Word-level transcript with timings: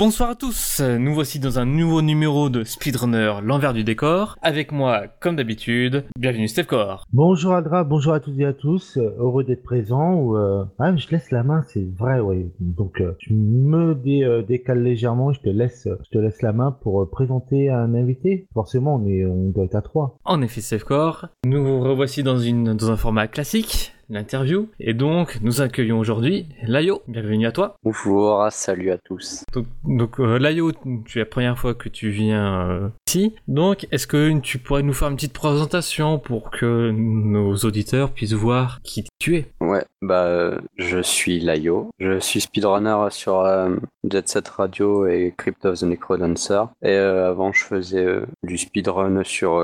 Bonsoir 0.00 0.30
à 0.30 0.34
tous, 0.34 0.80
nous 0.80 1.12
voici 1.12 1.38
dans 1.40 1.58
un 1.58 1.66
nouveau 1.66 2.00
numéro 2.00 2.48
de 2.48 2.64
Speedrunner, 2.64 3.34
l'envers 3.44 3.74
du 3.74 3.84
décor. 3.84 4.38
Avec 4.40 4.72
moi, 4.72 5.02
comme 5.20 5.36
d'habitude, 5.36 6.04
bienvenue 6.18 6.48
Steve 6.48 6.64
Core. 6.64 7.04
Bonjour 7.12 7.52
Adra, 7.52 7.84
bonjour 7.84 8.14
à 8.14 8.20
toutes 8.20 8.38
et 8.38 8.46
à 8.46 8.54
tous, 8.54 8.96
euh, 8.96 9.14
heureux 9.18 9.44
d'être 9.44 9.62
présent. 9.62 10.14
Ou, 10.14 10.38
euh, 10.38 10.64
Ah, 10.78 10.96
je 10.96 11.06
laisse 11.10 11.30
la 11.30 11.42
main, 11.42 11.64
c'est 11.68 11.86
vrai, 11.98 12.18
oui. 12.18 12.46
Donc 12.60 13.02
euh, 13.02 13.12
je 13.18 13.34
me 13.34 13.94
dé- 13.94 14.24
euh, 14.24 14.40
décale 14.42 14.82
légèrement, 14.82 15.34
je 15.34 15.40
te 15.40 15.50
laisse, 15.50 15.86
je 15.86 16.08
te 16.10 16.16
laisse 16.16 16.40
la 16.40 16.54
main 16.54 16.72
pour 16.82 17.10
présenter 17.10 17.68
un 17.68 17.92
invité. 17.94 18.46
Forcément, 18.54 18.94
on 18.94 19.06
est, 19.06 19.26
on 19.26 19.50
doit 19.50 19.66
être 19.66 19.74
à 19.74 19.82
trois. 19.82 20.16
En 20.24 20.40
effet, 20.40 20.62
Steve 20.62 20.84
Core, 20.84 21.26
nous 21.44 21.62
vous 21.62 21.80
revoici 21.80 22.22
dans, 22.22 22.38
une, 22.38 22.72
dans 22.72 22.90
un 22.90 22.96
format 22.96 23.28
classique, 23.28 23.92
l'interview. 24.10 24.68
Et 24.78 24.92
donc, 24.92 25.38
nous 25.40 25.62
accueillons 25.62 25.98
aujourd'hui 25.98 26.46
Layo. 26.66 27.02
Bienvenue 27.08 27.46
à 27.46 27.52
toi. 27.52 27.76
Bonjour, 27.82 28.46
salut 28.50 28.90
à 28.90 28.98
tous. 28.98 29.44
Donc, 29.54 29.66
donc 29.84 30.20
euh, 30.20 30.38
Layo, 30.38 30.72
tu 31.06 31.18
es 31.18 31.22
la 31.22 31.26
première 31.26 31.58
fois 31.58 31.74
que 31.74 31.88
tu 31.88 32.10
viens 32.10 32.68
euh, 32.68 32.88
ici. 33.08 33.34
Donc, 33.48 33.86
est-ce 33.92 34.06
que 34.06 34.38
tu 34.40 34.58
pourrais 34.58 34.82
nous 34.82 34.92
faire 34.92 35.08
une 35.08 35.14
petite 35.14 35.32
présentation 35.32 36.18
pour 36.18 36.50
que 36.50 36.90
nos 36.90 37.54
auditeurs 37.56 38.10
puissent 38.10 38.32
voir 38.32 38.80
qui 38.82 39.04
tu 39.18 39.36
es? 39.36 39.52
Ouais, 39.60 39.84
bah 40.02 40.24
euh, 40.24 40.60
je 40.76 41.00
suis 41.00 41.38
Layo, 41.40 41.90
je 41.98 42.18
suis 42.18 42.40
speedrunner 42.40 43.08
sur 43.10 43.40
euh, 43.40 43.76
Jet 44.08 44.28
Set 44.28 44.48
Radio 44.48 45.06
et 45.06 45.32
Crypt 45.36 45.64
of 45.64 45.78
the 45.78 45.84
Necrodancer. 45.84 46.64
Et 46.82 46.94
avant, 46.94 47.52
je 47.52 47.62
faisais 47.62 48.06
du 48.42 48.58
speedrun 48.58 49.22
sur 49.22 49.60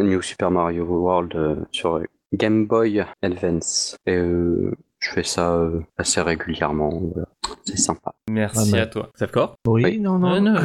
New 0.00 0.22
Super 0.22 0.50
Mario 0.50 0.84
World 0.84 1.66
sur 1.72 2.00
Game 2.32 2.66
Boy 2.66 3.04
Advance. 3.22 3.96
Et 4.06 4.16
euh, 4.16 4.74
je 4.98 5.10
fais 5.10 5.22
ça 5.24 5.54
euh, 5.54 5.80
assez 5.98 6.20
régulièrement. 6.20 7.02
C'est 7.64 7.78
sympa. 7.78 8.12
Merci 8.30 8.70
Ah, 8.74 8.76
bah. 8.76 8.82
à 8.82 8.86
toi. 8.86 9.10
Core 9.32 9.56
Oui, 9.66 9.82
Oui. 9.84 10.00
non, 10.00 10.18
non. 10.18 10.40
Non, 10.40 10.54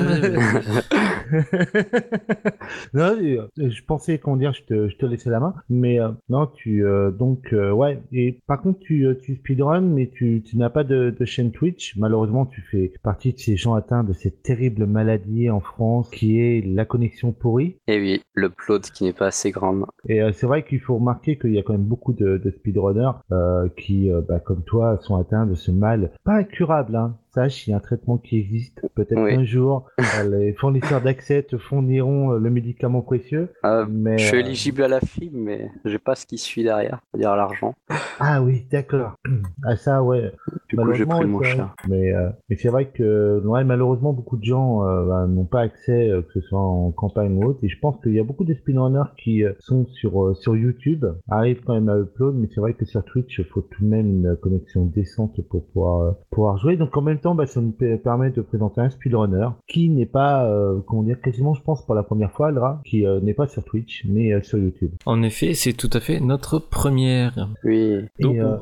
non, 2.94 3.16
euh, 3.22 3.48
je 3.58 3.84
pensais 3.86 4.18
qu'on 4.20 4.36
dire, 4.38 4.54
je 4.54 4.64
te, 4.64 4.90
je 4.90 4.98
te 4.98 5.06
laissais 5.06 5.30
la 5.30 5.40
main, 5.40 5.54
mais 5.70 6.00
euh, 6.00 6.10
non, 6.30 6.48
tu 6.48 6.86
euh, 6.86 7.12
donc 7.12 7.54
euh, 7.54 7.72
ouais. 7.72 8.02
Et 8.12 8.40
par 8.48 8.62
contre, 8.62 8.80
tu, 8.80 9.06
euh, 9.06 9.16
tu 9.16 9.36
speedrun, 9.36 9.82
mais 9.82 10.10
tu, 10.14 10.42
tu 10.44 10.58
n'as 10.58 10.70
pas 10.70 10.84
de, 10.84 11.16
de 11.18 11.26
chaîne 11.26 11.52
Twitch. 11.52 11.96
Malheureusement, 11.98 12.46
tu 12.46 12.62
fais 12.62 12.94
partie 13.04 13.34
de 13.34 13.40
ces 13.40 13.58
gens 13.58 13.74
atteints 13.74 14.04
de 14.04 14.14
cette 14.14 14.42
terrible 14.44 14.86
maladie 14.86 15.50
en 15.50 15.60
France 15.60 16.10
qui 16.10 16.40
est 16.40 16.66
la 16.66 16.86
connexion 16.86 17.32
pourrie. 17.32 17.78
Et 17.88 18.00
oui, 18.00 18.22
le 18.34 18.50
plot 18.50 18.80
qui 18.94 19.04
n'est 19.04 19.14
pas 19.14 19.28
assez 19.28 19.52
grand. 19.52 19.68
Et 20.08 20.22
euh, 20.22 20.32
c'est 20.34 20.48
vrai 20.48 20.64
qu'il 20.64 20.80
faut 20.80 20.96
remarquer 20.96 21.38
qu'il 21.38 21.54
y 21.54 21.60
a 21.60 21.64
quand 21.64 21.74
même 21.74 21.84
beaucoup 21.84 22.14
de, 22.14 22.38
de 22.38 22.52
speedrunners 22.52 23.12
euh, 23.32 23.68
qui, 23.78 24.12
euh, 24.12 24.22
bah, 24.28 24.40
comme 24.40 24.64
toi, 24.64 24.98
sont 25.02 25.16
atteints 25.18 25.46
de 25.46 25.56
ce 25.56 25.72
mal 25.72 26.12
pas 26.24 26.36
incurable. 26.38 26.67
Hein. 26.96 27.18
Sache, 27.38 27.68
il 27.68 27.70
y 27.70 27.74
a 27.74 27.78
un 27.78 27.80
traitement 27.80 28.18
qui 28.18 28.40
existe. 28.40 28.82
Peut-être 28.96 29.22
Oui. 29.22 29.36
un 29.36 29.44
jour, 29.44 29.86
euh, 30.00 30.04
les 30.40 30.54
fournisseurs 30.54 31.02
d'accès 31.02 31.44
te 31.44 31.56
fourniront 31.60 32.32
euh, 32.32 32.40
le 32.40 32.50
médicament 32.50 33.02
précieux. 33.02 33.50
Euh, 33.64 33.86
Mais, 33.88 34.18
je 34.18 34.26
suis 34.26 34.38
euh, 34.38 34.40
éligible 34.40 34.82
à 34.82 34.88
la 34.88 35.00
fibre, 35.00 35.38
mais 35.38 35.70
j'ai 35.86 36.00
pas 36.00 36.16
ce 36.16 36.26
qui 36.26 36.40
suit 36.40 36.64
derrière, 36.64 37.00
c'est-à-dire 37.12 37.36
l'argent. 37.36 37.76
Ah 38.20 38.42
oui, 38.42 38.66
d'accord. 38.72 39.14
Ah 39.64 39.76
ça, 39.76 40.02
ouais. 40.02 40.32
Du 40.70 40.78
coup, 40.78 40.94
j'ai 40.94 41.06
pris 41.06 41.26
vrai. 41.26 41.58
Mais, 41.90 42.14
euh, 42.14 42.30
mais 42.50 42.56
c'est 42.56 42.70
vrai 42.70 42.86
que 42.88 43.42
ouais, 43.46 43.64
malheureusement, 43.64 44.14
beaucoup 44.14 44.38
de 44.38 44.44
gens 44.44 44.84
euh, 44.86 45.06
bah, 45.06 45.28
n'ont 45.28 45.46
pas 45.46 45.62
accès, 45.62 46.10
que 46.28 46.40
ce 46.40 46.42
soit 46.42 46.60
en 46.60 46.92
campagne 46.92 47.38
ou 47.38 47.50
autre. 47.50 47.60
Et 47.64 47.70
je 47.70 47.78
pense 47.80 48.00
qu'il 48.02 48.14
y 48.14 48.20
a 48.20 48.24
beaucoup 48.24 48.46
de 48.46 48.54
speedrunners 48.54 49.12
qui 49.18 49.44
sont 49.60 49.86
sur, 49.88 50.36
sur 50.38 50.56
YouTube, 50.56 51.06
arrivent 51.30 51.62
quand 51.66 51.74
même 51.74 51.90
à 51.90 51.98
upload, 51.98 52.36
mais 52.36 52.48
c'est 52.54 52.62
vrai 52.62 52.74
que 52.74 52.86
sur 52.86 53.04
Twitch, 53.04 53.40
il 53.40 53.46
faut 53.46 53.62
tout 53.62 53.84
de 53.84 53.90
même 53.90 54.08
une 54.08 54.38
connexion 54.38 54.86
décente 54.86 55.42
pour 55.50 55.66
pouvoir, 55.66 56.16
pouvoir 56.32 56.58
jouer. 56.58 56.78
Donc 56.78 56.96
en 56.96 57.02
même 57.02 57.20
temps, 57.20 57.27
bah, 57.36 57.46
ça 57.48 57.62
nous 57.62 57.72
pe- 57.72 57.98
permet 57.98 58.30
de 58.32 58.42
présenter 58.42 58.82
un 58.82 58.90
speedrunner 58.90 59.50
qui 59.68 59.90
n'est 59.90 60.06
pas, 60.06 60.46
euh, 60.50 60.80
comment 60.88 61.04
dire, 61.04 61.20
quasiment, 61.22 61.54
je 61.54 61.62
pense, 61.62 61.86
pour 61.86 61.96
la 61.96 62.04
première 62.04 62.32
fois, 62.32 62.48
Aldra, 62.50 62.82
qui 62.86 63.06
euh, 63.06 63.20
n'est 63.22 63.34
pas 63.34 63.48
sur 63.48 63.64
Twitch, 63.64 64.04
mais 64.08 64.34
euh, 64.34 64.42
sur 64.42 64.58
YouTube. 64.60 64.92
En 65.06 65.22
effet, 65.24 65.54
c'est 65.54 65.74
tout 65.74 65.90
à 65.94 66.00
fait 66.00 66.20
notre 66.20 66.60
première. 66.60 67.50
Oui, 67.64 67.96
Donc, 68.20 68.36
Et, 68.36 68.42
euh, 68.42 68.56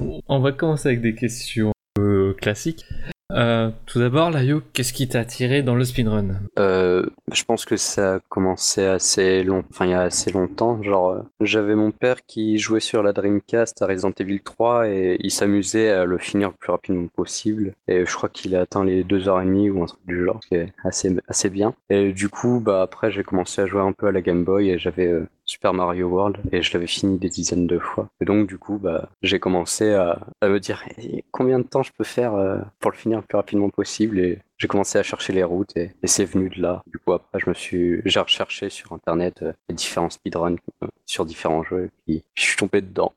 on- 0.00 0.20
on 0.28 0.40
va 0.40 0.52
commencer 0.52 0.88
avec 0.88 1.00
des 1.00 1.14
questions 1.14 1.72
euh, 1.98 2.34
classiques. 2.34 2.84
Euh, 3.32 3.70
tout 3.86 3.98
d'abord, 3.98 4.30
Layo, 4.30 4.62
qu'est-ce 4.72 4.92
qui 4.92 5.08
t'a 5.08 5.20
attiré 5.20 5.62
dans 5.62 5.74
le 5.74 5.84
speedrun? 5.84 6.40
Euh, 6.58 7.04
je 7.32 7.42
pense 7.44 7.64
que 7.64 7.76
ça 7.76 8.14
a 8.14 8.20
commencé 8.28 8.84
assez 8.84 9.42
long, 9.42 9.64
enfin 9.70 9.86
il 9.86 9.90
y 9.90 9.94
a 9.94 10.02
assez 10.02 10.30
longtemps. 10.30 10.80
Genre, 10.82 11.10
euh, 11.10 11.22
j'avais 11.40 11.74
mon 11.74 11.90
père 11.90 12.24
qui 12.26 12.58
jouait 12.58 12.80
sur 12.80 13.02
la 13.02 13.12
Dreamcast 13.12 13.82
à 13.82 13.86
Resident 13.86 14.12
Evil 14.18 14.40
3 14.40 14.88
et 14.88 15.16
il 15.20 15.30
s'amusait 15.32 15.90
à 15.90 16.04
le 16.04 16.18
finir 16.18 16.50
le 16.50 16.54
plus 16.54 16.70
rapidement 16.70 17.08
possible. 17.08 17.72
Et 17.88 18.06
je 18.06 18.14
crois 18.14 18.28
qu'il 18.28 18.54
a 18.54 18.60
atteint 18.60 18.84
les 18.84 19.02
deux 19.02 19.28
heures 19.28 19.40
et 19.40 19.44
demie 19.44 19.70
ou 19.70 19.82
un 19.82 19.86
truc 19.86 20.00
du 20.06 20.24
genre, 20.24 20.40
qui 20.40 20.54
est 20.54 20.72
assez 20.84 21.14
assez 21.26 21.50
bien. 21.50 21.74
Et 21.90 22.12
du 22.12 22.28
coup, 22.28 22.60
bah 22.60 22.82
après 22.82 23.10
j'ai 23.10 23.24
commencé 23.24 23.60
à 23.60 23.66
jouer 23.66 23.82
un 23.82 23.92
peu 23.92 24.06
à 24.06 24.12
la 24.12 24.22
Game 24.22 24.44
Boy 24.44 24.70
et 24.70 24.78
j'avais 24.78 25.08
euh, 25.08 25.28
Super 25.46 25.72
Mario 25.72 26.08
World 26.08 26.38
et 26.52 26.60
je 26.60 26.72
l'avais 26.72 26.86
fini 26.86 27.18
des 27.18 27.28
dizaines 27.28 27.66
de 27.66 27.78
fois. 27.78 28.08
Et 28.20 28.24
donc 28.24 28.48
du 28.48 28.58
coup, 28.58 28.78
bah 28.78 29.08
j'ai 29.22 29.38
commencé 29.38 29.92
à, 29.94 30.18
me 30.42 30.58
dire 30.58 30.84
Eh, 30.98 31.24
combien 31.30 31.58
de 31.58 31.64
temps 31.64 31.82
je 31.82 31.92
peux 31.96 32.04
faire 32.04 32.34
euh, 32.34 32.58
pour 32.80 32.90
le 32.90 32.96
finir 32.96 33.18
le 33.20 33.24
plus 33.24 33.36
rapidement 33.36 33.70
possible 33.70 34.18
et 34.18 34.40
j'ai 34.58 34.68
commencé 34.68 34.98
à 34.98 35.02
chercher 35.02 35.32
les 35.32 35.44
routes 35.44 35.76
et, 35.76 35.92
et 36.02 36.06
c'est 36.06 36.24
venu 36.24 36.48
de 36.48 36.60
là. 36.60 36.82
Du 36.86 36.98
coup, 36.98 37.12
après, 37.12 37.38
je 37.38 37.48
me 37.48 37.54
suis, 37.54 38.00
j'ai 38.04 38.20
recherché 38.20 38.70
sur 38.70 38.92
internet 38.92 39.42
euh, 39.42 39.52
les 39.68 39.74
différents 39.74 40.10
speedruns 40.10 40.56
euh, 40.82 40.88
sur 41.04 41.24
différents 41.24 41.62
jeux 41.62 41.84
et 41.84 41.90
puis 42.04 42.24
je 42.34 42.42
suis 42.42 42.56
tombé 42.56 42.80
dedans. 42.80 43.12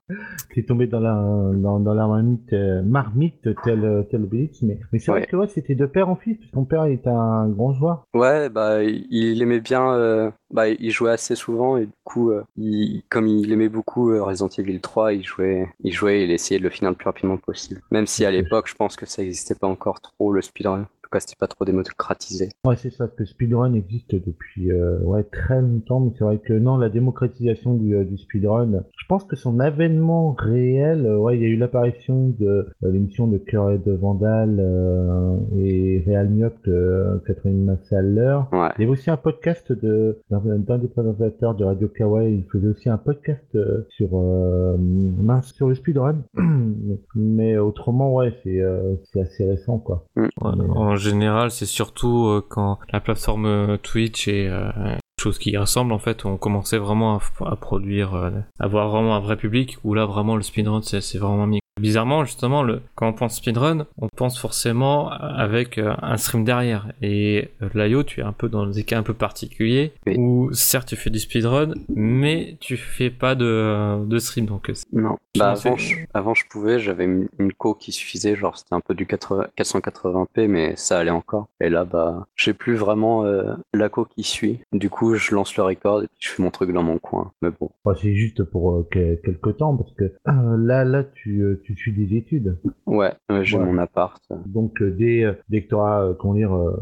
T'es 0.53 0.63
tombé 0.63 0.87
dans 0.87 0.99
la 0.99 1.15
dans, 1.55 1.79
dans 1.79 1.93
la 1.93 2.07
marmite, 2.07 2.53
euh, 2.53 2.81
marmite 2.83 3.49
tel 3.63 4.05
tel 4.11 4.23
Obélix, 4.23 4.61
mais 4.61 4.79
mais 4.91 4.99
c'est 4.99 5.11
vrai 5.11 5.25
que 5.25 5.35
ouais, 5.35 5.47
c'était 5.47 5.75
de 5.75 5.85
père 5.85 6.09
en 6.09 6.15
fils, 6.15 6.37
parce 6.37 6.49
que 6.49 6.55
ton 6.55 6.65
père 6.65 6.83
est 6.85 7.07
un 7.07 7.47
grand 7.47 7.73
joueur. 7.73 8.05
Ouais, 8.13 8.49
bah, 8.49 8.83
il 8.83 9.07
il 9.09 9.41
aimait 9.41 9.59
bien, 9.61 9.93
euh, 9.93 10.31
bah, 10.51 10.69
il 10.69 10.91
jouait 10.91 11.11
assez 11.11 11.35
souvent 11.35 11.77
et 11.77 11.85
du 11.85 11.93
coup, 12.03 12.31
il, 12.57 13.03
comme 13.09 13.27
il 13.27 13.51
aimait 13.51 13.69
beaucoup 13.69 14.07
Resident 14.23 14.49
Evil 14.57 14.79
3, 14.79 15.13
il 15.13 15.23
jouait, 15.23 15.67
il 15.83 15.93
jouait, 15.93 16.23
il 16.23 16.31
essayait 16.31 16.59
de 16.59 16.63
le 16.63 16.69
finir 16.69 16.91
le 16.91 16.95
plus 16.97 17.05
rapidement 17.05 17.37
possible. 17.37 17.81
Même 17.91 18.07
si 18.07 18.25
à 18.25 18.31
l'époque, 18.31 18.67
je 18.67 18.75
pense 18.75 18.95
que 18.95 19.05
ça 19.05 19.23
existait 19.23 19.55
pas 19.55 19.67
encore 19.67 20.01
trop 20.01 20.31
le 20.31 20.41
speedrun. 20.41 20.87
En 21.09 21.17
tout 21.17 21.17
cas, 21.17 21.19
c'était 21.21 21.39
pas 21.39 21.47
trop 21.47 21.65
démocratisé. 21.65 22.49
Ouais, 22.67 22.75
c'est 22.75 22.91
ça, 22.91 23.07
que 23.07 23.25
speedrun 23.25 23.73
existe 23.73 24.13
depuis 24.13 24.71
euh, 24.71 24.99
ouais 24.99 25.23
très 25.23 25.59
longtemps, 25.59 26.01
mais 26.01 26.11
c'est 26.15 26.23
vrai 26.23 26.37
que 26.37 26.53
non, 26.53 26.77
la 26.77 26.89
démocratisation 26.89 27.73
du, 27.73 27.95
euh, 27.95 28.03
du 28.03 28.19
speedrun, 28.19 28.83
je 28.95 29.05
pense 29.07 29.23
que 29.23 29.35
son 29.35 29.59
avènement 29.59 30.35
réel, 30.37 31.07
euh, 31.07 31.17
ouais, 31.17 31.35
il 31.35 31.41
y 31.41 31.45
a 31.45 31.49
eu 31.49 31.55
l'apparition 31.55 32.35
de 32.39 32.45
euh, 32.45 32.91
l'émission 32.91 33.25
de 33.25 33.39
Cœur 33.39 33.71
et 33.71 33.79
de 33.79 33.91
Vandal 33.91 34.57
euh, 34.59 35.35
et 35.57 36.03
Real 36.05 36.29
Myope 36.29 36.63
de 36.67 37.19
Catherine 37.25 37.65
Massaller. 37.65 38.41
Ouais. 38.51 38.69
Il 38.77 38.81
y 38.81 38.83
avait 38.83 38.91
aussi 38.91 39.09
un 39.09 39.17
podcast 39.17 39.71
de 39.71 40.19
d'un 40.29 40.77
des 40.77 40.87
présentateurs 40.89 41.55
de 41.55 41.63
Radio 41.65 41.87
Kawaii. 41.87 42.35
Il 42.35 42.43
faisait 42.51 42.67
aussi 42.67 42.87
un 42.87 42.99
podcast 42.99 43.47
euh, 43.55 43.81
sur 43.89 44.09
euh, 44.13 44.77
mince, 44.77 45.53
sur 45.53 45.69
le 45.69 45.73
speedrun. 45.73 46.17
Mais 47.15 47.57
autrement, 47.57 48.13
ouais, 48.13 48.31
c'est 48.43 48.61
euh, 48.61 48.93
c'est 49.11 49.21
assez 49.21 49.45
récent, 49.45 49.79
quoi. 49.79 50.05
Ouais, 50.15 50.29
En 50.41 50.98
général, 50.99 51.51
c'est 51.51 51.65
surtout 51.65 52.27
euh, 52.27 52.45
quand 52.47 52.79
la 52.91 52.99
plateforme 52.99 53.45
euh, 53.45 53.77
Twitch 53.77 54.27
et 54.27 54.47
euh, 54.47 54.71
chose 55.19 55.37
qui 55.37 55.55
ressemble 55.57 55.91
en 55.93 55.99
fait, 55.99 56.25
on 56.25 56.37
commençait 56.37 56.77
vraiment 56.77 57.17
à, 57.17 57.51
à 57.51 57.55
produire, 57.55 58.15
euh, 58.15 58.31
avoir 58.59 58.89
vraiment 58.89 59.15
un 59.15 59.19
vrai 59.19 59.35
public 59.37 59.77
où 59.83 59.93
là 59.93 60.05
vraiment 60.05 60.35
le 60.35 60.41
speedrun 60.41 60.81
c'est 60.81 61.17
vraiment 61.17 61.47
mis. 61.47 61.59
Bizarrement, 61.79 62.23
justement, 62.25 62.63
le, 62.63 62.81
quand 62.95 63.07
on 63.07 63.13
pense 63.13 63.37
speedrun, 63.37 63.85
on 63.97 64.07
pense 64.09 64.39
forcément 64.39 65.09
avec 65.09 65.77
euh, 65.77 65.93
un 66.01 66.17
stream 66.17 66.43
derrière. 66.43 66.91
Et 67.01 67.49
euh, 67.61 67.69
Layo, 67.73 68.03
tu 68.03 68.19
es 68.19 68.23
un 68.23 68.31
peu 68.33 68.49
dans 68.49 68.65
des 68.67 68.83
cas 68.83 68.97
un 68.99 69.03
peu 69.03 69.13
particuliers 69.13 69.93
Oui. 70.05 70.15
où 70.17 70.53
certes 70.53 70.89
tu 70.89 70.95
fais 70.95 71.09
du 71.09 71.19
speedrun, 71.19 71.73
mais 71.89 72.57
tu 72.59 72.77
fais 72.77 73.09
pas 73.09 73.35
de, 73.35 74.05
de 74.05 74.19
stream. 74.19 74.45
Donc 74.45 74.69
euh, 74.69 74.73
Non. 74.93 75.17
Bah, 75.37 75.51
avant, 75.51 75.77
je, 75.77 75.95
avant, 76.13 76.33
je 76.33 76.43
pouvais, 76.49 76.79
j'avais 76.79 77.05
une, 77.05 77.27
une 77.37 77.53
co 77.53 77.73
qui 77.75 77.91
suffisait, 77.91 78.35
genre 78.35 78.57
c'était 78.57 78.73
un 78.73 78.81
peu 78.81 78.93
du 78.95 79.05
80 79.05 79.47
480p, 79.57 80.47
mais 80.47 80.75
ça 80.75 80.99
allait 80.99 81.11
encore. 81.11 81.47
Et 81.61 81.69
là, 81.69 81.85
bah, 81.85 82.25
j'ai 82.35 82.53
plus 82.53 82.75
vraiment 82.75 83.23
euh, 83.25 83.53
la 83.73 83.89
co 83.89 84.05
qui 84.05 84.23
suit. 84.23 84.59
Du 84.73 84.89
coup, 84.89 85.15
je 85.15 85.33
lance 85.35 85.55
le 85.55 85.63
record 85.63 86.01
et 86.03 86.07
puis 86.07 86.17
je 86.19 86.29
fais 86.29 86.43
mon 86.43 86.51
truc 86.51 86.71
dans 86.71 86.83
mon 86.83 86.97
coin. 86.97 87.31
Mais 87.41 87.49
bon, 87.57 87.69
c'est 88.01 88.15
juste 88.15 88.43
pour 88.43 88.71
euh, 88.71 88.87
que- 88.91 89.15
quelque 89.23 89.49
temps 89.51 89.75
parce 89.77 89.93
que 89.93 90.03
euh, 90.05 90.57
là, 90.57 90.83
là, 90.83 91.03
tu, 91.03 91.41
euh, 91.41 91.61
tu 91.75 91.91
suis 91.91 91.93
des 91.93 92.15
études. 92.17 92.57
ouais, 92.85 93.13
ouais, 93.29 93.43
j'ai 93.45 93.57
Ouais. 93.57 93.65
mon 93.65 93.77
appart. 93.77 94.21
Donc 94.45 94.81
euh, 94.81 94.91
dès, 94.91 95.23
euh, 95.23 95.33
dès 95.49 95.63
que 95.63 95.69
tu 95.69 95.75
auras, 95.75 96.13
comment 96.13 96.33
dire, 96.33 96.53
euh, 96.55 96.75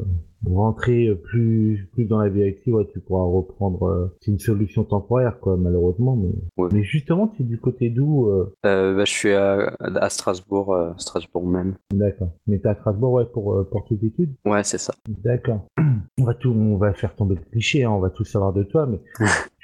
rentré 0.46 1.08
euh, 1.08 1.16
plus, 1.16 1.88
plus 1.94 2.06
dans 2.06 2.20
la 2.20 2.30
vie 2.30 2.44
active, 2.44 2.76
ouais, 2.76 2.88
tu 2.94 3.00
pourras 3.00 3.24
reprendre. 3.24 3.88
euh, 3.88 4.16
c'est 4.22 4.32
une 4.32 4.40
solution 4.40 4.84
temporaire, 4.84 5.40
quoi, 5.40 5.58
malheureusement. 5.58 6.16
Mais, 6.16 6.30
Ouais. 6.58 6.70
mais 6.72 6.84
justement, 6.84 7.34
c'est 7.38 7.44
du 7.48 7.58
côté 7.60 7.90
d'où 7.90 8.28
euh, 8.28 8.54
Euh, 8.66 8.96
bah, 8.96 9.06
je 9.06 9.12
suis 9.12 9.32
à, 9.34 9.76
à 9.80 10.10
Strasbourg, 10.10 10.74
euh, 10.74 10.92
Strasbourg 10.98 11.46
même. 11.48 11.76
D'accord. 11.94 12.30
Mais 12.48 12.60
t'es 12.60 12.70
à 12.70 12.76
Strasbourg, 12.76 13.14
ouais, 13.14 13.26
pour, 13.26 13.54
euh, 13.54 13.64
pour 13.70 13.86
tes 13.88 13.96
études? 13.96 14.34
Ouais, 14.46 14.64
c'est 14.64 14.78
ça. 14.78 14.94
D'accord. 15.08 15.66
On 16.20 16.24
va 16.24 16.34
tout, 16.34 16.52
on 16.52 16.78
va 16.78 16.94
faire 16.94 17.16
tomber 17.16 17.36
le 17.36 17.42
cliché, 17.52 17.84
hein, 17.84 17.92
on 17.92 18.00
va 18.00 18.10
tout 18.10 18.24
savoir 18.26 18.52
de 18.52 18.64
toi, 18.64 18.86
mais 18.88 19.00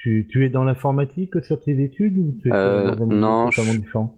tu, 0.04 0.26
tu 0.30 0.44
es 0.44 0.50
dans 0.50 0.64
l'informatique 0.64 1.42
sur 1.42 1.58
tes 1.62 1.82
études 1.82 2.18
ou 2.18 2.34
tu 2.42 2.48
es 2.50 2.52
Euh, 2.52 2.94
dans 2.94 3.06
non, 3.06 3.50
je- 3.50 3.62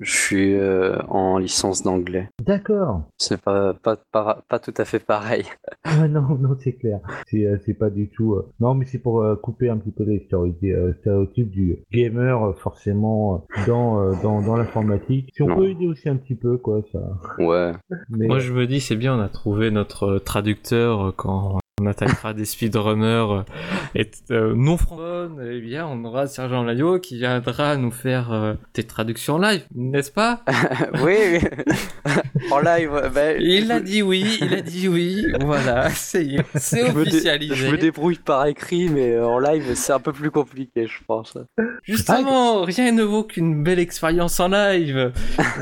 suis 0.03 0.55
euh, 0.55 0.97
en 1.09 1.39
licence 1.39 1.85
d'anglais. 1.85 2.29
D'accord. 2.45 3.03
C'est 3.19 3.41
pas, 3.41 3.73
pas, 3.75 3.97
pas, 4.11 4.43
pas 4.49 4.59
tout 4.59 4.75
à 4.77 4.85
fait 4.85 4.99
pareil. 4.99 5.45
Ah 5.89 6.09
non, 6.09 6.37
non, 6.41 6.57
c'est 6.59 6.73
clair. 6.73 6.99
C'est 7.29 7.47
euh, 7.47 7.59
c'est 7.65 7.73
pas 7.75 7.89
du 7.91 8.09
tout. 8.11 8.35
euh, 8.35 8.49
Non, 8.59 8.75
mais 8.75 8.85
c'est 8.87 8.99
pour 8.99 9.23
euh, 9.23 9.37
couper 9.37 9.69
un 9.71 9.77
petit 9.79 9.93
peu 9.93 10.03
les 10.03 10.19
stéréotypes, 10.27 11.51
du 11.51 11.77
gamer 11.93 12.55
forcément 12.59 13.47
dans 13.69 14.01
euh, 14.03 14.13
dans, 14.23 14.43
dans 14.43 14.57
l'informatique. 14.57 15.31
Si 15.35 15.43
on 15.43 15.47
Non. 15.49 15.57
peut 15.57 15.71
aider 15.71 15.87
aussi 15.87 16.09
un 16.09 16.17
petit 16.17 16.35
peu, 16.35 16.59
quoi, 16.59 16.81
ça. 16.93 16.99
Ouais. 17.39 17.73
Mais 18.11 18.27
Moi 18.27 18.41
je 18.41 18.53
me 18.53 18.67
dis 18.67 18.81
c'est 18.81 18.97
bien, 18.97 19.17
on 19.17 19.21
a 19.21 19.29
trouvé 19.29 19.71
notre 19.71 20.19
traducteur 20.19 21.15
quand 21.17 21.59
on 21.83 21.85
attaquera 21.85 22.33
des 22.33 22.47
speedrunners 22.47 23.05
euh, 23.05 23.43
et 23.95 24.11
euh, 24.31 24.55
non 24.57 24.79
francophones, 24.79 25.47
eh 25.53 25.61
bien 25.61 25.87
on 25.87 26.03
aura 26.07 26.27
Sergent 26.27 26.63
Layo 26.65 26.99
qui 27.01 27.19
viendra 27.19 27.77
nous 27.77 27.91
faire 27.91 28.33
euh, 28.33 28.55
des 28.73 28.85
traductions 28.85 29.37
live, 29.39 29.67
n'est-ce 29.75 30.11
pas? 30.11 30.43
Oui, 31.05 31.13
oui. 31.33 31.41
en 32.51 32.61
live, 32.61 33.11
bah, 33.15 33.35
Il 33.35 33.71
a 33.71 33.81
dit 33.81 34.01
oui, 34.01 34.39
il 34.41 34.55
a 34.55 34.63
dit 34.63 34.89
oui, 34.89 35.27
voilà, 35.43 35.91
c'est 35.91 36.39
officialisé. 36.55 37.55
Je 37.55 37.71
me 37.71 37.77
débrouille 37.77 38.17
par 38.25 38.47
écrit, 38.47 38.89
mais 38.89 39.13
euh, 39.13 39.27
en 39.27 39.39
live, 39.39 39.75
c'est 39.75 39.93
un 39.93 40.01
peu 40.01 40.15
plus 40.15 40.31
compliqué, 40.31 40.87
je 40.87 41.05
pense. 41.07 41.37
Justement, 41.83 42.63
rien 42.63 42.91
ne 42.93 43.03
vaut 43.03 43.25
qu'une 43.25 43.63
belle 43.63 43.81
expérience 43.81 44.41
en 44.41 44.49
live. 44.49 45.13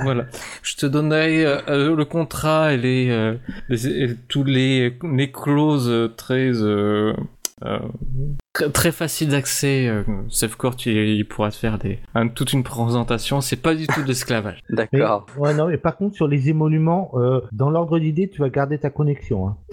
voilà. 0.04 0.26
Je 0.62 0.76
te 0.76 0.86
donnerai 0.86 1.44
euh, 1.44 1.96
le 1.96 2.04
contrat 2.04 2.72
et 2.72 2.76
les, 2.76 3.34
les- 3.68 3.86
et 3.88 4.14
tous 4.28 4.44
les, 4.44 4.96
les 5.02 5.32
clauses 5.32 6.03
très, 6.08 6.50
euh, 6.62 7.12
euh, 7.64 7.78
très, 8.72 8.92
faciles 8.92 9.28
d'accès. 9.30 9.86
Euh, 9.88 10.02
Safecore, 10.28 10.76
tu, 10.76 10.90
il 10.90 11.24
pourra 11.26 11.50
te 11.50 11.56
faire 11.56 11.78
des, 11.78 11.98
un- 12.14 12.28
toute 12.28 12.52
une 12.52 12.62
présentation. 12.62 13.40
C'est 13.40 13.56
pas 13.60 13.74
du 13.74 13.86
tout 13.86 14.02
de 14.02 14.08
l'esclavage. 14.08 14.60
D'accord. 14.70 15.26
ouais, 15.38 15.54
non, 15.54 15.68
mais 15.68 15.78
par 15.78 15.96
contre, 15.96 16.14
sur 16.14 16.28
les 16.28 16.48
émoluments, 16.48 17.10
euh, 17.14 17.40
dans 17.52 17.70
l'ordre 17.70 17.98
d'idée, 17.98 18.28
tu 18.28 18.40
vas 18.40 18.48
garder 18.50 18.78
ta 18.78 18.90
connexion. 18.90 19.48
Hein. 19.48 19.56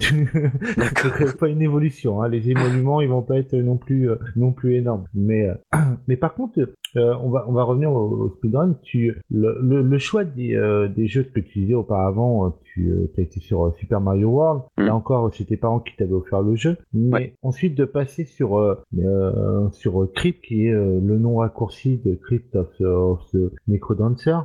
C'est 1.18 1.38
pas 1.38 1.48
une 1.48 1.62
évolution. 1.62 2.22
Hein. 2.22 2.28
Les 2.28 2.50
émoluments, 2.50 3.00
ils 3.00 3.08
vont 3.08 3.22
pas 3.22 3.36
être 3.36 3.54
non 3.56 3.76
plus, 3.76 4.10
euh, 4.10 4.16
non 4.36 4.52
plus 4.52 4.76
énormes. 4.76 5.04
Mais, 5.14 5.48
euh, 5.48 5.54
mais 6.08 6.16
par 6.16 6.34
contre, 6.34 6.58
euh, 6.96 7.14
on 7.22 7.30
va, 7.30 7.44
on 7.48 7.52
va 7.52 7.62
revenir 7.64 7.92
au, 7.92 8.08
au 8.10 8.28
speedrun. 8.36 8.74
Tu, 8.82 9.14
le, 9.30 9.58
le, 9.62 9.82
le 9.82 9.98
choix 9.98 10.24
des, 10.24 10.54
euh, 10.54 10.88
des 10.88 11.06
jeux 11.06 11.22
que 11.24 11.40
tu 11.40 11.60
disais 11.60 11.74
auparavant, 11.74 12.46
euh, 12.46 12.50
tu 12.64 12.92
as 13.18 13.20
été 13.20 13.40
sur 13.40 13.66
euh, 13.66 13.72
Super 13.78 14.00
Mario 14.00 14.28
World. 14.28 14.62
Mm. 14.78 14.84
Là 14.86 14.94
encore, 14.94 15.30
c'est 15.34 15.44
tes 15.44 15.56
parents 15.56 15.80
qui 15.80 15.94
t'avaient 15.96 16.12
offert 16.12 16.42
le 16.42 16.54
jeu. 16.56 16.76
Mais 16.92 17.12
Ouais. 17.12 17.34
ensuite 17.42 17.74
de 17.74 17.84
passer 17.84 18.24
sur, 18.24 18.58
euh, 18.58 18.74
euh, 18.98 19.68
sur 19.72 20.02
euh, 20.02 20.10
Crypt, 20.14 20.40
qui 20.42 20.66
est 20.66 20.72
euh, 20.72 21.00
le 21.02 21.18
nom 21.18 21.36
raccourci 21.36 21.98
de 22.04 22.14
Crypt 22.14 22.54
of, 22.56 22.68
of 22.80 23.20
the 23.32 23.52
Necrodancer. 23.68 24.36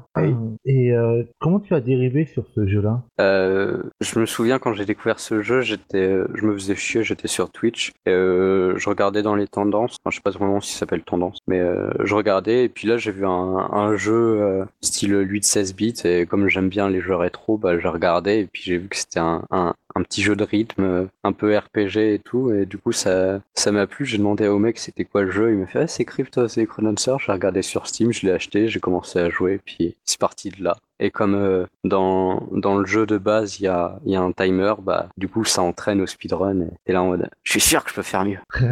Et 0.66 0.92
euh, 0.94 1.24
comment 1.40 1.60
tu 1.60 1.74
as 1.74 1.82
dérivé 1.82 2.26
sur 2.26 2.46
ce 2.56 2.66
jeu-là? 2.68 3.04
Euh, 3.22 3.84
je 4.02 4.20
me 4.20 4.26
souviens 4.26 4.60
quand 4.60 4.74
j'ai 4.74 4.86
découvert 4.86 5.20
ce 5.20 5.42
jeu, 5.42 5.62
j'étais, 5.62 5.98
euh, 6.12 6.28
je 6.34 6.46
me 6.46 6.54
faisais 6.54 6.76
chier, 6.76 7.04
j'étais 7.04 7.28
sur 7.28 7.50
Twitch, 7.52 7.92
et, 8.06 8.10
euh, 8.12 8.76
je 8.78 8.90
regardais 8.90 9.22
dans 9.24 9.36
les 9.36 9.48
tendances, 9.48 9.98
enfin, 10.04 10.12
je 10.12 10.18
sais 10.18 10.22
pas 10.22 10.32
vraiment 10.32 10.60
si 10.62 10.74
ça 10.74 10.80
s'appelle 10.80 11.04
tendance, 11.04 11.40
mais 11.48 11.60
euh, 11.60 11.90
je 12.04 12.14
regardais, 12.16 12.37
et 12.46 12.70
puis 12.70 12.88
là 12.88 12.98
j'ai 12.98 13.12
vu 13.12 13.26
un, 13.26 13.96
jeu 13.98 14.42
euh, 14.42 14.66
style 14.82 15.14
8-16 15.14 15.76
bits, 15.76 15.94
et 16.06 16.26
comme 16.26 16.48
j'aime 16.50 16.70
bien 16.70 16.90
les 16.90 17.02
jeux 17.02 17.16
rétro, 17.16 17.58
bah, 17.58 17.80
j'ai 17.80 17.88
regardé, 17.88 18.40
et 18.40 18.46
puis 18.46 18.62
j'ai 18.64 18.78
vu 18.78 18.88
que 18.88 18.96
c'était 18.96 19.20
un, 19.20 19.74
un 19.98 20.04
petit 20.04 20.22
jeu 20.22 20.36
de 20.36 20.44
rythme, 20.44 20.84
euh, 20.84 21.06
un 21.24 21.34
peu 21.34 21.58
RPG 21.58 21.98
et 21.98 22.20
tout, 22.24 22.52
et 22.52 22.66
du 22.66 22.78
coup 22.78 22.92
ça 22.92 23.40
ça 23.56 23.72
m'a 23.72 23.88
plu, 23.88 24.06
j'ai 24.06 24.18
demandé 24.18 24.48
au 24.48 24.60
mec 24.60 24.78
c'était 24.78 25.06
quoi 25.06 25.24
le 25.24 25.32
jeu, 25.32 25.52
il 25.52 25.58
m'a 25.58 25.68
fait 25.68 25.80
ah, 25.80 25.88
c'est 25.88 26.06
Crypto, 26.06 26.48
c'est 26.48 26.66
Chrononcer, 26.66 27.16
j'ai 27.26 27.32
regardé 27.32 27.62
sur 27.62 27.88
Steam, 27.88 28.12
je 28.14 28.26
l'ai 28.26 28.32
acheté, 28.32 28.70
j'ai 28.70 28.80
commencé 28.80 29.20
à 29.20 29.30
jouer, 29.30 29.60
puis 29.64 29.96
c'est 30.06 30.20
parti 30.20 30.50
de 30.50 30.64
là. 30.64 30.78
Et 31.00 31.12
comme 31.12 31.36
euh, 31.36 31.66
dans, 31.84 32.48
dans 32.52 32.78
le 32.78 32.86
jeu 32.86 33.06
de 33.06 33.18
base, 33.18 33.60
il 33.60 33.64
y 33.64 33.68
a, 33.68 34.00
il 34.06 34.12
y 34.12 34.16
a 34.16 34.22
un 34.22 34.32
timer, 34.32 34.74
bah, 34.82 35.10
du 35.18 35.28
coup, 35.28 35.44
ça 35.44 35.62
entraîne 35.62 36.02
au 36.02 36.08
speedrun. 36.08 36.68
Et 36.88 36.94
là 36.94 37.04
en 37.04 37.08
mode, 37.08 37.30
je 37.44 37.52
suis 37.52 37.62
sûr 37.62 37.84
que 37.84 37.92
je 37.92 37.96
peux 37.96 38.02
faire 38.02 38.26
mieux. 38.26 38.40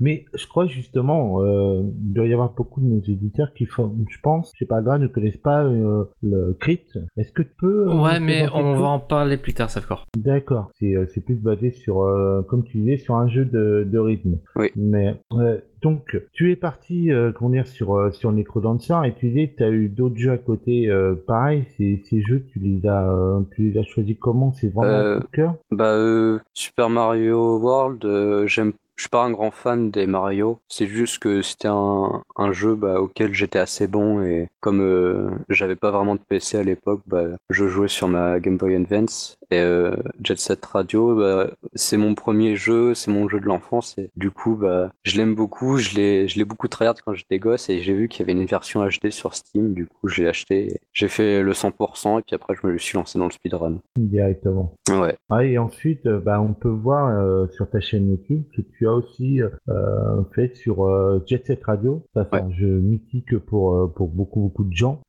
Mais 0.00 0.24
je 0.34 0.46
crois 0.46 0.66
justement, 0.66 1.42
euh, 1.42 1.82
il 2.04 2.12
doit 2.12 2.26
y 2.26 2.32
avoir 2.32 2.50
beaucoup 2.50 2.80
de 2.80 2.86
nos 2.86 3.00
éditeurs 3.00 3.52
qui 3.54 3.66
font, 3.66 3.94
je 4.10 4.18
pense, 4.20 4.50
je 4.54 4.60
sais 4.60 4.66
pas 4.66 4.82
grave, 4.82 5.00
ne 5.00 5.06
connaissent 5.06 5.36
pas 5.36 5.62
euh, 5.62 6.04
le 6.22 6.56
Crypt. 6.58 6.98
Est-ce 7.16 7.32
que 7.32 7.42
tu 7.42 7.54
peux 7.56 7.88
Ouais, 7.88 8.18
mais 8.18 8.48
on 8.52 8.74
va 8.74 8.88
en 8.88 8.98
parler 8.98 9.36
plus 9.36 9.54
tard, 9.54 9.70
Safecore. 9.70 10.06
D'accord, 10.16 10.43
c'est 10.78 10.94
euh, 10.96 11.06
c'est 11.12 11.20
plus 11.20 11.36
basé 11.36 11.70
sur, 11.70 12.02
euh, 12.02 12.42
comme 12.42 12.64
tu 12.64 12.78
disais, 12.78 12.96
sur 12.98 13.16
un 13.16 13.28
jeu 13.28 13.44
de, 13.44 13.86
de 13.90 13.98
rythme. 13.98 14.38
Oui. 14.56 14.70
Mais 14.76 15.16
euh, 15.32 15.58
donc, 15.82 16.18
tu 16.32 16.50
es 16.50 16.56
parti, 16.56 17.12
euh, 17.12 17.32
comment 17.32 17.50
dire, 17.50 17.66
sur 17.66 17.94
euh, 17.94 18.10
sur 18.10 18.32
Necrodancer 18.32 18.94
et 19.04 19.14
tu 19.14 19.28
disais 19.28 19.54
tu 19.56 19.62
as 19.62 19.70
eu 19.70 19.88
d'autres 19.88 20.16
jeux 20.16 20.32
à 20.32 20.38
côté. 20.38 20.90
Pareil, 21.26 21.64
ces, 21.76 22.02
ces 22.08 22.22
jeux, 22.22 22.44
tu 22.52 22.58
les 22.58 22.86
as, 22.88 23.40
tu 23.54 23.70
les 23.70 23.78
as 23.78 23.84
choisis 23.84 24.16
comment? 24.18 24.52
C'est 24.52 24.72
vraiment 24.72 25.20
coup 25.20 25.26
de 25.26 25.32
cœur? 25.32 25.54
Bah, 25.70 26.40
Super 26.54 26.88
Mario 26.90 27.58
World, 27.58 28.46
j'aime, 28.46 28.72
je 28.96 29.02
suis 29.02 29.10
pas 29.10 29.24
un 29.24 29.30
grand 29.32 29.50
fan 29.50 29.90
des 29.90 30.06
Mario. 30.06 30.58
C'est 30.68 30.86
juste 30.86 31.18
que 31.18 31.42
c'était 31.42 31.68
un, 31.68 32.22
un 32.36 32.52
jeu 32.52 32.74
bah, 32.74 33.00
auquel 33.00 33.34
j'étais 33.34 33.58
assez 33.58 33.86
bon 33.86 34.22
et 34.22 34.48
comme 34.60 34.80
euh, 34.80 35.30
j'avais 35.48 35.76
pas 35.76 35.90
vraiment 35.90 36.14
de 36.14 36.20
PC 36.20 36.58
à 36.58 36.62
l'époque, 36.62 37.00
bah, 37.06 37.24
je 37.50 37.66
jouais 37.66 37.88
sur 37.88 38.08
ma 38.08 38.40
Game 38.40 38.56
Boy 38.56 38.76
Advance 38.76 39.36
et 39.50 39.58
euh, 39.60 39.94
Jet 40.22 40.38
Set 40.38 40.64
Radio, 40.64 41.16
bah, 41.16 41.50
c'est 41.74 41.96
mon 41.96 42.14
premier 42.14 42.56
jeu, 42.56 42.94
c'est 42.94 43.10
mon 43.10 43.28
jeu 43.28 43.40
de 43.40 43.46
l'enfance 43.46 43.96
et 43.98 44.10
du 44.16 44.30
coup, 44.30 44.56
bah, 44.56 44.90
je 45.04 45.16
l'aime 45.16 45.34
beaucoup. 45.34 45.76
Je 45.78 45.94
l'ai, 45.96 46.28
je 46.28 46.38
l'ai 46.38 46.44
beaucoup 46.44 46.68
tryhard 46.68 46.94
quand 47.04 47.14
j'étais 47.14 47.38
gosse 47.38 47.68
et 47.70 47.80
j'ai 47.80 47.94
vu 47.94 48.08
qu'il 48.08 48.20
y 48.20 48.22
avait 48.30 48.38
une 48.40 48.46
version 48.46 48.84
HD 48.86 49.10
sur 49.10 49.34
Steam. 49.34 49.74
Du 49.74 49.86
coup, 49.86 50.08
j'ai 50.08 50.28
acheté, 50.28 50.80
j'ai 50.92 51.08
fait 51.08 51.42
le 51.42 51.52
100% 51.52 52.18
et 52.18 52.22
puis 52.22 52.34
après, 52.34 52.54
je 52.60 52.66
me 52.66 52.78
suis 52.78 52.96
lancé 52.96 53.18
dans 53.18 53.26
le 53.26 53.30
speedrun. 53.32 53.78
directement. 53.96 54.74
Ouais. 54.90 55.16
Ah, 55.30 55.44
et 55.44 55.58
ensuite, 55.58 56.06
euh, 56.06 56.20
bah, 56.20 56.40
on 56.40 56.52
peut 56.54 56.68
voir 56.68 57.08
euh, 57.08 57.46
sur 57.48 57.68
ta 57.68 57.80
chaîne 57.80 58.10
YouTube 58.10 58.42
que 58.56 58.62
tu 58.62 58.86
as 58.86 58.92
aussi 58.92 59.40
euh, 59.42 60.22
fait 60.34 60.54
sur 60.56 60.86
Jet 61.26 61.46
Set 61.46 61.62
Radio. 61.64 62.04
Ça, 62.14 62.26
c'est 62.30 62.34
Ouais. 62.36 62.42
un 62.42 62.52
jeu 62.52 62.66
mythique 62.66 63.36
pour, 63.38 63.92
pour 63.94 64.08
beaucoup, 64.08 64.40
beaucoup 64.40 64.64
de 64.64 64.74
gens. 64.74 65.00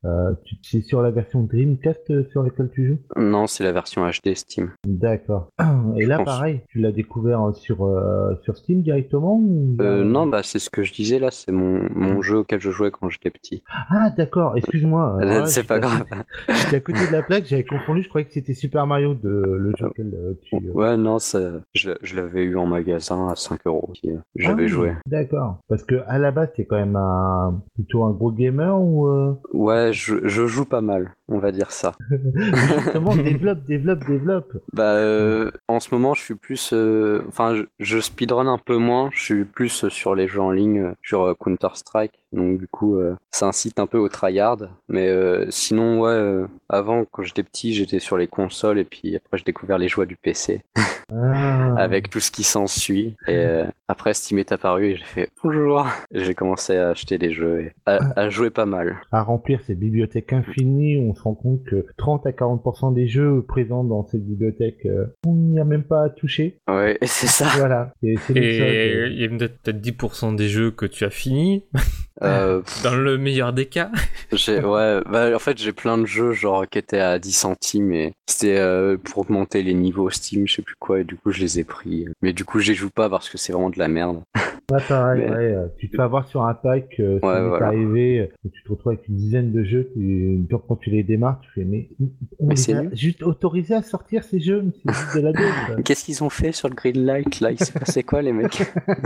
C'est 0.62 0.82
sur 0.82 1.02
la 1.02 1.10
version 1.10 1.42
Dreamcast 1.42 2.28
sur 2.30 2.42
laquelle 2.42 2.70
tu 2.72 2.86
joues? 2.88 2.98
Non, 3.20 3.46
c'est 3.46 3.64
la 3.64 3.72
version 3.72 4.02
HD 4.08 4.25
Steam. 4.34 4.72
D'accord. 4.86 5.50
Et 5.96 6.06
là, 6.06 6.18
pense. 6.18 6.26
pareil, 6.26 6.60
tu 6.68 6.78
l'as 6.80 6.92
découvert 6.92 7.42
euh, 7.42 7.52
sur, 7.52 7.86
euh, 7.86 8.34
sur 8.42 8.56
Steam 8.56 8.82
directement 8.82 9.36
ou... 9.36 9.76
Euh, 9.80 10.04
non, 10.04 10.26
bah 10.26 10.42
c'est 10.42 10.58
ce 10.58 10.70
que 10.70 10.82
je 10.82 10.92
disais 10.92 11.18
là, 11.18 11.30
c'est 11.30 11.52
mon, 11.52 11.86
mon 11.94 12.22
jeu 12.22 12.38
auquel 12.38 12.60
je 12.60 12.70
jouais 12.70 12.90
quand 12.90 13.08
j'étais 13.08 13.30
petit. 13.30 13.62
Ah, 13.90 14.10
d'accord, 14.16 14.56
excuse-moi. 14.56 15.18
Là, 15.20 15.46
c'est 15.46 15.64
pas 15.64 15.78
grave. 15.78 16.04
J'étais 16.48 16.76
à 16.76 16.80
côté 16.80 17.06
de 17.06 17.12
la 17.12 17.22
plaque, 17.22 17.46
j'avais 17.46 17.64
confondu, 17.64 18.02
je 18.02 18.08
croyais 18.08 18.26
que 18.26 18.32
c'était 18.32 18.54
Super 18.54 18.86
Mario, 18.86 19.14
de, 19.14 19.28
le 19.28 19.72
jeu 19.78 19.86
auquel 19.86 20.36
tu... 20.42 20.56
Ouais, 20.70 20.96
non, 20.96 21.18
ça, 21.18 21.40
je, 21.74 21.92
je 22.02 22.16
l'avais 22.16 22.42
eu 22.42 22.56
en 22.56 22.66
magasin 22.66 23.28
à 23.28 23.36
5 23.36 23.60
euros. 23.66 23.92
J'avais 24.34 24.64
Ah 24.64 24.68
joué. 24.68 24.92
D'accord. 25.06 25.58
Parce 25.68 25.84
que 25.84 26.02
à 26.06 26.18
la 26.18 26.30
base, 26.30 26.50
t'es 26.54 26.64
quand 26.64 26.76
même 26.76 26.96
un 26.96 27.62
plutôt 27.74 28.04
un 28.04 28.10
gros 28.10 28.32
gamer 28.32 28.80
ou 28.80 29.06
euh, 29.06 29.34
Ouais, 29.52 29.90
je, 29.92 30.26
je 30.26 30.46
joue 30.46 30.64
pas 30.64 30.80
mal, 30.80 31.12
on 31.28 31.38
va 31.38 31.52
dire 31.52 31.70
ça. 31.70 31.92
justement 32.10 33.16
développe, 33.22 33.64
développe, 33.64 34.06
développe. 34.06 34.15
Bah, 34.72 34.94
euh, 34.96 35.50
en 35.68 35.80
ce 35.80 35.94
moment, 35.94 36.14
je 36.14 36.22
suis 36.22 36.34
plus. 36.34 36.72
euh, 36.72 37.22
Enfin, 37.28 37.54
je, 37.56 37.62
je 37.78 38.00
speedrun 38.00 38.46
un 38.46 38.58
peu 38.58 38.76
moins. 38.76 39.10
Je 39.12 39.22
suis 39.22 39.44
plus 39.44 39.88
sur 39.88 40.14
les 40.14 40.28
jeux 40.28 40.40
en 40.40 40.50
ligne, 40.50 40.80
euh, 40.80 40.94
sur 41.02 41.36
Counter-Strike. 41.38 42.12
Donc, 42.32 42.58
du 42.58 42.66
coup, 42.68 42.96
euh, 42.96 43.14
ça 43.30 43.46
incite 43.46 43.78
un 43.78 43.86
peu 43.86 43.98
au 43.98 44.08
tryhard. 44.08 44.58
Mais 44.88 45.08
euh, 45.08 45.46
sinon, 45.50 46.00
ouais, 46.00 46.10
euh, 46.10 46.46
avant, 46.68 47.04
quand 47.04 47.22
j'étais 47.22 47.42
petit, 47.42 47.74
j'étais 47.74 47.98
sur 48.00 48.16
les 48.18 48.26
consoles. 48.26 48.78
Et 48.78 48.84
puis 48.84 49.16
après, 49.16 49.38
j'ai 49.38 49.44
découvert 49.44 49.78
les 49.78 49.88
joies 49.88 50.06
du 50.06 50.16
PC. 50.16 50.62
Ah. 51.12 51.74
avec 51.78 52.10
tout 52.10 52.18
ce 52.18 52.32
qui 52.32 52.42
s'ensuit. 52.42 53.14
Et 53.28 53.36
euh, 53.36 53.64
après, 53.86 54.12
Steam 54.12 54.40
est 54.40 54.50
apparu 54.50 54.86
et 54.86 54.96
j'ai 54.96 55.04
fait 55.04 55.28
bonjour. 55.44 55.86
Et 56.12 56.24
J'ai 56.24 56.34
commencé 56.34 56.76
à 56.76 56.88
acheter 56.90 57.16
des 57.16 57.32
jeux 57.32 57.60
et 57.60 57.72
à, 57.86 58.00
à 58.16 58.28
jouer 58.28 58.50
pas 58.50 58.66
mal. 58.66 58.96
à 59.12 59.22
remplir 59.22 59.60
cette 59.64 59.78
bibliothèque 59.78 60.32
infinie, 60.32 60.98
on 60.98 61.14
se 61.14 61.22
rend 61.22 61.34
compte 61.34 61.62
que 61.62 61.86
30 61.96 62.26
à 62.26 62.30
40% 62.30 62.92
des 62.92 63.06
jeux 63.06 63.42
présents 63.42 63.84
dans 63.84 64.04
cette 64.04 64.26
bibliothèque, 64.26 64.84
euh, 64.86 65.06
on 65.24 65.32
n'y 65.34 65.60
a 65.60 65.64
même 65.64 65.84
pas 65.84 66.08
touché. 66.10 66.58
Ouais, 66.68 66.98
c'est 67.02 67.28
ça. 67.28 67.46
Voilà, 67.56 67.92
Et 68.02 68.16
il 68.34 69.20
y 69.20 69.24
a 69.24 69.28
peut-être 69.28 69.58
peut-être 69.62 69.80
10% 69.80 70.34
des 70.34 70.48
jeux 70.48 70.72
que 70.72 70.86
tu 70.86 71.04
as 71.04 71.10
fini, 71.10 71.64
Euh, 72.22 72.62
dans 72.82 72.94
le 72.94 73.18
meilleur 73.18 73.52
des 73.52 73.66
cas. 73.66 73.90
j'ai, 74.32 74.60
ouais, 74.60 75.00
bah, 75.06 75.34
en 75.34 75.38
fait, 75.38 75.58
j'ai 75.58 75.72
plein 75.72 75.98
de 75.98 76.06
jeux 76.06 76.32
genre 76.32 76.66
qui 76.68 76.78
étaient 76.78 77.00
à 77.00 77.18
10 77.18 77.32
centimes 77.32 77.92
et 77.92 78.14
c'était 78.26 78.56
euh, 78.56 78.96
pour 78.96 79.18
augmenter 79.18 79.62
les 79.62 79.74
niveaux 79.74 80.08
Steam, 80.10 80.46
je 80.46 80.56
sais 80.56 80.62
plus 80.62 80.76
quoi, 80.78 81.00
et 81.00 81.04
du 81.04 81.16
coup, 81.16 81.30
je 81.30 81.40
les 81.40 81.58
ai 81.58 81.64
pris. 81.64 82.06
Mais 82.22 82.32
du 82.32 82.44
coup, 82.44 82.60
j'y 82.60 82.74
joue 82.74 82.90
pas 82.90 83.10
parce 83.10 83.28
que 83.28 83.38
c'est 83.38 83.52
vraiment 83.52 83.70
de 83.70 83.78
la 83.78 83.88
merde. 83.88 84.22
Ouais, 84.72 84.78
pareil, 84.88 85.22
Mais- 85.24 85.30
ouais, 85.30 85.54
euh, 85.54 85.66
tu 85.78 85.88
te 85.88 85.94
fais 85.96 86.02
avoir 86.02 86.26
sur 86.26 86.42
un 86.42 86.54
pack, 86.54 86.96
euh, 86.98 87.20
Ouais, 87.22 87.48
voilà. 87.48 87.66
arrivé, 87.68 88.18
euh, 88.20 88.24
et 88.44 88.50
tu 88.50 88.62
te 88.64 88.68
retrouves 88.70 88.94
avec 88.94 89.06
une 89.06 89.14
dizaine 89.14 89.52
de 89.52 89.62
jeux, 89.62 89.92
et 89.96 90.38
puis 90.48 90.56
quand 90.66 90.74
tu 90.74 90.90
les 90.90 91.04
démarres, 91.04 91.38
tu 91.40 91.50
fais, 91.54 91.64
mais 91.64 91.88
on 92.40 92.46
Mais 92.48 92.74
a 92.74 92.82
juste 92.94 93.22
autorisé 93.22 93.74
à 93.74 93.82
sortir 93.82 94.24
ces 94.24 94.40
jeux, 94.40 94.62
mais 94.62 94.72
c'est 94.84 94.92
juste 94.92 95.16
de 95.16 95.20
la 95.20 95.32
Qu'est-ce 95.84 96.04
qu'ils 96.04 96.24
ont 96.24 96.30
fait 96.30 96.50
sur 96.50 96.68
le 96.68 96.74
green 96.74 97.04
light 97.06 97.38
là? 97.40 97.52
Il 97.52 97.58
s'est 97.60 97.78
passé 97.78 98.02
quoi 98.02 98.22
les 98.22 98.32
mecs? 98.32 98.62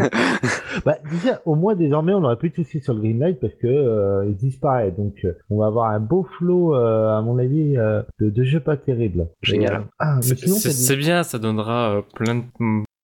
Bah, 0.87 0.97
déjà, 1.11 1.43
au 1.45 1.57
moins, 1.57 1.75
désormais, 1.75 2.15
on 2.15 2.23
aurait 2.25 2.37
pu 2.39 2.51
toucher 2.53 2.81
sur 2.81 2.95
le 2.95 3.01
Greenlight 3.01 3.39
parce 3.41 3.53
que 3.55 3.67
euh, 3.67 4.25
il 4.27 4.37
disparaît. 4.37 4.93
Donc, 4.93 5.15
euh, 5.25 5.33
on 5.51 5.59
va 5.59 5.67
avoir 5.67 5.91
un 5.91 5.99
beau 6.01 6.23
flot, 6.39 6.75
euh, 6.75 7.09
à 7.19 7.21
mon 7.23 7.39
avis, 7.39 7.77
euh, 7.77 8.03
de, 8.21 8.31
de 8.31 8.45
jeux 8.45 8.61
pas 8.61 8.77
terribles. 8.77 9.27
Génial. 9.43 9.75
Euh, 9.75 9.79
ah, 9.99 10.17
mais 10.17 10.23
C'est 10.23 10.39
sinon, 10.39 10.55
c'est- 10.57 10.69
t'as 10.69 10.75
dit- 10.75 10.83
c'est 10.85 10.97
bien, 10.97 11.23
ça 11.25 11.39
donnera 11.39 11.97
euh, 11.97 12.03
plein 12.15 12.37
de 12.37 12.43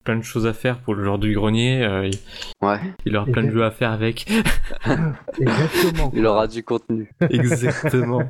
plein 0.07 0.17
de 0.17 0.23
choses 0.23 0.47
à 0.47 0.53
faire 0.55 0.79
pour 0.79 0.95
le 0.95 1.05
genre 1.05 1.19
du 1.19 1.35
grenier. 1.35 1.85
euh, 1.85 2.07
il, 2.07 2.15
Ouais, 2.67 2.79
il 3.05 3.17
aura 3.17 3.27
plein 3.27 3.43
de 3.45 3.51
jeux 3.51 3.65
à 3.65 3.71
faire 3.71 3.91
avec. 3.91 4.27
Exactement. 5.41 6.11
il 6.15 6.25
aura 6.27 6.47
du 6.47 6.63
contenu. 6.63 7.11
Exactement. 7.31 8.23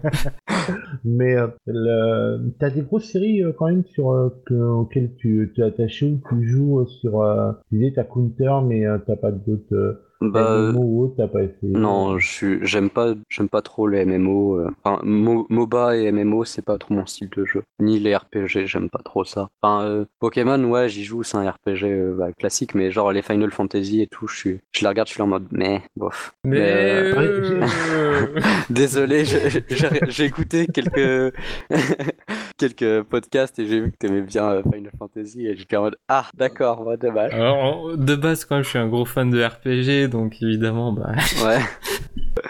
Mais 1.05 1.37
euh, 1.37 1.47
le... 1.67 2.51
t'as 2.59 2.71
des 2.71 2.83
grosses 2.83 3.05
séries 3.11 3.43
euh, 3.45 3.53
quand 3.57 3.67
même 3.67 3.85
sur 3.85 4.11
euh, 4.13 4.31
que- 4.47 4.55
auxquelles 4.55 5.13
tu 5.17 5.53
tu 5.55 5.61
es 5.61 5.65
attaché 5.65 6.07
ou 6.07 6.21
tu 6.29 6.49
joues 6.49 6.81
euh, 6.81 6.87
sur. 6.87 7.21
Euh, 7.23 7.53
tu 7.71 7.77
disais 7.79 7.93
t'as 7.95 8.05
Counter, 8.05 8.53
mais 8.65 8.87
euh, 8.87 8.99
t'as 9.07 9.17
pas 9.17 9.31
d'autres. 9.31 10.01
Euh, 10.23 10.29
Bah, 10.31 10.41
euh, 10.53 10.73
MMO 10.73 10.81
ou 10.83 11.05
autre, 11.05 11.15
t'as 11.19 11.29
pas 11.29 11.43
essayé. 11.43 11.73
non, 11.73 12.19
je 12.19 12.27
suis, 12.27 12.59
j'aime 12.67 12.89
pas, 12.91 13.15
j'aime 13.29 13.49
pas 13.51 13.61
trop 13.63 13.87
les 13.87 14.05
MMO. 14.07 14.57
euh, 14.59 14.71
Enfin, 14.83 15.01
Mo- 15.05 15.47
MOBA 15.51 15.97
et 15.99 16.11
MMO, 16.11 16.45
c'est 16.45 16.63
pas 16.65 16.79
trop 16.79 16.95
mon 16.95 17.05
style 17.07 17.29
de 17.37 17.45
jeu. 17.45 17.63
Ni 17.81 17.99
les 17.99 18.17
RPG, 18.17 18.67
j'aime 18.67 18.89
pas 18.89 19.01
trop 19.05 19.25
ça. 19.25 19.49
Enfin, 19.63 19.85
euh, 19.85 20.05
Pokémon, 20.19 20.63
ouais, 20.65 20.89
j'y 20.89 21.05
joue, 21.05 21.23
c'est 21.23 21.37
un 21.37 21.51
RPG 21.51 21.85
euh, 21.85 22.15
bah, 22.19 22.33
classique, 22.33 22.75
mais 22.75 22.91
genre 22.91 23.13
les 23.13 23.21
Final 23.23 23.51
Fantasy 23.51 24.01
et 24.01 24.07
tout, 24.07 24.27
je 24.27 24.37
suis, 24.37 24.59
je 24.73 24.81
les 24.83 24.89
regarde, 24.89 25.09
je 25.09 25.13
suis 25.13 25.23
en 25.23 25.27
mode, 25.27 25.47
mais 25.51 25.83
bof. 25.97 26.33
Mais 26.45 26.61
euh, 26.61 27.63
euh, 27.93 28.41
Désolé, 28.71 29.25
j'ai 29.27 30.25
écouté 30.25 30.67
quelques 30.67 31.35
quelques 32.59 33.03
podcasts 33.03 33.59
et 33.59 33.67
j'ai 33.67 33.81
vu 33.81 33.93
que 33.93 33.97
t'aimais 33.99 34.23
bien 34.23 34.45
euh, 34.51 34.63
Final 34.63 34.91
Fantasy 34.99 35.47
et 35.47 35.57
j'étais 35.57 35.77
en 35.77 35.83
mode 35.83 35.97
ah 36.09 36.27
d'accord, 36.35 36.85
bah, 36.85 36.97
dommage. 36.97 37.33
alors, 37.35 37.97
de 37.97 38.15
base, 38.15 38.45
quand 38.45 38.57
même, 38.57 38.65
je 38.65 38.69
suis 38.71 38.79
un 38.79 38.89
gros 38.89 39.05
fan 39.05 39.31
de 39.31 39.43
RPG, 39.45 40.06
donc 40.09 40.43
évidemment, 40.43 40.93
bah, 40.93 41.13
Ouais. 41.45 41.61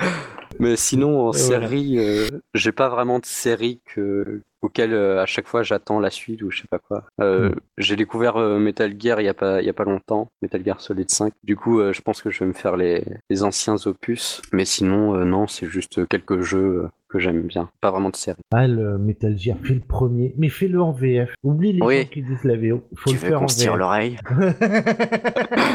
Mais 0.58 0.75
sinon 0.76 1.28
en 1.28 1.32
Et 1.32 1.38
voilà. 1.38 1.68
série, 1.68 1.98
euh, 1.98 2.28
j'ai 2.54 2.72
pas 2.72 2.88
vraiment 2.88 3.18
de 3.18 3.26
série 3.26 3.82
que 3.94 4.40
auquel 4.62 4.94
euh, 4.94 5.22
à 5.22 5.26
chaque 5.26 5.46
fois 5.46 5.62
j'attends 5.62 6.00
la 6.00 6.08
suite 6.08 6.40
ou 6.42 6.50
je 6.50 6.62
sais 6.62 6.68
pas 6.70 6.78
quoi. 6.78 7.04
Euh, 7.20 7.50
Mm. 7.50 7.54
J'ai 7.76 7.96
découvert 7.96 8.38
euh, 8.38 8.58
Metal 8.58 8.94
Gear 8.98 9.20
il 9.20 9.25
y 9.25 9.28
a 9.28 9.34
pas 9.34 9.60
il 9.60 9.66
y 9.66 9.68
a 9.68 9.75
pas 9.75 9.84
longtemps, 9.84 10.28
Metal 10.40 10.64
Gear 10.64 10.80
Solid 10.80 11.10
5. 11.10 11.34
Du 11.44 11.56
coup, 11.56 11.78
euh, 11.80 11.92
je 11.92 12.00
pense 12.00 12.22
que 12.22 12.30
je 12.30 12.38
vais 12.40 12.46
me 12.46 12.54
faire 12.54 12.78
les 12.78 13.04
les 13.28 13.42
anciens 13.42 13.76
opus. 13.84 14.40
Mais 14.50 14.64
sinon 14.64 15.14
euh, 15.14 15.25
non, 15.26 15.46
c'est 15.46 15.66
juste 15.66 16.08
quelques 16.08 16.40
jeux 16.40 16.84
euh, 16.84 16.88
que 17.10 17.18
j'aime 17.18 17.42
bien, 17.42 17.68
pas 17.82 17.90
vraiment 17.90 18.08
de 18.10 18.16
série. 18.16 18.40
Ah, 18.54 18.66
le 18.66 18.96
Metal 18.96 19.36
Gear, 19.38 19.58
fais 19.62 19.75
le 19.75 19.80
premier, 19.80 20.32
mais 20.38 20.48
fais-le 20.48 20.80
en 20.80 20.90
VF. 20.92 21.34
Oublie 21.44 21.75
les 21.75 21.82
Oui. 21.82 22.02
gens 22.04 22.08
qui 22.08 22.22
disent 22.22 22.44
la 22.44 22.56
VO. 22.56 22.82
Faut 22.96 23.10
tu 23.10 23.16
le 23.16 23.20
veux 23.20 23.28
faire 23.28 23.38
qu'on 23.40 23.44
en 23.44 23.48
se 23.48 23.58
tire 23.58 23.72
VF. 23.72 23.78
l'oreille? 23.78 24.16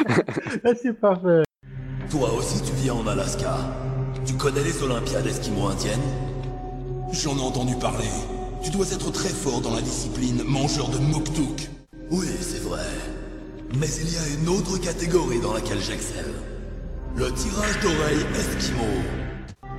Ah, 0.63 0.73
c'est 0.75 0.99
parfait. 0.99 1.43
Toi 2.11 2.33
aussi 2.33 2.61
tu 2.61 2.73
vis 2.73 2.91
en 2.91 3.07
Alaska. 3.07 3.55
Tu 4.25 4.33
connais 4.33 4.63
les 4.65 4.83
Olympiades 4.83 5.27
esquimaux-indiennes 5.27 6.01
J'en 7.13 7.37
ai 7.37 7.41
entendu 7.41 7.73
parler. 7.75 8.09
Tu 8.61 8.69
dois 8.69 8.91
être 8.91 9.11
très 9.11 9.29
fort 9.29 9.61
dans 9.61 9.73
la 9.73 9.81
discipline 9.81 10.43
mangeur 10.43 10.89
de 10.89 10.97
Moktuk. 10.97 11.69
Oui, 12.09 12.27
c'est 12.41 12.63
vrai. 12.63 12.83
Mais 13.79 13.87
il 13.87 14.13
y 14.13 14.17
a 14.17 14.41
une 14.41 14.49
autre 14.49 14.77
catégorie 14.77 15.39
dans 15.39 15.53
laquelle 15.53 15.79
j'excelle. 15.79 16.33
Le 17.15 17.31
tirage 17.31 17.79
d'oreille 17.81 18.25
esquimau. 18.35 18.83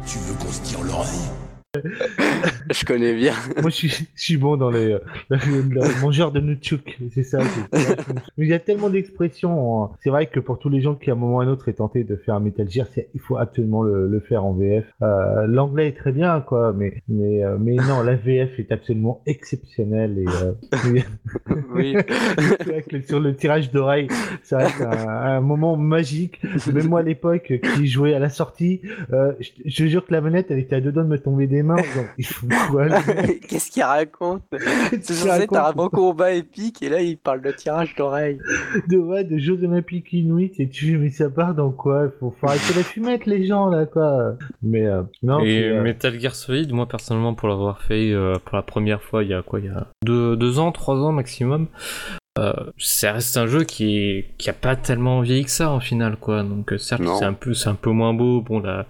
Tu 0.06 0.16
veux 0.20 0.34
qu'on 0.34 0.52
se 0.52 0.60
tire 0.62 0.82
l'oreille? 0.82 1.28
Je 2.72 2.84
connais 2.84 3.14
bien. 3.14 3.32
Moi, 3.60 3.70
je 3.70 3.74
suis, 3.74 3.88
je 3.88 4.22
suis 4.22 4.36
bon 4.36 4.56
dans 4.56 4.70
les, 4.70 4.92
euh, 4.92 4.98
le, 5.30 6.00
mangeur 6.00 6.32
de 6.32 6.40
Nutchuk, 6.40 6.98
c'est 7.14 7.22
ça. 7.22 7.40
Mais 7.72 8.46
il 8.46 8.48
y 8.48 8.54
a 8.54 8.58
tellement 8.58 8.90
d'expressions. 8.90 9.84
hein. 9.84 9.90
C'est 10.02 10.10
vrai 10.10 10.26
que 10.26 10.40
pour 10.40 10.58
tous 10.58 10.68
les 10.68 10.80
gens 10.80 10.94
qui, 10.94 11.10
à 11.10 11.14
un 11.14 11.16
moment 11.16 11.36
ou 11.36 11.40
à 11.40 11.44
un 11.44 11.48
autre, 11.48 11.68
aient 11.68 11.74
tenté 11.74 12.04
de 12.04 12.16
faire 12.16 12.34
un 12.34 12.40
Metal 12.40 12.68
Gear, 12.68 12.86
il 13.14 13.20
faut 13.20 13.36
absolument 13.36 13.82
le, 13.82 14.08
le 14.08 14.20
faire 14.20 14.44
en 14.44 14.52
VF. 14.54 14.84
Euh, 15.02 15.46
L'anglais 15.46 15.88
est 15.88 15.96
très 15.96 16.12
bien, 16.12 16.40
quoi, 16.40 16.72
mais, 16.76 17.02
mais, 17.08 17.44
euh, 17.44 17.56
mais 17.58 17.76
non, 17.76 18.02
la 18.02 18.14
VF 18.16 18.58
est 18.58 18.72
absolument 18.72 19.22
exceptionnelle. 19.26 20.18
Et, 20.18 20.26
euh, 20.28 21.00
oui. 21.74 21.96
c'est 22.38 22.66
vrai 22.66 22.82
que 22.82 23.00
sur 23.02 23.20
le 23.20 23.34
tirage 23.34 23.70
d'oreille, 23.70 24.08
ça 24.42 24.58
reste 24.58 24.80
un, 24.80 25.08
un 25.08 25.40
moment 25.40 25.76
magique. 25.76 26.40
Même 26.72 26.88
moi, 26.88 27.00
à 27.00 27.02
l'époque, 27.02 27.52
qui 27.74 27.86
jouais 27.86 28.14
à 28.14 28.18
la 28.18 28.28
sortie, 28.30 28.80
je, 29.10 29.34
je 29.64 29.86
jure 29.86 30.04
que 30.06 30.12
la 30.12 30.20
manette, 30.20 30.50
elle 30.50 30.58
était 30.58 30.76
à 30.76 30.80
deux 30.80 30.92
doigts 30.92 31.02
de 31.04 31.08
me 31.08 31.18
tomber 31.18 31.46
des 31.46 31.62
mains. 31.62 31.76
il 32.18 32.26
faut 32.26 32.46
Qu'est-ce 33.48 33.70
qu'il 33.70 33.82
raconte 33.82 34.42
C'est 34.90 35.00
Tu 35.00 35.12
censé 35.14 35.42
être 35.42 35.56
un 35.56 35.72
bon 35.72 35.88
combat 35.88 36.32
épique 36.32 36.82
et 36.82 36.88
là 36.88 37.00
il 37.00 37.16
parle 37.16 37.42
de 37.42 37.50
tirage 37.52 37.94
d'oreille. 37.96 38.38
de, 38.88 38.96
ouais, 38.96 39.24
de 39.24 39.38
Jeux 39.38 39.62
Olympiques 39.64 40.12
Inuits 40.12 40.52
et 40.58 40.68
tu 40.68 40.98
mais 40.98 41.10
ça 41.10 41.30
part 41.30 41.54
dans 41.54 41.70
quoi? 41.70 42.08
Faut, 42.20 42.30
faut 42.30 42.46
arrêter 42.46 42.74
la 42.76 42.82
fumette, 42.82 43.26
les 43.26 43.46
gens, 43.46 43.66
là, 43.66 43.86
quoi. 43.86 44.36
Mais, 44.62 44.86
euh, 44.86 45.02
non, 45.22 45.40
Et 45.40 45.64
euh, 45.64 45.82
Metal 45.82 46.18
Gear 46.18 46.34
Solid, 46.34 46.72
moi 46.72 46.86
personnellement, 46.86 47.34
pour 47.34 47.48
l'avoir 47.48 47.80
fait 47.82 48.12
euh, 48.12 48.38
pour 48.44 48.56
la 48.56 48.62
première 48.62 49.02
fois, 49.02 49.22
il 49.22 49.30
y 49.30 49.34
a 49.34 49.42
quoi 49.42 49.60
Il 49.60 49.66
y 49.66 49.68
a 49.68 49.86
deux, 50.04 50.36
deux 50.36 50.58
ans, 50.58 50.72
trois 50.72 50.96
ans 50.96 51.12
maximum. 51.12 51.68
Euh, 52.38 52.52
ça 52.78 53.12
reste 53.12 53.36
un 53.36 53.46
jeu 53.46 53.64
qui 53.64 53.98
est 53.98 54.24
qui 54.38 54.48
a 54.48 54.54
pas 54.54 54.74
tellement 54.74 55.20
vieilli 55.20 55.44
que 55.44 55.50
ça 55.50 55.70
en 55.70 55.80
final 55.80 56.16
quoi 56.16 56.42
donc 56.42 56.72
euh, 56.72 56.78
certes 56.78 57.02
c'est 57.18 57.26
un 57.26 57.34
peu 57.34 57.52
c'est 57.52 57.68
un 57.68 57.74
peu 57.74 57.90
moins 57.90 58.14
beau 58.14 58.40
bon 58.40 58.58
là 58.58 58.86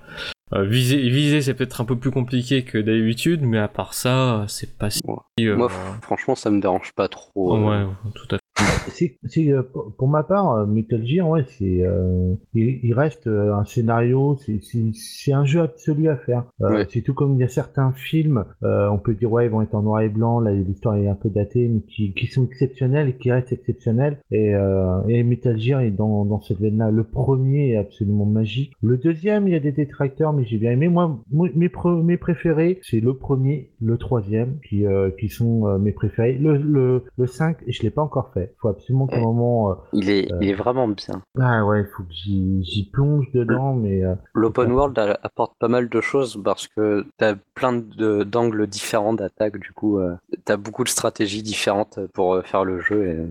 euh, 0.55 0.65
viser 0.65 1.09
viser 1.09 1.41
c'est 1.43 1.55
peut-être 1.55 1.81
un 1.81 1.85
peu 1.85 1.97
plus 1.97 2.11
compliqué 2.11 2.63
que 2.65 2.79
d'habitude 2.79 3.41
mais 3.43 3.59
à 3.59 3.69
part 3.69 3.95
ça 3.95 4.45
c'est 4.49 4.77
pas 4.77 4.91
si 4.91 5.01
Ouais. 5.07 5.17
euh, 5.47 5.57
Moi 5.57 5.71
franchement 6.03 6.35
ça 6.35 6.51
me 6.51 6.61
dérange 6.61 6.93
pas 6.95 7.09
trop. 7.09 7.57
euh. 7.57 7.85
ouais 7.87 7.87
tout 8.15 8.35
à 8.35 8.37
fait 8.39 8.42
c'est, 8.89 9.17
c'est, 9.25 9.51
euh, 9.53 9.63
pour 9.99 10.09
ma 10.09 10.23
part, 10.23 10.53
euh, 10.53 10.67
Metal 10.67 11.05
Gear, 11.07 11.29
ouais, 11.29 11.45
c'est, 11.59 11.85
euh, 11.85 12.35
il, 12.55 12.81
il 12.83 12.95
reste 12.95 13.27
euh, 13.27 13.55
un 13.55 13.65
scénario, 13.65 14.37
c'est, 14.45 14.59
c'est, 14.63 14.83
c'est 14.95 15.33
un 15.33 15.45
jeu 15.45 15.61
absolu 15.61 16.09
à 16.09 16.17
faire. 16.17 16.45
Euh, 16.61 16.71
Ouais. 16.73 16.87
C'est 16.91 17.03
tout 17.03 17.13
comme 17.13 17.35
il 17.35 17.41
y 17.41 17.45
a 17.45 17.49
certains 17.49 17.93
films, 17.93 18.45
euh, 18.63 18.89
on 18.89 18.97
peut 18.99 19.13
dire 19.15 19.31
ouais, 19.31 19.45
ils 19.47 19.51
vont 19.51 19.61
être 19.63 19.75
en 19.75 19.83
noir 19.83 20.01
et 20.01 20.09
blanc, 20.09 20.41
là 20.41 20.53
l'histoire 20.53 20.97
est 20.97 21.07
un 21.09 21.15
peu 21.15 21.29
datée, 21.29 21.69
mais 21.69 21.81
qui, 21.81 22.15
qui 22.15 22.27
sont 22.27 22.45
exceptionnels 22.47 23.09
et 23.11 23.13
qui 23.15 23.31
restent 23.31 23.53
exceptionnels. 23.53 24.19
Et, 24.31 24.55
euh, 24.55 25.01
et 25.09 25.23
Metal 25.23 25.59
Gear 25.59 25.81
est 25.81 25.91
dans, 25.91 26.25
dans 26.25 26.41
cette 26.41 26.59
veine-là. 26.61 26.91
Le 26.91 27.05
premier 27.05 27.73
est 27.73 27.77
absolument 27.77 28.25
magique. 28.25 28.73
Le 28.83 28.97
deuxième, 28.97 29.47
il 29.49 29.53
y 29.53 29.57
a 29.57 29.61
des 29.61 29.73
détracteurs, 29.73 30.33
mais 30.33 30.45
j'ai 30.47 30.57
bien 30.57 30.71
aimé. 30.73 30.89
Moi, 30.89 31.21
mes, 31.33 31.53
mes 31.55 32.17
préférés, 32.17 32.79
c'est 32.83 33.01
le 33.01 33.15
premier, 33.15 33.71
le 33.83 33.99
troisième, 33.99 34.59
qui, 34.69 34.87
euh, 34.87 35.11
qui 35.11 35.29
sont 35.29 35.67
euh, 35.67 35.79
mes 35.79 35.93
préférés. 35.93 36.35
Le, 36.39 36.57
le, 36.57 37.05
le 37.19 37.27
5, 37.27 37.59
je 37.69 37.83
l'ai 37.83 37.91
pas 37.91 38.03
encore 38.03 38.33
fait. 38.33 38.55
Faut 38.61 38.69
absolument 38.73 39.07
qu'à 39.07 39.17
un 39.19 39.21
moment... 39.21 39.71
euh, 39.71 39.75
Il 39.93 40.11
est 40.11 40.31
Euh. 40.33 40.39
il 40.41 40.49
est 40.51 40.55
vraiment 40.55 40.89
bien. 40.89 41.23
ah 41.41 41.65
ouais, 41.65 41.85
faut 41.97 42.03
que 42.03 42.13
j'y, 42.13 42.63
j'y 42.65 42.91
plonge 42.91 43.31
dedans, 43.33 43.75
mais... 43.75 44.05
euh, 44.05 44.15
L'open 44.35 44.71
world 44.73 44.99
apporte 45.23 45.55
pas 45.59 45.69
mal 45.69 45.89
de 45.89 46.01
choses 46.01 46.39
parce 46.45 46.67
que 46.69 47.05
t'as 47.17 47.35
plein 47.55 47.73
de- 47.75 48.25
d'angles 48.25 48.67
différents 48.67 49.13
d'attaque 49.15 49.59
du 49.59 49.73
coup 49.73 49.99
euh, 49.99 50.15
t'as 50.45 50.57
beaucoup 50.57 50.85
de 50.85 50.89
stratégies 50.89 51.43
différentes 51.43 51.99
pour 52.15 52.35
euh, 52.35 52.43
faire 52.43 52.65
le 52.65 52.81
jeu 52.81 53.07
et 53.07 53.17
euh, 53.17 53.27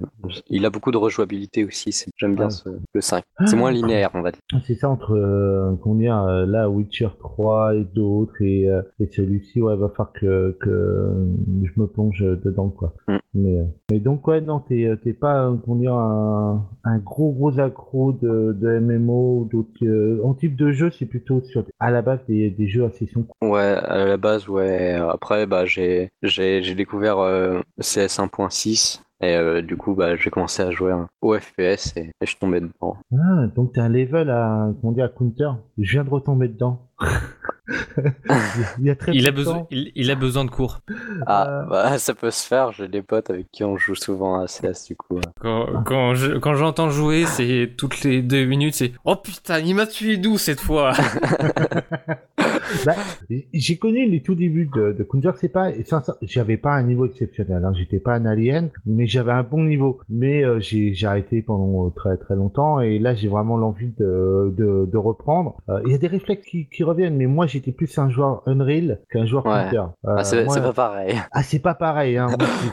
il 0.50 0.66
a 0.66 0.70
beaucoup 0.70 0.92
de 0.92 0.98
rejouabilité 0.98 1.66
aussi. 1.66 1.92
c'est- 1.92 2.10
J'aime 2.18 2.36
bien 2.36 2.50
ce- 2.50 2.70
le 2.94 3.02
5. 3.02 3.24
C'est 3.46 3.56
moins 3.56 3.72
linéaire 3.72 4.12
on 4.14 4.22
va 4.22 4.32
dire. 4.32 4.42
C'est 4.66 4.76
ça 4.76 4.90
entre 4.90 5.14
euh, 5.16 5.74
combien 5.82 6.28
euh, 6.28 6.46
là 6.46 6.70
Witcher 6.70 7.10
3 7.20 7.76
et 7.76 7.84
d'autres 7.84 8.42
et, 8.42 8.70
euh, 8.70 8.82
et 9.00 9.08
celui-ci 9.08 9.62
ouais 9.62 9.76
va 9.76 9.90
falloir 9.90 10.14
que, 10.14 10.56
que 10.60 11.10
je 11.64 11.80
me 11.80 11.88
plonge 11.88 12.20
dedans 12.44 12.70
quoi. 12.70 12.94
Mm. 13.08 13.18
Mais, 13.34 13.66
mais 13.92 14.00
donc 14.00 14.28
ouais 14.28 14.42
non 14.42 14.60
t'es 14.60 14.90
t'es 15.04 15.14
euh, 15.36 16.56
un, 16.84 16.98
gros 16.98 17.32
gros 17.32 17.60
accro 17.60 18.12
de, 18.14 18.56
de 18.60 18.80
MMO 18.80 19.48
d'autres 19.52 19.70
euh, 19.84 20.22
en 20.24 20.34
type 20.34 20.56
de 20.56 20.72
jeu 20.72 20.92
c'est 20.92 21.06
plutôt 21.06 21.42
sur 21.42 21.64
à 21.80 21.92
la 21.92 22.02
base 22.02 22.20
des, 22.28 22.50
des 22.50 22.68
jeux 22.68 22.86
à 22.86 22.92
session 22.92 23.26
Ouais, 23.42 23.60
à 23.60 24.06
la 24.06 24.18
base, 24.18 24.48
ouais. 24.48 24.94
Après, 24.94 25.46
bah, 25.46 25.66
j'ai 25.66 26.10
découvert 26.76 27.20
euh, 27.20 27.60
CS 27.80 28.20
1.6 28.20 29.02
et 29.22 29.36
euh, 29.36 29.62
du 29.62 29.78
coup, 29.78 29.94
bah, 29.96 30.16
j'ai 30.16 30.30
commencé 30.30 30.62
à 30.64 30.72
jouer 30.72 30.92
hein, 30.92 31.08
au 31.22 31.38
FPS 31.38 31.94
et, 31.98 32.00
et 32.02 32.12
je 32.22 32.28
suis 32.28 32.38
tombé 32.40 32.60
dedans. 32.60 32.98
Ah 33.14 33.48
donc 33.56 33.74
t'as 33.74 33.84
un 33.84 33.90
level 33.90 34.30
à 34.30 34.70
comment 34.82 34.94
dire 34.94 35.06
à 35.06 35.10
counter. 35.10 35.50
Je 35.78 35.92
viens 35.92 36.04
de 36.04 36.10
retomber 36.10 36.48
dedans. 36.48 36.88
Il 38.80 38.86
y 38.86 38.90
a 38.90 38.96
très 38.96 39.14
il 39.14 39.22
peu 39.24 39.28
a 39.28 39.32
de 39.32 39.36
besoin 39.36 39.68
il, 39.72 39.92
il 39.96 40.12
a 40.12 40.16
besoin 40.16 40.44
de 40.46 40.50
cours 40.50 40.82
Ah, 41.26 41.48
Euh. 41.48 41.66
bah, 41.70 41.98
ça 42.00 42.14
peut 42.14 42.30
se 42.32 42.46
faire. 42.46 42.72
J'ai 42.74 42.88
des 42.90 43.02
potes 43.02 43.30
avec 43.30 43.50
qui 43.52 43.64
on 43.64 43.78
joue 43.78 43.96
souvent 43.96 44.42
à 44.42 44.48
CS 44.48 44.88
du 44.88 44.96
coup. 44.98 45.20
quand 45.40 45.68
quand 45.86 46.14
je- 46.16 46.38
quand 46.38 46.54
j'entends 46.56 46.90
jouer 46.90 47.26
c'est 47.26 47.74
toutes 47.78 48.04
les 48.04 48.22
deux 48.22 48.46
minutes 48.46 48.76
c'est 48.76 48.92
oh 49.06 49.16
putain 49.16 49.60
il 49.60 49.76
m'a 49.76 49.88
tué 49.88 50.18
d'où 50.18 50.38
cette 50.38 50.60
fois? 50.60 50.92
Bah, 52.86 52.96
j'ai 53.54 53.78
connu 53.78 54.10
les 54.10 54.22
tout 54.22 54.36
débuts 54.36 54.70
de, 54.74 54.94
de 54.94 55.04
Counter, 55.04 55.32
c'est 55.36 55.50
pas, 55.50 55.72
j'avais 56.22 56.58
pas 56.58 56.74
un 56.74 56.84
niveau 56.84 57.06
exceptionnel, 57.06 57.64
hein. 57.64 57.74
j'étais 57.76 58.00
pas 58.00 58.14
un 58.14 58.26
alien, 58.26 58.70
mais 58.86 59.08
j'avais 59.08 59.32
un 59.32 59.44
bon 59.44 59.64
niveau. 59.64 60.00
Mais 60.10 60.44
euh, 60.44 60.60
j'ai 60.60 60.96
arrêté 61.06 61.42
pendant 61.42 61.90
très 61.90 62.18
très 62.18 62.36
longtemps 62.36 62.80
et 62.80 63.00
là 63.00 63.14
j'ai 63.14 63.28
vraiment 63.28 63.58
l'envie 63.58 63.92
de, 63.98 64.54
de, 64.58 64.88
de, 64.92 64.98
reprendre. 64.98 65.58
Euh, 65.70 65.82
il 65.86 65.92
y 65.92 65.96
a 65.96 65.98
des 65.98 66.08
réflexes 66.08 66.46
qui, 66.46 66.68
qui 66.68 66.84
reviennent, 66.84 67.16
mais 67.16 67.28
moi 67.28 67.48
j'étais 67.48 67.72
plus 67.72 67.98
un 67.98 68.10
joueur 68.10 68.44
Unreal 68.46 69.00
qu'un 69.10 69.26
joueur 69.26 69.44
Counter. 69.44 69.84
Ah, 70.06 70.24
c'est 70.24 70.46
pas 70.46 70.74
pareil. 70.74 71.16
Ah 71.34 71.44
c'est 71.44 71.60
pas 71.60 71.76
pareil, 71.76 72.18
hein. 72.18 72.28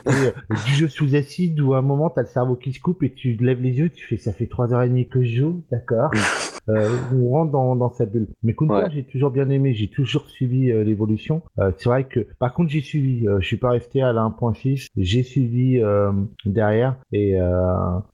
du 0.67 0.73
jeu 0.73 0.89
sous 0.89 1.15
acide 1.15 1.61
où 1.61 1.75
à 1.75 1.79
un 1.79 1.83
moment 1.83 2.11
t'as 2.11 2.23
le 2.23 2.29
cerveau 2.29 2.57
qui 2.57 2.73
se 2.73 2.81
coupe 2.81 3.03
et 3.03 3.13
tu 3.13 3.35
lèves 3.35 3.63
les 3.63 3.79
yeux, 3.79 3.91
tu 3.91 4.07
fais 4.07 4.17
ça 4.17 4.33
fait 4.33 4.47
trois 4.47 4.73
heures 4.73 4.83
et 4.83 4.89
demie 4.89 5.07
que 5.09 5.23
je 5.23 5.43
joue, 5.43 5.63
d'accord? 5.71 6.11
euh, 6.69 6.97
on 7.15 7.31
rentre 7.31 7.53
dans, 7.53 7.77
dans 7.77 7.91
cette 7.93 8.13
bulle. 8.13 8.29
Mais 8.43 8.55
Counter, 8.55 8.87
j'ai 8.93 9.05
toujours 9.05 9.31
bien 9.31 9.49
aimé, 9.51 9.75
j'ai 9.75 9.88
toujours 9.89 10.29
suivi 10.29 10.71
euh, 10.71 10.85
l'évolution. 10.85 11.43
Euh, 11.59 11.73
c'est 11.77 11.89
vrai 11.89 12.05
que, 12.05 12.21
par 12.39 12.53
contre, 12.53 12.71
j'ai 12.71 12.81
suivi. 12.81 13.27
Euh, 13.27 13.39
je 13.41 13.47
suis 13.47 13.57
pas 13.57 13.71
resté 13.71 14.03
à 14.03 14.13
la 14.13 14.23
1.6, 14.23 14.89
j'ai 14.97 15.23
suivi 15.23 15.81
derrière. 16.45 16.97
Et, 17.13 17.37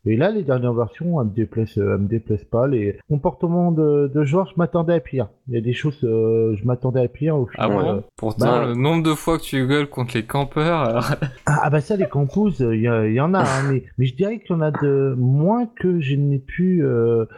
et 0.06 0.16
là, 0.16 0.30
les 0.30 0.42
dernières 0.42 0.74
versions, 0.74 1.20
elles 1.20 1.28
me 1.28 1.34
déplaisent, 1.34 1.76
elles 1.76 1.98
me 1.98 2.08
déplaisent 2.08 2.44
pas. 2.44 2.66
Les 2.66 2.98
comportements 3.08 3.72
de, 3.72 4.10
de 4.12 4.24
joueurs, 4.24 4.46
je 4.46 4.54
m'attendais 4.56 4.94
à 4.94 5.00
pire. 5.00 5.28
Il 5.48 5.54
y 5.54 5.58
a 5.58 5.60
des 5.60 5.72
choses, 5.72 5.98
je 6.00 6.64
m'attendais 6.64 7.02
à 7.02 7.08
pire 7.08 7.36
au 7.36 7.48
ah 7.58 7.68
final. 7.68 7.84
Ah 7.86 8.08
Pourtant, 8.16 8.46
bah, 8.46 8.66
le 8.66 8.74
nombre 8.74 9.02
de 9.02 9.14
fois 9.14 9.38
que 9.38 9.44
tu 9.44 9.66
gueules 9.66 9.88
contre 9.88 10.16
les 10.16 10.24
campeurs. 10.24 11.00
Ah, 11.46 11.60
ah, 11.64 11.70
bah 11.70 11.80
ça, 11.80 11.96
les 11.96 12.08
campous, 12.08 12.60
il 12.60 12.80
y, 12.80 13.20
en 13.20 13.34
a. 13.34 13.40
Hein, 13.40 13.62
mais, 13.70 13.84
mais 13.98 14.06
je 14.06 14.14
dirais 14.14 14.38
qu'il 14.40 14.50
y 14.50 14.58
en 14.58 14.62
a 14.62 14.70
de 14.70 15.14
moins 15.18 15.66
que 15.66 16.00
je 16.00 16.14
n'ai 16.14 16.38
pu. 16.38 16.84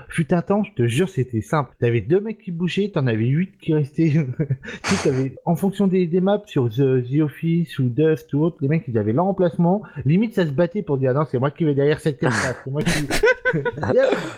fut 0.09 0.33
un 0.33 0.43
temps, 0.43 0.65
je 0.65 0.73
te 0.73 0.87
jure 0.87 1.09
c'était 1.09 1.41
simple. 1.41 1.71
T'avais 1.81 2.01
deux 2.01 2.21
mecs 2.21 2.39
qui 2.39 2.53
bougeaient, 2.53 2.91
t'en 2.93 3.07
avais 3.07 3.27
huit 3.27 3.53
qui 3.61 3.75
restaient. 3.75 4.16
en 5.45 5.57
fonction 5.57 5.87
des, 5.87 6.07
des, 6.07 6.21
maps 6.21 6.43
sur 6.47 6.69
The, 6.69 7.21
Office 7.21 7.79
ou 7.79 7.89
Dust 7.89 8.33
ou 8.35 8.43
autre, 8.43 8.57
les 8.61 8.69
mecs 8.69 8.85
ils 8.89 8.99
avaient 8.99 9.13
leur 9.13 9.27
emplacement. 9.27 9.83
Limite 10.05 10.35
ça 10.35 10.47
se 10.47 10.51
battait 10.51 10.83
pour 10.83 10.99
dire 10.99 11.11
ah 11.11 11.21
non 11.21 11.25
c'est 11.31 11.39
moi 11.39 11.51
qui 11.51 11.65
vais 11.65 11.75
derrière 11.75 12.01
cette 12.01 12.19
case. 12.19 12.35
C'est 12.65 12.71
moi 12.71 12.83
qui. 12.83 13.07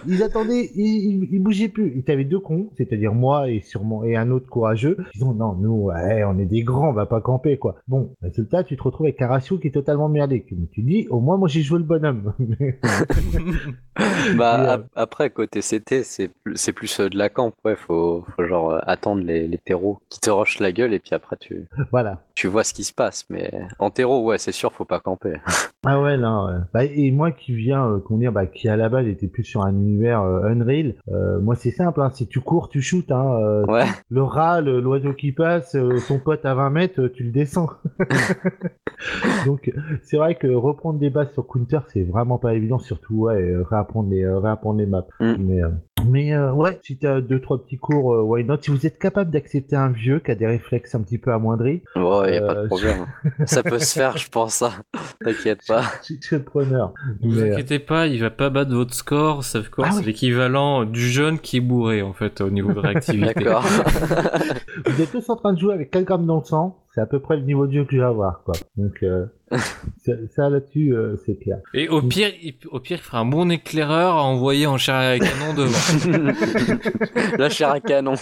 ils 0.07 0.23
attendaient, 0.23 0.71
ils, 0.75 1.29
ils, 1.31 1.39
bougeaient 1.39 1.69
plus. 1.69 1.97
Et 1.97 2.03
t'avais 2.03 2.25
deux 2.25 2.41
cons, 2.41 2.71
c'est-à-dire 2.77 3.15
moi 3.15 3.51
et 3.51 3.61
sûrement 3.61 4.05
et 4.05 4.17
un 4.17 4.31
autre 4.31 4.49
courageux. 4.49 4.97
Ils 5.15 5.25
ont 5.25 5.35
non 5.35 5.55
nous 5.55 5.85
ouais, 5.85 6.25
on 6.25 6.39
est 6.39 6.47
des 6.47 6.63
grands, 6.63 6.91
on 6.91 6.93
va 6.93 7.07
pas 7.07 7.21
camper 7.21 7.59
quoi. 7.59 7.77
Bon 7.89 8.15
résultat 8.23 8.65
tu 8.65 8.77
te 8.77 8.83
retrouves 8.83 9.07
avec 9.07 9.21
un 9.23 9.29
ratio 9.29 9.59
qui 9.59 9.69
est 9.69 9.73
totalement 9.73 10.09
merdé. 10.09 10.45
Tu 10.73 10.83
dis 10.83 11.07
au 11.11 11.21
moins 11.21 11.37
moi 11.37 11.49
j'ai 11.49 11.63
joué 11.63 11.79
le 11.79 11.85
bonhomme. 11.85 12.33
bah 14.37 14.75
euh, 14.75 14.83
après 14.95 15.31
côté 15.31 15.61
CT 15.61 16.03
c'est 16.03 16.31
c'est 16.55 16.73
plus 16.73 17.01
euh, 17.01 17.09
de 17.09 17.17
la 17.17 17.29
camp, 17.29 17.53
ouais, 17.65 17.77
faut, 17.77 18.25
faut 18.37 18.45
genre 18.45 18.79
attendre 18.87 19.23
les, 19.23 19.47
les 19.49 19.59
terreaux 19.69 19.99
qui 20.09 20.19
te 20.19 20.31
rochent 20.31 20.61
la 20.61 20.73
gueule 20.73 20.95
et 20.95 20.99
puis 20.99 21.15
après 21.15 21.37
tu, 21.37 21.69
voilà. 21.93 22.23
tu 22.35 22.49
vois 22.49 22.65
ce 22.65 22.73
qui 22.73 22.85
se 22.85 22.95
passe. 22.95 23.27
Mais 23.29 23.51
en 23.79 23.91
terreau, 23.91 24.25
ouais, 24.25 24.39
c'est 24.39 24.53
sûr, 24.53 24.73
faut 24.73 24.87
pas 24.87 24.99
camper. 24.99 25.35
ah 25.85 26.01
ouais, 26.01 26.17
non. 26.17 26.49
Bah, 26.73 26.85
et 26.85 27.11
moi 27.11 27.33
qui 27.33 27.55
viens, 27.55 27.87
euh, 27.87 27.99
qu'on 27.99 28.17
dire, 28.17 28.33
bah, 28.33 28.47
qui 28.47 28.71
à 28.71 28.77
la 28.77 28.89
base 28.89 29.07
était 29.07 29.29
plus 29.29 29.45
sur 29.45 29.63
un 29.63 29.73
univers 29.73 30.23
Unreal, 30.23 30.95
moi 31.43 31.55
c'est 31.55 31.71
simple, 31.71 32.01
hein, 32.01 32.11
si 32.15 32.27
tu 32.27 32.41
cours, 32.41 32.71
tu 32.71 32.81
shootes. 32.81 33.13
Hein, 33.13 33.65
ouais. 33.69 33.85
Le 34.09 34.23
rat, 34.23 34.63
l'oiseau 34.63 35.13
qui 35.13 35.33
passe, 35.33 35.77
ton 36.09 36.19
pote 36.19 36.47
à 36.47 36.55
20 36.55 36.71
mètres, 36.71 37.09
tu 37.09 37.25
le 37.25 37.31
descends. 37.31 37.69
Donc 39.47 39.71
c'est 40.03 40.17
vrai 40.17 40.35
que 40.35 40.47
reprendre 40.47 40.99
des 40.99 41.11
bases 41.11 41.33
sur 41.33 41.47
Counter, 41.47 41.81
c'est 41.93 42.05
vraiment 42.05 42.39
pas 42.39 42.55
évident, 42.55 42.79
surtout 42.79 43.15
ouais, 43.15 43.55
réapprendre 43.71 44.09
les, 44.09 44.27
réapprendre 44.27 44.79
les 44.79 44.87
maps. 44.87 45.07
Mm. 45.21 45.35
Mais 45.39 45.61
mais 46.09 46.33
euh, 46.33 46.53
ouais, 46.53 46.79
si 46.83 46.97
t'as 46.97 47.21
deux 47.21 47.41
trois 47.41 47.63
petits 47.63 47.79
cours, 47.79 48.15
euh, 48.15 48.23
why 48.23 48.45
not? 48.45 48.59
Si 48.63 48.71
vous 48.71 48.87
êtes 48.87 48.99
capable 48.99 49.31
d'accepter 49.31 49.77
un 49.77 49.89
vieux 49.89 50.19
qui 50.21 50.31
a 50.31 50.35
des 50.35 50.47
réflexes 50.47 50.95
un 50.95 51.01
petit 51.01 51.19
peu 51.19 51.33
amoindris, 51.33 51.83
ouais, 51.97 52.35
y 52.35 52.37
a 52.39 52.47
pas 52.47 52.55
de 52.55 52.61
euh, 52.61 52.67
problème. 52.67 53.07
ça 53.47 53.63
peut 53.63 53.79
se 53.79 53.95
faire, 53.95 54.17
je 54.17 54.29
pense. 54.29 54.55
Ça. 54.55 54.73
T'inquiète 55.25 55.61
pas. 55.67 55.83
Je 56.09 56.15
suis 56.21 56.39
preneur. 56.39 56.95
Ne 57.21 57.31
vous 57.31 57.43
inquiétez 57.43 57.79
pas, 57.79 58.07
il 58.07 58.21
va 58.21 58.31
pas 58.31 58.51
battre 58.51 58.73
votre 58.73 58.95
score. 58.95 59.45
Ça 59.45 59.61
quoi 59.71 59.87
ah 59.89 59.93
C'est 59.93 60.05
l'équivalent 60.05 60.85
du 60.85 61.09
jeune 61.09 61.39
qui 61.39 61.59
est 61.59 61.61
bourré 61.61 62.03
en 62.03 62.13
fait 62.13 62.41
au 62.41 62.51
niveau 62.51 62.73
de 62.73 62.79
réactivité. 62.81 63.35
D'accord. 63.35 63.63
vous 64.87 65.03
êtes 65.03 65.13
tous 65.13 65.29
en 65.29 65.37
train 65.37 65.53
de 65.53 65.59
jouer 65.59 65.75
avec 65.75 65.91
4 65.91 66.05
grammes 66.05 66.27
dans 66.27 66.39
le 66.39 66.45
sang 66.45 66.79
c'est 66.99 67.03
à 67.03 67.07
peu 67.07 67.21
près 67.21 67.37
le 67.37 67.45
niveau 67.45 67.69
de 67.69 67.73
jeu 67.73 67.85
que 67.85 67.93
je 67.93 67.99
vais 67.99 68.05
avoir, 68.05 68.43
quoi. 68.43 68.55
Donc, 68.77 69.05
euh, 69.05 69.27
ça, 70.35 70.51
là-dessus, 70.51 70.93
euh, 70.93 71.15
c'est 71.25 71.37
clair. 71.37 71.61
Et 71.73 71.89
au 71.89 72.03
pire, 72.03 72.31
il, 72.43 72.55
au 72.73 72.81
pire, 72.81 72.99
il 72.99 73.05
fera 73.05 73.21
un 73.21 73.25
bon 73.25 73.53
éclaireur 73.53 74.17
à 74.17 74.25
envoyer 74.25 74.67
en 74.67 74.79
chair 74.79 74.97
à 74.97 75.17
canon 75.17 75.55
devant. 75.55 76.33
la 77.39 77.49
chair 77.51 77.71
à 77.71 77.79
canon. 77.79 78.15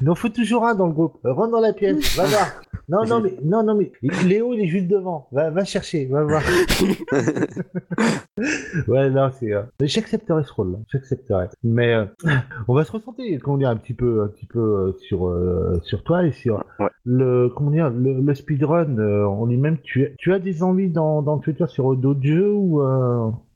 Il 0.00 0.08
en 0.08 0.14
faut 0.14 0.28
toujours 0.28 0.64
un 0.64 0.76
dans 0.76 0.86
le 0.86 0.92
groupe. 0.92 1.18
Rentre 1.24 1.50
dans 1.50 1.60
la 1.60 1.72
pièce, 1.72 2.16
va 2.16 2.26
voir. 2.26 2.46
Non, 2.88 3.04
non, 3.06 3.20
mais, 3.20 3.36
non, 3.44 3.62
non, 3.62 3.76
mais, 3.76 3.92
Léo, 4.26 4.54
il 4.54 4.60
est 4.60 4.66
juste 4.66 4.88
devant. 4.88 5.28
Va, 5.32 5.50
va 5.50 5.64
chercher, 5.64 6.06
va 6.06 6.24
voir. 6.24 6.42
ouais, 8.88 9.08
non, 9.08 9.30
c'est, 9.38 9.52
euh... 9.52 9.62
j'accepterai 9.80 10.42
ce 10.42 10.52
rôle-là. 10.52 10.78
J'accepterai. 10.92 11.46
Mais, 11.62 11.94
euh, 11.94 12.06
on 12.68 12.74
va 12.74 12.84
se 12.84 12.92
ressentir, 12.92 13.40
comment 13.42 13.56
dire, 13.56 13.70
un 13.70 13.76
petit 13.76 13.94
peu, 13.94 14.22
un 14.22 14.28
petit 14.28 14.44
peu 14.46 14.58
euh, 14.58 14.92
sur, 14.98 15.28
euh, 15.28 15.80
sur 15.84 16.02
toi 16.02 16.26
et 16.26 16.32
sur 16.32 16.62
le, 17.04 17.48
comment 17.50 17.70
dire, 17.70 17.88
le, 17.88 18.11
le 18.20 18.34
speedrun 18.34 18.98
en 19.26 19.46
lui-même. 19.46 19.78
Tu, 19.82 20.14
tu 20.18 20.32
as 20.32 20.38
des 20.38 20.62
envies 20.62 20.90
dans, 20.90 21.22
dans 21.22 21.36
le 21.36 21.42
futur 21.42 21.70
sur 21.70 21.96
d'autres 21.96 22.22
jeux 22.22 22.52
ou, 22.52 22.82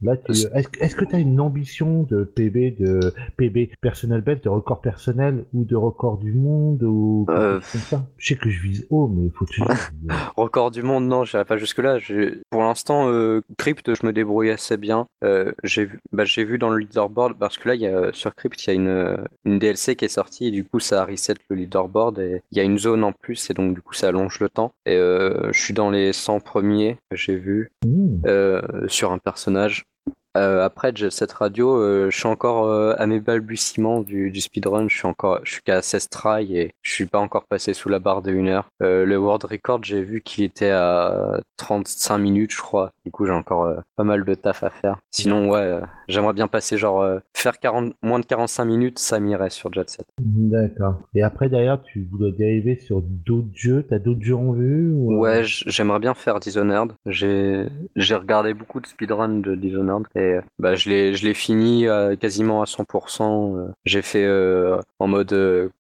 est-ce 0.04 0.96
que 0.96 1.04
tu 1.04 1.14
as 1.14 1.18
une 1.18 1.40
ambition 1.40 2.02
de 2.02 2.24
PB, 2.24 2.76
de 2.78 3.14
PB 3.37 3.72
personnel 3.80 4.20
best, 4.20 4.44
de 4.44 4.48
record 4.48 4.80
personnel 4.80 5.44
ou 5.54 5.64
de 5.64 5.76
record 5.76 6.18
du 6.18 6.32
monde 6.32 6.82
ou 6.82 7.26
euh... 7.30 7.61
comme 7.72 7.80
ça? 7.80 8.06
Je 8.18 8.28
sais 8.28 8.37
que 8.37 8.50
je 8.50 8.61
vise 8.61 8.87
haut, 8.90 9.09
mais 9.09 9.26
il 9.26 9.32
faut 9.32 9.46
toujours. 9.46 9.68
record 10.37 10.70
du 10.70 10.82
monde, 10.82 11.06
non, 11.06 11.24
j'irai 11.24 11.44
pas 11.44 11.56
jusque 11.56 11.78
là. 11.78 11.98
Pour 12.50 12.62
l'instant, 12.62 13.09
euh, 13.09 13.40
Crypt, 13.59 13.94
je 13.94 14.06
me 14.06 14.12
débrouille 14.12 14.50
assez 14.50 14.76
bien. 14.76 15.06
Euh, 15.24 15.52
j'ai 15.64 15.87
vu, 15.87 15.98
bah, 16.12 16.24
j'ai 16.24 16.44
vu 16.44 16.59
dans 16.59 16.68
le 16.68 16.78
leaderboard 16.78 17.38
parce 17.38 17.59
que 17.59 17.68
là, 17.68 17.74
il 17.74 17.80
y 17.80 17.87
a 17.87 18.12
sur 18.12 18.35
Crypt, 18.35 18.62
il 18.64 18.66
y 18.68 18.70
a 18.70 18.74
une, 18.74 19.16
une 19.44 19.59
DLC 19.59 19.96
qui 19.96 20.04
est 20.04 20.09
sortie 20.09 20.48
et 20.48 20.50
du 20.50 20.64
coup, 20.64 20.80
ça 20.80 21.04
reset 21.04 21.35
le 21.48 21.56
leaderboard 21.56 22.18
et 22.18 22.42
il 22.52 22.59
y 22.59 22.61
a 22.61 22.64
une 22.64 22.78
zone 22.78 23.02
en 23.02 23.12
plus 23.12 23.50
et 23.50 23.54
donc 23.54 23.74
du 23.74 23.80
coup, 23.80 23.94
ça 23.94 24.09
allonge 24.09 24.40
le 24.40 24.48
temps. 24.48 24.72
Et 24.85 24.96
euh, 24.96 25.50
je 25.52 25.61
suis 25.61 25.74
dans 25.74 25.90
les 25.90 26.12
100 26.12 26.40
premiers 26.40 26.98
que 27.11 27.16
j'ai 27.16 27.37
vu 27.37 27.72
mmh. 27.85 28.88
sur 28.88 29.12
un 29.12 29.18
personnage. 29.18 29.87
Euh, 30.37 30.64
après 30.64 30.92
cette 31.11 31.33
radio, 31.33 31.77
euh, 31.77 32.11
je 32.11 32.16
suis 32.16 32.29
encore 32.29 32.66
euh, 32.66 32.94
à 32.99 33.07
mes 33.07 33.20
balbutiements 33.20 34.01
du, 34.01 34.31
du, 34.31 34.40
speedrun. 34.40 34.88
Je 34.88 34.96
suis 34.96 35.07
encore, 35.07 35.40
je 35.44 35.53
suis 35.53 35.62
qu'à 35.62 35.83
16 35.83 36.09
tries 36.11 36.57
et 36.57 36.75
je 36.83 36.92
suis 36.92 37.07
pas 37.07 37.18
encore 37.18 37.44
passé 37.44 37.75
sous 37.75 37.88
la 37.88 37.99
barre 37.99 38.22
de 38.22 38.33
1 38.33 38.46
heure. 38.46 38.68
le 38.81 39.16
world 39.16 39.44
record, 39.44 39.83
j'ai 39.83 40.03
vu 40.03 40.20
qu'il 40.20 40.44
était 40.44 40.70
à 40.70 41.40
35 41.57 42.18
minutes, 42.18 42.53
je 42.53 42.61
crois. 42.61 42.92
Du 43.05 43.11
coup, 43.11 43.27
j'ai 43.27 43.33
encore 43.33 43.72
pas 43.96 44.05
mal 44.05 44.25
de 44.25 44.35
taf 44.35 44.62
à 44.62 44.70
faire. 44.70 44.99
Sinon, 45.11 45.51
ouais, 45.51 45.81
j'aimerais 46.09 46.35
bien 46.35 46.49
passer 46.49 46.77
genre 46.77 47.07
faire 47.35 47.59
40, 47.59 47.94
moins 48.03 48.18
de 48.18 48.27
45 48.27 48.64
minutes, 48.64 48.99
ça 48.99 49.20
m'irait 49.20 49.51
sur 49.51 49.72
Jet 49.72 49.88
Set. 49.88 50.07
D'accord. 50.20 51.01
Et 51.14 51.22
après 51.22 51.49
derrière, 51.49 51.83
tu 51.83 52.07
voudrais 52.11 52.33
dériver 52.33 52.77
sur 52.77 53.03
d'autres 53.03 53.49
jeux? 53.55 53.85
T'as 53.88 53.99
d'autres 53.99 54.22
jeux 54.22 54.37
en 54.37 54.53
vue 54.53 54.92
Ouais, 54.92 55.42
j'aimerais 55.44 55.99
bien 55.99 56.14
faire 56.14 56.40
Dishonored. 56.40 56.92
J'ai 57.07 57.66
j'ai 57.94 58.14
regardé 58.14 58.55
beaucoup 58.55 58.81
de 58.81 58.87
speedrun 58.87 59.40
de 59.40 59.55
Dishonored 59.55 60.07
et 60.14 60.25
bah, 60.58 60.74
je 60.74 60.88
l'ai 60.88 61.14
je 61.14 61.24
l'ai 61.26 61.34
fini 61.34 61.86
euh, 61.86 62.16
quasiment 62.16 62.62
à 62.62 62.64
100%. 62.64 63.56
Euh. 63.56 63.68
J'ai 63.84 64.02
fait 64.02 64.24
euh, 64.24 64.80
en 64.98 65.06
mode 65.06 65.32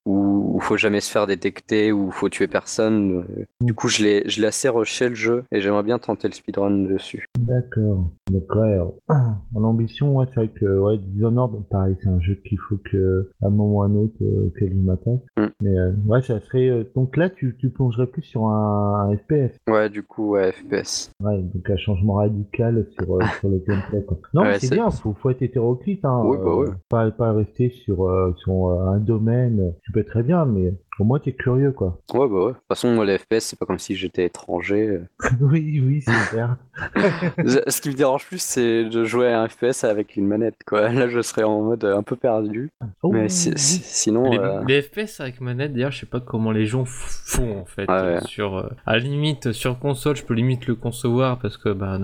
où, 0.04 0.52
où 0.54 0.60
faut 0.60 0.76
jamais 0.76 1.00
se 1.00 1.10
faire 1.10 1.26
détecter, 1.26 1.92
où 1.92 2.10
faut 2.10 2.28
tuer 2.28 2.46
personne. 2.46 3.24
Du 3.60 3.74
coup, 3.74 3.88
je 3.88 4.02
l'ai 4.02 4.28
je 4.28 4.40
l'ai 4.40 4.46
assez 4.46 4.68
rushé 4.68 5.08
le 5.08 5.14
jeu 5.14 5.44
et 5.52 5.60
j'aimerais 5.60 5.82
bien 5.82 5.98
tenter 5.98 6.28
le 6.28 6.34
speedrun 6.34 6.70
dessus. 6.70 7.26
D'accord. 7.38 8.10
Donc 8.30 8.56
en 8.56 9.34
ambition, 9.64 10.16
ouais, 10.16 10.26
c'est 10.28 10.40
vrai 10.40 10.48
que 10.48 10.78
ouais, 10.78 10.98
Dishonored, 10.98 11.64
pareil, 11.70 11.96
c'est 12.02 12.08
un 12.08 12.20
jeu 12.20 12.38
qu'il 12.46 12.58
faut 12.58 12.78
que 12.90 13.30
à 13.42 13.46
un 13.46 13.50
moment 13.50 13.78
ou 13.78 13.82
à 13.82 13.86
un 13.86 13.94
autre 13.94 14.18
qu'elle 14.58 14.74
m'attende. 14.74 15.20
Mm. 15.36 15.46
Mais 15.62 15.76
ouais, 16.06 16.22
ça 16.22 16.40
serait 16.40 16.86
donc 16.94 17.16
là 17.16 17.30
tu, 17.30 17.56
tu 17.58 17.70
plongerais 17.70 18.06
plus 18.06 18.22
sur 18.22 18.46
un, 18.46 19.14
FPS. 19.16 19.56
Ouais, 19.68 19.88
du 19.88 20.02
coup, 20.02 20.30
ouais, 20.30 20.52
FPS. 20.52 21.10
Ouais, 21.22 21.40
donc 21.42 21.68
un 21.70 21.76
changement 21.76 22.14
radical 22.14 22.86
sur, 22.98 23.18
sur 23.40 23.48
le 23.48 23.58
gameplay. 23.66 24.02
Quoi. 24.02 24.18
Non, 24.36 24.44
c'est 24.58 24.70
bien, 24.70 24.90
faut, 24.90 25.14
faut 25.14 25.30
être 25.30 25.40
hétéroclite, 25.40 26.04
hein, 26.04 26.20
oui, 26.24 26.36
bah 26.36 26.54
ouais. 26.54 26.66
pas, 26.90 27.10
pas 27.10 27.32
rester 27.32 27.70
sur, 27.70 28.06
euh, 28.06 28.34
sur 28.36 28.66
euh, 28.66 28.88
un 28.88 28.98
domaine, 28.98 29.72
tu 29.82 29.92
peux 29.92 30.04
très 30.04 30.22
bien, 30.22 30.44
mais 30.44 30.74
au 30.98 31.04
moins 31.04 31.18
t'es 31.18 31.32
curieux, 31.32 31.72
quoi. 31.72 31.98
Ouais, 32.12 32.28
bah 32.28 32.36
ouais. 32.36 32.48
De 32.48 32.52
toute 32.52 32.68
façon, 32.68 32.94
moi, 32.94 33.06
les 33.06 33.16
FPS, 33.16 33.40
c'est 33.40 33.58
pas 33.58 33.64
comme 33.64 33.78
si 33.78 33.96
j'étais 33.96 34.26
étranger. 34.26 35.00
oui, 35.40 35.82
oui, 35.82 36.02
c'est 36.02 36.30
clair. 36.30 36.56
Ce 37.66 37.80
qui 37.80 37.88
me 37.88 37.94
dérange 37.94 38.26
plus, 38.26 38.40
c'est 38.40 38.84
de 38.84 39.04
jouer 39.04 39.32
à 39.32 39.42
un 39.42 39.48
FPS 39.48 39.84
avec 39.84 40.16
une 40.16 40.26
manette, 40.26 40.56
quoi. 40.66 40.90
Là, 40.90 41.08
je 41.08 41.22
serais 41.22 41.42
en 41.42 41.62
mode 41.62 41.84
un 41.84 42.02
peu 42.02 42.16
perdu. 42.16 42.70
Oh, 43.02 43.12
mais 43.12 43.28
sinon. 43.30 44.30
Les, 44.66 44.82
FPS 44.82 45.20
avec 45.20 45.40
manette, 45.40 45.72
d'ailleurs, 45.72 45.92
je 45.92 46.00
sais 46.00 46.06
pas 46.06 46.20
comment 46.20 46.52
les 46.52 46.66
gens 46.66 46.84
font, 46.84 47.60
en 47.60 47.64
fait. 47.64 47.86
Sur, 48.26 48.70
à 48.84 48.92
la 48.92 48.98
limite, 48.98 49.52
sur 49.52 49.78
console, 49.78 50.16
je 50.16 50.24
peux 50.24 50.34
limite 50.34 50.66
le 50.66 50.74
concevoir 50.74 51.38
parce 51.38 51.56
que, 51.56 51.70
bah, 51.70 51.98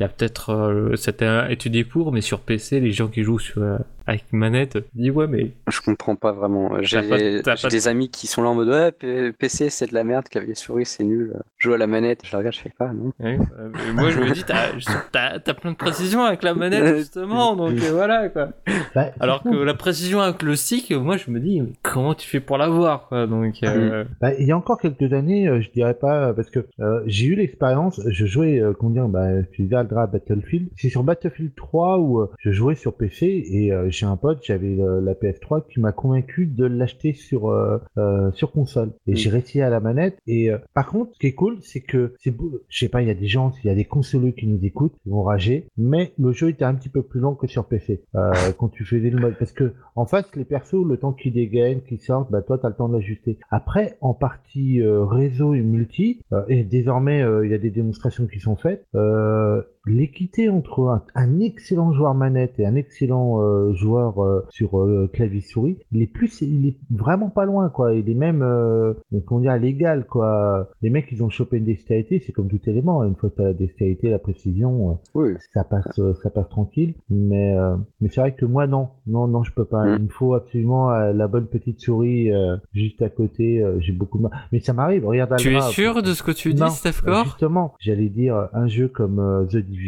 il 0.00 0.04
y 0.04 0.06
a 0.06 0.08
peut-être 0.08 0.50
euh, 0.50 0.96
c'était 0.96 1.52
étudié 1.52 1.84
pour, 1.84 2.10
mais 2.10 2.22
sur 2.22 2.40
PC, 2.40 2.80
les 2.80 2.90
gens 2.92 3.08
qui 3.08 3.22
jouent 3.22 3.38
sur, 3.38 3.62
euh, 3.62 3.76
avec 4.06 4.24
manette. 4.32 4.78
Je 4.96 5.02
dis 5.02 5.10
ouais, 5.10 5.26
mais 5.26 5.52
Je 5.68 5.78
comprends 5.82 6.16
pas 6.16 6.32
vraiment. 6.32 6.72
J'ai 6.80 7.42
des 7.70 7.86
amis 7.86 8.08
qui 8.10 8.26
sont 8.26 8.42
là 8.42 8.48
en 8.48 8.54
mode 8.54 8.68
ouais, 8.68 9.32
PC 9.32 9.68
c'est 9.70 9.88
de 9.90 9.94
la 9.94 10.02
merde, 10.02 10.26
clavier 10.28 10.54
souris 10.54 10.86
c'est 10.86 11.04
nul. 11.04 11.34
Joue 11.58 11.74
à 11.74 11.78
la 11.78 11.86
manette, 11.86 12.22
je 12.24 12.32
la 12.32 12.38
regarde, 12.38 12.54
je 12.54 12.60
fais 12.60 12.72
pas, 12.76 12.92
non. 12.94 13.12
Ouais, 13.20 13.38
euh, 13.58 13.68
mais 13.74 13.92
moi 13.92 14.10
je 14.10 14.18
me 14.20 14.30
dis 14.32 14.42
t'as 14.42 14.68
t'as- 15.12 15.38
t'as 15.38 15.54
plein 15.54 15.72
de 15.72 15.76
précision 15.76 16.22
avec 16.24 16.42
la 16.42 16.54
manette 16.54 16.96
justement 16.96 17.54
donc 17.54 17.74
euh, 17.82 17.92
voilà 17.92 18.30
quoi. 18.30 18.48
Bah, 18.94 19.10
Alors 19.20 19.42
que 19.42 19.54
la 19.54 19.74
précision 19.74 20.20
avec 20.20 20.42
le 20.42 20.56
stick, 20.56 20.90
moi 20.92 21.18
je 21.18 21.30
me 21.30 21.38
dis 21.38 21.62
comment 21.82 22.14
tu 22.14 22.26
fais 22.26 22.40
pour 22.40 22.56
l'avoir 22.56 23.06
quoi 23.08 23.26
donc 23.26 23.56
euh, 23.62 24.04
Bah, 24.20 24.32
il 24.38 24.46
y 24.46 24.52
a 24.52 24.56
encore 24.56 24.80
quelques 24.80 25.12
années, 25.12 25.46
euh, 25.46 25.60
je 25.60 25.70
dirais 25.70 25.94
pas, 25.94 26.28
euh, 26.28 26.32
parce 26.32 26.48
que 26.50 26.66
euh, 26.80 27.02
j'ai 27.06 27.26
eu 27.26 27.34
l'expérience, 27.34 28.00
je 28.08 28.26
jouais, 28.26 28.60
euh, 28.60 28.72
comment 28.72 28.90
dire, 28.92 29.08
bah, 29.08 29.42
je 29.52 29.62
disais 29.62 29.76
À 29.98 30.06
Battlefield. 30.06 30.68
C'est 30.76 30.88
sur 30.88 31.02
Battlefield 31.02 31.54
3 31.54 31.98
où 31.98 32.20
euh, 32.20 32.30
je 32.38 32.50
jouais 32.50 32.74
sur 32.74 32.94
PC 32.94 33.26
et 33.50 33.72
euh, 33.72 33.90
j'ai 33.90 34.06
un 34.06 34.16
pote, 34.16 34.38
j'avais 34.42 34.74
le- 34.76 35.00
la 35.00 35.14
PS3 35.14 35.62
qui 35.68 35.80
m'a 35.80 35.92
convaincu 35.92 36.46
de 36.46 36.64
l'acheter 36.64 37.12
sur 37.12 37.50
euh, 37.50 37.78
euh, 37.98 38.30
sur 38.32 38.52
console. 38.52 38.90
Et 39.06 39.12
Mm. 39.12 39.16
j'ai 39.16 39.30
réussi 39.30 39.60
à 39.60 39.70
la 39.70 39.80
manette. 39.80 40.16
Et 40.26 40.50
euh, 40.50 40.58
par 40.74 40.86
contre, 40.88 41.12
ce 41.14 41.18
qui 41.18 41.26
est 41.28 41.34
cool, 41.34 41.58
c'est 41.62 41.80
que 41.80 42.14
c'est, 42.20 42.30
beau- 42.30 42.60
je 42.68 42.78
sais 42.78 42.88
pas, 42.88 43.02
il 43.02 43.08
y 43.08 43.10
a 43.10 43.14
des 43.14 43.26
gens, 43.26 43.52
il 43.64 43.66
y 43.66 43.70
a 43.70 43.74
des 43.74 43.84
consoleux 43.84 44.30
qui 44.32 44.46
nous 44.46 44.64
écoutent, 44.64 44.94
qui 45.02 45.08
vont 45.10 45.22
rager, 45.22 45.66
mais 45.76 46.12
le 46.18 46.32
jeu 46.32 46.48
était 46.48 46.64
un 46.64 46.74
petit 46.74 46.88
peu 46.88 47.02
plus 47.02 47.20
long 47.20 47.34
que 47.34 47.46
sur 47.46 47.66
PC 47.66 48.02
euh, 48.14 48.30
quand 48.58 48.68
tu 48.68 48.84
faisais 48.84 49.10
le 49.10 49.18
mode, 49.20 49.34
parce 49.38 49.52
que 49.52 49.72
en 49.96 50.06
face, 50.06 50.30
les 50.36 50.44
persos, 50.44 50.84
le 50.84 50.96
temps 50.96 51.12
qu'ils 51.12 51.32
dégainent, 51.32 51.82
qu'ils 51.82 52.00
sortent, 52.00 52.30
bah 52.30 52.42
toi, 52.42 52.58
t'as 52.58 52.68
le 52.68 52.74
temps 52.74 52.88
d'ajuster. 52.88 53.38
Après, 53.50 53.96
en 54.00 54.14
partie 54.14 54.80
euh, 54.80 55.04
réseau 55.04 55.54
et 55.54 55.60
multi, 55.62 56.20
euh, 56.32 56.42
et 56.48 56.64
désormais, 56.64 57.22
euh, 57.22 57.44
il 57.44 57.50
y 57.50 57.54
a 57.54 57.58
des 57.58 57.70
démonstrations 57.70 58.26
qui 58.26 58.40
sont 58.40 58.56
faites, 58.56 58.84
euh, 58.94 59.62
l'équité 59.86 60.48
entre 60.48 60.84
un, 60.88 61.02
un 61.14 61.40
excellent 61.40 61.92
joueur 61.92 62.14
manette 62.14 62.58
et 62.58 62.66
un 62.66 62.74
excellent 62.74 63.40
euh, 63.40 63.72
joueur 63.74 64.22
euh, 64.22 64.44
sur 64.50 64.78
euh, 64.80 65.08
clavier 65.12 65.40
souris, 65.40 65.78
il 65.92 66.02
est 66.02 66.06
plus, 66.06 66.42
il 66.42 66.66
est 66.68 66.76
vraiment 66.90 67.30
pas 67.30 67.44
loin, 67.46 67.68
quoi. 67.70 67.94
Il 67.94 68.08
est 68.10 68.14
même, 68.14 68.42
euh, 68.42 68.92
comment 69.26 69.40
dire, 69.40 69.52
à 69.52 69.58
l'égal, 69.58 70.06
quoi. 70.06 70.68
Les 70.82 70.90
mecs, 70.90 71.08
ils 71.12 71.22
ont 71.22 71.30
chopé 71.30 71.58
une 71.58 71.64
dextérité, 71.64 72.22
c'est 72.24 72.32
comme 72.32 72.48
tout 72.48 72.60
élément. 72.68 73.02
Une 73.04 73.14
fois 73.16 73.30
que 73.30 73.36
t'as 73.36 73.44
la 73.44 73.52
dextérité, 73.54 74.10
la 74.10 74.18
précision, 74.18 74.90
euh, 74.90 74.94
Oui. 75.14 75.34
ça 75.54 75.64
passe 75.64 75.98
euh, 75.98 76.14
ça 76.22 76.30
passe 76.30 76.48
tranquille 76.48 76.94
mais 77.08 77.56
euh, 77.56 77.76
mais 78.00 78.08
c'est 78.08 78.20
vrai 78.20 78.34
que 78.34 78.44
moi 78.44 78.66
non 78.66 78.88
non 79.06 79.26
non 79.28 79.42
je 79.42 79.52
peux 79.52 79.64
pas 79.64 79.84
Mm. 79.84 79.96
il 79.98 80.04
me 80.04 80.08
faut 80.08 80.34
absolument 80.34 80.90
euh, 80.92 81.12
la 81.12 81.26
bonne 81.28 81.46
petite 81.46 81.80
souris 81.80 82.30
euh, 82.32 82.56
juste 82.72 83.00
à 83.02 83.08
côté 83.08 83.62
euh, 83.62 83.78
j'ai 83.80 83.92
beaucoup 83.92 84.18
de 84.18 84.24
mal 84.24 84.32
mais 84.52 84.60
ça 84.60 84.72
m'arrive 84.72 85.06
regarde 85.06 85.36
tu 85.38 85.54
es 85.56 85.60
sûr 85.60 86.02
de 86.02 86.12
ce 86.12 86.22
que 86.22 86.30
tu 86.32 86.52
dis 86.54 86.70
Steph 86.70 87.02
Core 87.04 87.24
justement 87.24 87.74
j'allais 87.80 88.08
dire 88.08 88.48
un 88.52 88.66
jeu 88.68 88.88
comme 88.88 89.18
euh, 89.20 89.44
The 89.46 89.56
Division 89.56 89.79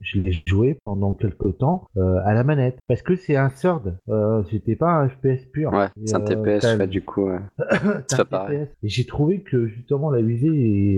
je 0.00 0.18
l'ai 0.20 0.32
joué 0.46 0.78
pendant 0.84 1.14
quelques 1.14 1.58
temps 1.58 1.88
euh, 1.96 2.20
à 2.24 2.34
la 2.34 2.44
manette 2.44 2.78
parce 2.88 3.02
que 3.02 3.16
c'est 3.16 3.36
un 3.36 3.48
third 3.50 3.96
euh, 4.08 4.42
c'était 4.50 4.76
pas 4.76 4.90
un 4.90 5.08
FPS 5.08 5.44
pur 5.52 5.72
Ouais, 5.72 5.86
c'est 6.04 6.14
un 6.16 6.20
euh, 6.20 6.24
TPS, 6.24 6.76
ouais, 6.78 6.86
du 6.86 7.02
coup. 7.02 7.26
ouais. 7.28 7.38
C'est 8.08 8.24
pareil. 8.28 8.66
Et 8.82 8.88
j'ai 8.88 9.04
trouvé 9.06 9.40
que 9.42 9.66
justement 9.66 10.10
la 10.10 10.20
visée 10.22 10.48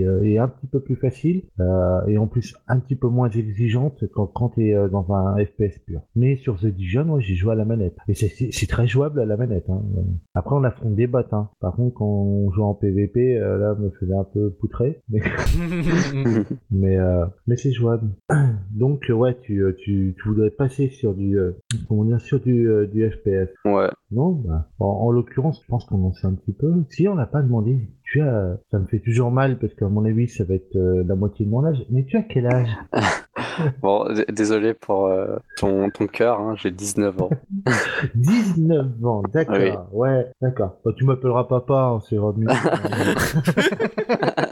est, 0.01 0.27
est 0.33 0.37
un 0.37 0.47
petit 0.47 0.67
peu 0.67 0.79
plus 0.79 0.95
facile 0.95 1.43
euh, 1.59 2.05
et 2.07 2.17
en 2.17 2.27
plus 2.27 2.55
un 2.67 2.79
petit 2.79 2.95
peu 2.95 3.07
moins 3.07 3.29
exigeante 3.29 4.03
quand, 4.13 4.27
quand 4.27 4.49
t'es 4.49 4.73
euh, 4.73 4.87
dans 4.87 5.11
un 5.13 5.35
FPS 5.43 5.79
pur. 5.85 6.01
Mais 6.15 6.35
sur 6.37 6.59
The 6.59 6.65
Division, 6.67 7.05
moi 7.05 7.19
j'ai 7.19 7.35
joué 7.35 7.51
à 7.53 7.55
la 7.55 7.65
manette. 7.65 7.95
Et 8.07 8.13
c'est- 8.13 8.51
très 8.67 8.87
jouable 8.87 9.19
à 9.19 9.25
la 9.25 9.35
manette. 9.37 9.69
Hein. 9.69 9.81
Après 10.33 10.55
on 10.55 10.63
affronte 10.63 10.95
des 10.95 11.07
bots. 11.07 11.19
Hein. 11.31 11.49
Par 11.59 11.75
contre 11.75 11.95
quand 11.95 12.05
on 12.05 12.51
joue 12.51 12.63
en 12.63 12.73
PVP, 12.73 13.37
euh, 13.37 13.57
là 13.57 13.75
me 13.75 13.89
faisait 13.99 14.13
un 14.15 14.23
peu 14.23 14.49
poutrer. 14.51 14.99
Mais 15.09 15.21
mais, 16.71 16.97
euh, 16.97 17.25
mais 17.47 17.57
c'est 17.57 17.71
jouable. 17.71 18.07
Donc 18.71 19.09
euh, 19.09 19.13
ouais, 19.13 19.37
tu, 19.41 19.63
euh, 19.63 19.73
tu, 19.77 20.15
tu 20.17 20.29
voudrais 20.29 20.49
passer 20.49 20.89
sur 20.89 21.13
du 21.13 21.37
euh, 21.37 21.51
comment 21.87 22.05
dire 22.05 22.21
sur 22.21 22.39
du, 22.39 22.67
euh, 22.69 22.87
du 22.87 23.09
FPS. 23.09 23.49
Ouais. 23.65 23.89
Non, 24.11 24.31
bah, 24.31 24.67
en, 24.79 24.85
en 24.85 25.11
l'occurrence, 25.11 25.61
je 25.61 25.67
pense 25.67 25.85
qu'on 25.85 26.03
en 26.05 26.13
sait 26.13 26.27
un 26.27 26.33
petit 26.33 26.53
peu. 26.53 26.71
Si 26.89 27.07
on 27.07 27.15
l'a 27.15 27.25
pas 27.25 27.41
demandé, 27.41 27.89
tu 28.03 28.21
as, 28.21 28.57
ça 28.71 28.79
me 28.79 28.85
fait 28.87 28.99
toujours 28.99 29.31
mal 29.31 29.57
parce 29.57 29.73
qu'à 29.73 29.87
mon 29.87 30.05
avis, 30.05 30.27
ça 30.27 30.43
va 30.43 30.55
être 30.55 30.75
euh, 30.75 31.03
la 31.07 31.15
moitié 31.15 31.45
de 31.45 31.51
mon 31.51 31.65
âge. 31.65 31.85
Mais 31.89 32.03
tu 32.05 32.17
as 32.17 32.23
quel 32.23 32.47
âge? 32.47 32.69
Bon, 33.81 34.05
désolé 34.31 34.73
pour 34.73 35.07
euh, 35.07 35.37
ton, 35.57 35.89
ton 35.89 36.07
cœur, 36.07 36.39
hein, 36.39 36.53
j'ai 36.57 36.71
19 36.71 37.21
ans. 37.21 37.29
19 38.15 39.05
ans, 39.05 39.23
d'accord. 39.33 39.87
Oui. 39.91 39.93
Ouais, 40.09 40.25
d'accord. 40.41 40.77
Bah, 40.85 40.91
tu 40.95 41.05
m'appelleras 41.05 41.45
papa, 41.45 41.95
hein, 41.95 41.99
c'est 42.07 42.17
remis. 42.17 42.45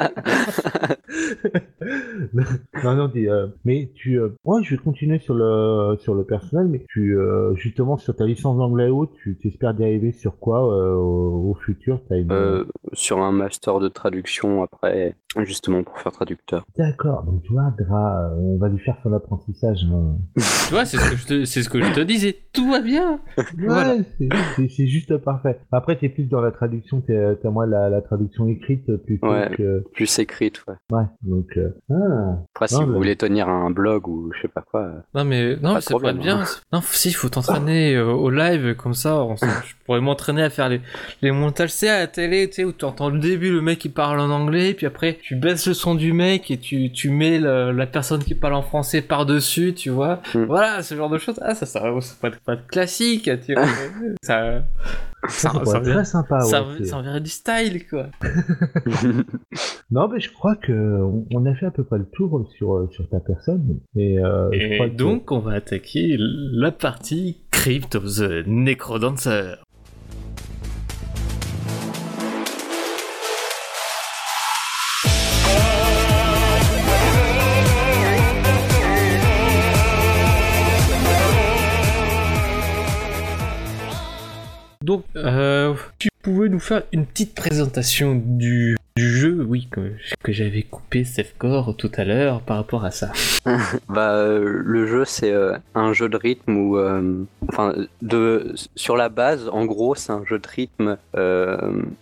non, 2.84 2.96
non, 2.96 3.08
dis, 3.08 3.28
euh, 3.28 3.48
mais 3.66 3.92
tu, 3.96 4.20
euh, 4.20 4.30
ouais, 4.44 4.64
je 4.64 4.76
vais 4.76 4.82
continuer 4.82 5.20
sur 5.20 5.34
le 5.34 5.98
sur 6.00 6.16
le 6.16 6.24
personnel, 6.24 6.68
mais 6.68 6.86
tu, 6.90 7.18
euh, 7.18 7.56
justement, 7.56 7.98
sur 7.98 8.16
ta 8.16 8.26
licence 8.26 8.58
d'anglais 8.58 8.90
haut, 8.90 9.08
tu 9.08 9.38
t'espères 9.38 9.74
d'arriver 9.74 10.12
sur 10.12 10.38
quoi 10.40 10.64
au, 10.98 11.54
futur? 11.56 12.02
Sur 12.94 13.20
un 13.20 13.32
master 13.32 13.80
de 13.80 13.88
traduction 13.88 14.64
après, 14.64 15.16
justement 15.44 15.84
pour 15.84 15.98
faire 16.00 16.12
traducteur. 16.12 16.66
D'accord, 16.78 17.24
donc 17.24 17.44
tu 17.44 17.52
vois, 17.54 17.72
Dra, 17.78 18.24
euh, 18.32 18.36
on 18.36 18.58
va 18.58 18.68
lui 18.68 18.80
faire 18.80 18.98
son 19.04 19.14
apprentissage. 19.14 19.86
hein. 19.92 20.16
tu 20.36 20.74
vois 20.74 20.86
c'est 20.86 20.98
ce 20.98 21.10
que 21.12 21.16
je 21.18 21.26
te 21.28 21.46
c'est 21.46 21.64
ce 21.64 21.70
que 21.70 21.82
je 21.82 21.94
te 21.94 22.00
disais 22.00 22.36
tout 22.52 22.70
va 22.72 22.82
bien 22.82 23.20
Ouais, 23.38 23.44
Voilà. 23.58 23.96
c'est- 24.18 24.88
juste 24.88 25.18
parfait. 25.18 25.60
Après, 25.72 25.98
t'es 25.98 26.10
plus 26.10 26.24
dans 26.24 26.42
la 26.42 26.52
traduction, 26.52 27.02
t'es 27.02 27.36
t'as 27.42 27.50
moi 27.52 27.66
la, 27.68 27.90
la 27.90 28.02
traduction 28.02 28.48
écrite 28.48 28.96
plutôt 28.98 29.30
Ouais. 29.30 29.50
que. 29.56 29.84
Plus 29.94 30.18
écrite, 30.20 30.64
ouais. 30.68 30.76
Ouais, 30.92 31.04
donc. 31.22 31.46
euh, 31.58 31.70
Ah, 31.92 32.40
Après, 32.56 32.68
si 32.68 32.76
Non, 32.76 32.82
vous 32.86 32.92
mais- 32.94 32.98
voulez 32.98 33.16
tenir 33.16 33.50
un 33.50 33.70
blog 33.70 34.08
ou 34.08 34.32
je 34.34 34.42
sais 34.42 34.48
pas 34.48 34.62
quoi. 34.62 34.82
euh, 34.82 35.00
non 35.14 35.26
mais 35.26 35.56
non 35.58 35.76
mais 35.76 35.82
ça 35.82 35.92
pourrait 35.92 36.12
être 36.12 36.18
bien 36.20 36.44
non 36.74 36.82
si 36.82 37.10
il 37.10 37.14
faut 37.14 37.30
t'entraîner 37.30 37.96
euh, 37.96 38.06
au 38.12 38.30
live 38.30 38.76
comme 38.76 38.94
ça 38.94 39.24
on 39.24 39.36
je 39.36 39.74
pourrais 39.86 40.02
m'entraîner 40.02 40.44
à 40.44 40.50
faire 40.50 40.70
les 40.70 40.82
les 41.22 41.32
montages 41.32 41.72
c'est 41.72 41.90
à 41.90 42.00
la 42.00 42.08
télé 42.08 42.48
tu 42.50 42.56
sais 42.56 42.64
où 42.66 42.72
tu 42.72 42.86
entends 42.86 43.10
le 43.10 43.20
début 43.20 43.52
le 43.52 43.62
mec 43.62 43.80
qui 43.80 43.90
parle 43.90 44.20
en 44.20 44.30
anglais 44.30 44.74
puis 44.74 44.86
après 44.86 45.19
tu 45.22 45.36
baisses 45.36 45.68
le 45.68 45.74
son 45.74 45.96
du 45.96 46.14
mec 46.14 46.50
et 46.52 46.58
tu 46.58 46.92
tu 46.92 47.10
mets 47.10 47.40
le- 47.40 47.72
la 47.72 47.88
personne 47.88 48.24
qui 48.24 48.36
parle 48.36 48.54
en 48.56 48.62
français 48.62 49.02
par 49.02 49.26
dessus 49.26 49.74
tu 49.74 49.90
vois 49.90 50.22
Mm. 50.36 50.44
voilà 50.46 50.84
ce 50.84 50.96
genre 50.96 51.10
de 51.10 51.18
choses 51.18 51.40
ah 51.42 51.56
ça 51.56 51.66
ça, 51.66 51.80
ça 52.02 52.16
pourrait 52.20 52.32
être 52.34 52.40
pas 52.44 52.56
de 52.56 52.62
classique 52.68 53.30
tu 53.46 53.54
vois 53.54 53.66
ça 54.24 54.64
ça, 55.28 55.52
ça, 55.66 55.80
très 55.82 56.06
sympa. 56.06 56.40
ça, 56.40 56.62
ouais, 56.64 56.68
c'est- 56.78 56.86
ça 56.86 56.98
enverrait 56.98 57.20
du 57.20 57.30
style 57.30 57.86
quoi 57.90 58.08
Non, 59.92 60.08
mais 60.08 60.20
je 60.20 60.32
crois 60.32 60.56
que 60.56 60.72
on, 61.34 61.46
a 61.46 61.56
fait 61.56 61.66
à 61.66 61.72
peu 61.72 61.84
près 61.84 61.98
le 61.98 62.06
tour 62.06 62.48
sur, 62.56 62.76
euh, 62.76 62.88
sur 62.92 63.10
ta 63.10 63.20
personne. 63.20 63.80
Et, 63.96 64.20
euh, 64.20 64.50
je 64.54 64.76
crois 64.76 64.86
Et 64.88 64.92
que- 64.92 64.96
donc, 64.96 65.32
on 65.32 65.40
va 65.40 65.54
attaquer 65.54 66.16
la 66.20 66.72
partie 66.72 67.42
Crypt 67.52 67.96
of 67.96 68.04
the 68.06 68.46
Necrodancer. 68.48 69.56
Donc, 84.90 85.04
euh, 85.16 85.76
tu 86.00 86.10
pouvais 86.24 86.50
nous 86.50 86.60
faire 86.60 86.82
une 86.92 87.06
petite 87.06 87.36
présentation 87.36 88.16
du, 88.16 88.76
du 89.00 89.18
jeu, 89.18 89.46
oui, 89.48 89.70
que, 89.72 89.94
j'avais 90.28 90.64
coupé 90.64 91.06
Safecore 91.06 91.76
tout 91.78 91.92
à 91.96 92.04
l'heure 92.04 92.42
par 92.42 92.58
rapport 92.58 92.84
à 92.84 92.92
ça. 92.92 93.12
Bah, 93.88 94.14
euh, 94.14 94.62
le 94.64 94.86
jeu, 94.86 95.06
c'est 95.06 95.32
euh, 95.32 95.58
un 95.74 95.94
jeu 95.94 96.10
de 96.10 96.18
rythme 96.18 96.56
où, 96.56 96.78
euh, 96.78 97.24
enfin, 97.48 97.74
de, 98.02 98.54
sur 98.76 98.98
la 98.98 99.10
base, 99.10 99.50
en 99.52 99.66
gros, 99.66 99.96
c'est 99.96 100.12
un 100.12 100.24
jeu 100.26 100.38
de 100.38 100.48
rythme 100.48 100.98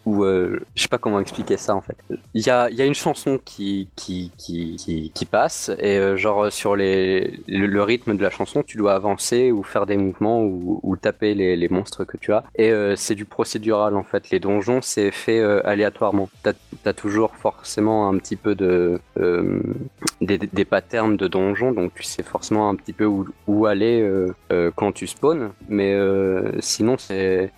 où, 0.05 0.25
je 0.25 0.59
sais 0.75 0.87
pas 0.87 0.97
comment 0.97 1.19
expliquer 1.19 1.57
ça 1.57 1.75
en 1.75 1.81
fait. 1.81 1.97
Il 2.33 2.45
y 2.45 2.49
a, 2.49 2.69
y 2.71 2.81
a 2.81 2.85
une 2.85 2.95
chanson 2.95 3.39
qui, 3.43 3.87
qui, 3.95 4.31
qui, 4.37 5.25
passe 5.29 5.71
et 5.79 6.17
genre 6.17 6.51
sur 6.51 6.75
les, 6.75 7.39
le, 7.47 7.83
rythme 7.83 8.17
de 8.17 8.23
la 8.23 8.29
chanson, 8.29 8.63
tu 8.63 8.77
dois 8.77 8.95
avancer 8.95 9.51
ou 9.51 9.61
faire 9.63 9.85
des 9.85 9.97
mouvements 9.97 10.41
ou, 10.41 10.79
ou 10.83 10.95
taper 10.95 11.35
les, 11.35 11.55
les 11.55 11.69
monstres 11.69 12.05
que 12.05 12.17
tu 12.17 12.33
as. 12.33 12.43
Et 12.55 12.71
c'est 12.95 13.15
du 13.15 13.25
procédural 13.25 13.95
en 13.95 14.03
fait. 14.03 14.29
Les 14.31 14.39
donjons, 14.39 14.81
c'est 14.81 15.11
fait 15.11 15.41
aléatoirement. 15.41 16.29
Toujours 16.93 17.35
forcément 17.35 18.09
un 18.09 18.17
petit 18.17 18.35
peu 18.35 18.55
de 18.55 18.99
euh, 19.19 19.61
des, 20.21 20.65
patterns 20.65 21.17
de 21.17 21.27
donjons, 21.27 21.71
donc 21.71 21.93
tu 21.95 22.03
sais 22.03 22.23
forcément 22.23 22.69
un 22.69 22.75
petit 22.75 22.93
peu 22.93 23.05
où, 23.05 23.27
où 23.47 23.65
aller 23.65 24.01
euh, 24.01 24.33
euh, 24.51 24.71
quand 24.75 24.91
tu 24.91 25.07
spawns, 25.07 25.51
mais 25.69 25.97
sinon 26.59 26.97
c'est 26.97 27.51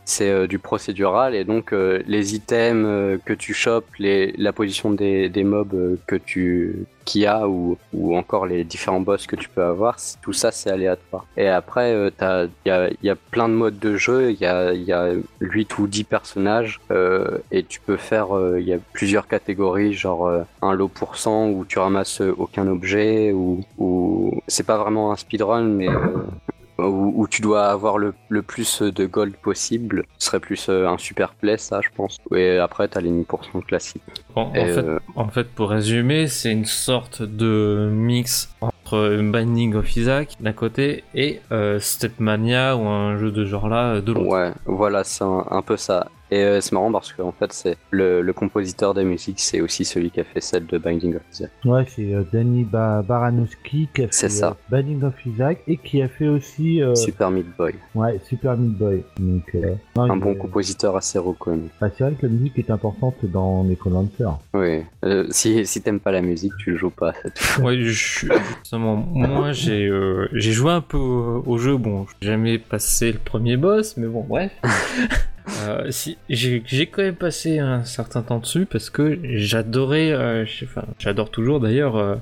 du 0.48 0.60
procédural 0.60 1.36
et 1.36 1.44
donc 1.44 1.72
les 1.72 2.36
items 2.36 3.20
que 3.26 3.34
tu 3.34 3.54
chopes, 3.54 3.88
la 4.00 4.54
position 4.54 4.92
des, 4.92 5.30
des 5.30 5.44
mobs 5.44 5.98
que 6.08 6.16
tu 6.16 6.86
qu'il 7.10 7.22
y 7.22 7.26
a 7.26 7.48
ou, 7.48 7.78
ou 7.92 8.16
encore 8.16 8.46
les 8.46 8.64
différents 8.64 9.00
boss 9.00 9.26
que 9.26 9.36
tu 9.36 9.50
peux 9.50 9.64
avoir, 9.64 9.98
tout 10.22 10.34
ça 10.34 10.52
c'est 10.52 10.70
aléatoire. 10.70 11.26
Et 11.38 11.48
après, 11.48 11.92
euh, 11.94 12.48
il 12.66 12.70
y 12.70 12.72
a, 12.72 12.90
y 13.02 13.10
a 13.10 13.16
plein 13.16 13.50
de 13.50 13.56
modes 13.56 13.80
de 13.80 13.98
jeu, 13.98 14.32
il 14.32 14.40
y 14.40 14.46
a, 14.46 14.74
y 14.74 14.92
a 14.92 15.14
8 15.40 15.80
ou 15.80 15.88
10 15.88 16.04
personnages 16.04 16.80
euh, 16.92 17.40
et 17.52 17.64
tu 17.64 17.80
peux 17.82 17.98
faire, 17.98 18.38
euh, 18.38 18.60
il 18.60 18.68
y 18.68 18.74
a 18.74 18.78
plusieurs 18.94 19.28
catégories, 19.28 19.94
genre 19.94 20.32
un 20.62 20.74
low 20.74 20.88
pourcent 20.88 21.50
où 21.50 21.66
tu 21.66 21.80
ramasses 21.80 22.22
aucun 22.22 22.68
objet 22.68 23.32
ou, 23.32 23.64
ou 23.80 24.42
c'est 24.48 24.66
pas 24.66 24.78
vraiment 24.78 25.12
un 25.12 25.16
speedrun 25.16 25.64
mais 25.64 25.88
où, 26.88 27.14
où 27.16 27.28
tu 27.28 27.42
dois 27.42 27.68
avoir 27.68 27.98
le, 27.98 28.14
le 28.30 28.42
plus 28.42 28.82
de 28.82 29.06
gold 29.06 29.36
possible. 29.36 30.04
Ce 30.18 30.28
serait 30.28 30.40
plus 30.40 30.68
euh, 30.70 30.88
un 30.88 30.98
super 30.98 31.34
play, 31.34 31.58
ça, 31.58 31.82
je 31.82 31.90
pense. 31.96 32.18
Et 32.36 32.58
après, 32.58 32.88
t'as 32.88 33.02
les 33.02 33.10
10% 33.12 33.64
classiques. 33.66 34.02
En, 34.36 34.44
en 34.44 34.54
Et, 34.56 34.66
fait, 34.74 34.80
euh, 34.80 35.00
en 35.16 35.28
fait, 35.28 35.48
pour 35.50 35.70
résumer, 35.70 36.28
c'est 36.28 36.52
une 36.52 36.66
sorte 36.66 37.22
de 37.22 37.90
mix 37.92 38.50
entre 38.62 39.18
Binding 39.22 39.76
of 39.76 39.96
Isaac 39.96 40.36
d'un 40.40 40.54
côté 40.54 41.04
et 41.14 41.42
euh, 41.52 41.80
Stepmania 41.80 42.76
ou 42.76 42.88
un 42.88 43.18
jeu 43.18 43.32
de 43.32 43.46
genre 43.46 43.70
là 43.70 44.02
de 44.02 44.12
l'autre. 44.12 44.28
Ouais, 44.28 44.52
voilà, 44.66 45.04
c'est 45.04 45.24
un, 45.24 45.46
un 45.50 45.62
peu 45.62 45.78
ça. 45.78 46.08
Et 46.32 46.44
euh, 46.44 46.62
c'est 46.62 46.74
marrant 46.74 46.92
parce 46.92 47.12
qu'en 47.14 47.32
fait, 47.32 47.52
c'est 47.54 47.78
le, 47.92 48.22
le 48.22 48.34
compositeur 48.34 48.94
des 48.94 49.04
musiques, 49.04 49.40
c'est 49.40 49.62
aussi 49.62 49.84
celui 49.86 50.12
qui 50.12 50.20
a 50.20 50.24
fait 50.24 50.42
celle 50.42 50.66
de 50.68 50.78
Binding 50.78 51.16
of 51.16 51.22
Isaac. 51.34 51.50
Ouais, 51.66 51.86
c'est 51.88 52.14
euh, 52.14 52.24
Danny 52.32 52.64
ba 52.64 53.02
Baranowski 53.02 53.90
qui 53.94 54.04
a 54.04 54.08
fait 54.08 54.30
ça. 54.30 54.50
euh, 54.50 54.54
Binding 54.70 55.04
of 55.04 55.14
Isaac 55.26 55.60
et 55.68 55.78
qui 55.78 56.02
a 56.02 56.08
fait 56.08 56.28
aussi 56.28 56.82
euh, 56.84 56.94
Super 56.96 57.32
Meat 57.32 57.48
Boy. 57.58 57.74
ouais, 57.96 58.20
Super 58.28 58.56
Meat 58.58 58.78
Boy. 58.78 59.04
Donc, 59.20 59.44
euh, 59.56 59.74
non, 59.96 60.04
Un 60.12 60.18
bon 60.18 60.36
compositeur 60.36 60.96
assez 60.96 61.18
reconnu. 61.18 61.70
bah, 61.82 61.90
c'est 61.98 62.04
vrai 62.04 62.14
que 62.14 62.26
la 62.28 62.32
musique 62.32 62.60
est 62.60 62.70
importante 62.70 63.16
dans 63.24 63.64
Necrodancer. 63.64 64.26
Oui. 64.54 64.82
Euh, 65.06 65.26
si 65.32 65.66
si 65.66 65.82
t'aimes 65.82 66.00
pas 66.00 66.12
la 66.12 66.22
musique, 66.22 66.54
tu 66.60 66.72
le 66.72 66.78
joues 66.78 66.90
pas. 66.92 67.14
Ouais, 67.62 67.76
je- 67.78 68.28
justement, 68.62 68.96
moi 69.14 69.52
j'ai 69.52 69.88
euh, 69.88 70.28
j'ai 70.34 70.52
joué 70.52 70.72
un 70.72 70.82
peu 70.82 70.98
au, 70.98 71.44
au 71.46 71.58
jeu. 71.58 71.76
Bon, 71.78 72.06
j'ai 72.22 72.28
jamais 72.28 72.58
passé 72.60 73.12
le 73.12 73.20
premier 73.20 73.58
boss, 73.58 73.98
mais 73.98 74.08
bon, 74.08 74.24
bref. 74.28 74.52
Euh, 75.68 75.88
si, 75.90 76.18
j'ai 76.30 76.62
quand 76.88 77.02
même 77.02 77.16
passé 77.16 77.60
un 77.60 77.84
certain 77.84 78.22
temps 78.22 78.40
dessus 78.40 78.66
parce 78.66 78.90
que 78.90 79.18
j'adorais, 79.24 80.12
euh, 80.12 80.46
enfin, 80.64 80.84
j'adore 81.00 81.32
toujours 81.32 81.60
d'ailleurs 81.60 81.96
euh, 81.98 82.16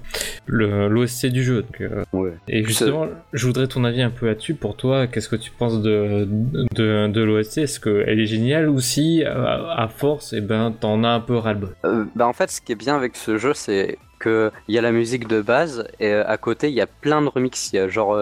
l'OST 0.48 1.28
du 1.28 1.44
jeu. 1.44 1.62
donc, 1.64 1.82
euh, 1.82 2.04
Ouais. 2.14 2.32
et 2.48 2.64
justement, 2.64 3.08
je 3.34 3.46
voudrais 3.46 3.68
ton 3.68 3.84
avis 3.84 4.02
un 4.02 4.10
peu 4.10 4.28
là-dessus. 4.28 4.54
Pour 4.56 4.76
toi, 4.78 5.08
qu'est-ce 5.08 5.30
que 5.30 5.36
tu 5.36 5.52
penses 5.52 5.82
de, 5.82 6.28
de, 6.76 7.08
de 7.08 7.22
l'OST 7.22 7.60
Est-ce 7.60 7.80
qu'elle 7.80 8.20
est 8.20 8.26
géniale 8.26 8.70
ou 8.70 8.80
si, 8.80 9.24
à, 9.24 9.74
à 9.84 9.88
force, 9.88 10.34
et 10.34 10.42
ben, 10.42 10.74
t'en 10.80 11.04
as 11.04 11.10
un 11.10 11.20
peu 11.20 11.36
ras-le-bol? 11.38 11.76
Bah 12.16 12.28
en 12.28 12.34
fait, 12.34 12.50
ce 12.50 12.62
qui 12.62 12.72
est 12.72 12.76
bien 12.76 12.96
avec 12.96 13.16
ce 13.16 13.38
jeu, 13.38 13.54
c'est 13.54 13.98
que 14.20 14.52
il 14.68 14.76
y 14.76 14.78
a 14.78 14.82
la 14.82 14.92
musique 14.92 15.28
de 15.28 15.42
base 15.42 15.88
et 16.00 16.12
euh, 16.12 16.24
à 16.28 16.38
côté 16.38 16.70
il 16.70 16.74
y 16.76 16.82
a 16.82 16.88
plein 16.88 17.22
de 17.22 17.28
remixes. 17.28 17.72
Il 17.74 17.76
y 17.78 17.80
a 17.80 17.88
genre 17.88 18.18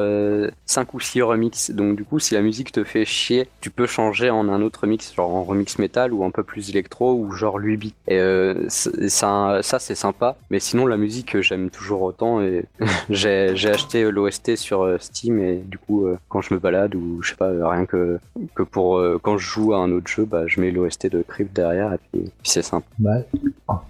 5 0.65 0.93
ou 0.93 0.99
6 0.99 1.21
remixes. 1.21 1.71
Donc 1.71 1.95
du 1.95 2.03
coup, 2.03 2.19
si 2.19 2.33
la 2.33 2.41
musique 2.41 2.71
te 2.71 2.83
fait 2.83 3.05
chier, 3.05 3.47
tu 3.61 3.69
peux 3.69 3.85
changer 3.85 4.29
en 4.29 4.49
un 4.49 4.61
autre 4.61 4.81
remix, 4.81 5.13
genre 5.15 5.33
en 5.33 5.43
remix 5.43 5.77
métal 5.79 6.13
ou 6.13 6.23
un 6.23 6.31
peu 6.31 6.43
plus 6.43 6.69
électro 6.69 7.13
ou 7.15 7.31
genre 7.31 7.55
8 7.57 7.77
bits. 7.77 7.93
Et 8.07 8.17
euh, 8.19 8.65
c'est- 8.69 9.09
ça, 9.09 9.59
ça 9.61 9.79
c'est 9.79 9.95
sympa. 9.95 10.35
Mais 10.49 10.59
sinon, 10.59 10.85
la 10.85 10.97
musique 10.97 11.35
euh, 11.35 11.41
j'aime 11.41 11.69
toujours 11.69 12.01
autant 12.03 12.41
et 12.41 12.65
j'ai 13.09 13.49
acheté 13.69 14.03
euh, 14.03 14.09
l'OST 14.09 14.55
sur 14.55 14.83
euh, 14.83 14.97
Steam 14.99 15.39
et 15.39 15.55
du 15.57 15.77
coup, 15.77 16.05
euh, 16.07 16.17
quand 16.29 16.41
je 16.41 16.53
me 16.53 16.59
balade 16.59 16.95
ou 16.95 17.21
je 17.21 17.29
sais 17.29 17.35
pas, 17.35 17.49
euh, 17.49 17.67
rien 17.67 17.85
que 17.85 18.19
que 18.53 18.63
pour 18.63 18.97
euh, 18.97 19.19
quand 19.21 19.37
je 19.37 19.45
joue 19.47 19.73
à 19.73 19.77
un 19.77 19.91
autre 19.91 20.07
jeu, 20.07 20.25
bah 20.25 20.43
je 20.47 20.59
mets 20.61 20.71
l'OST 20.71 21.07
de 21.07 21.23
Crypt 21.27 21.53
derrière 21.55 21.93
et 21.93 21.97
puis, 22.11 22.31
c'est 22.43 22.61
sympa. 22.61 22.85
Bah, 22.99 23.17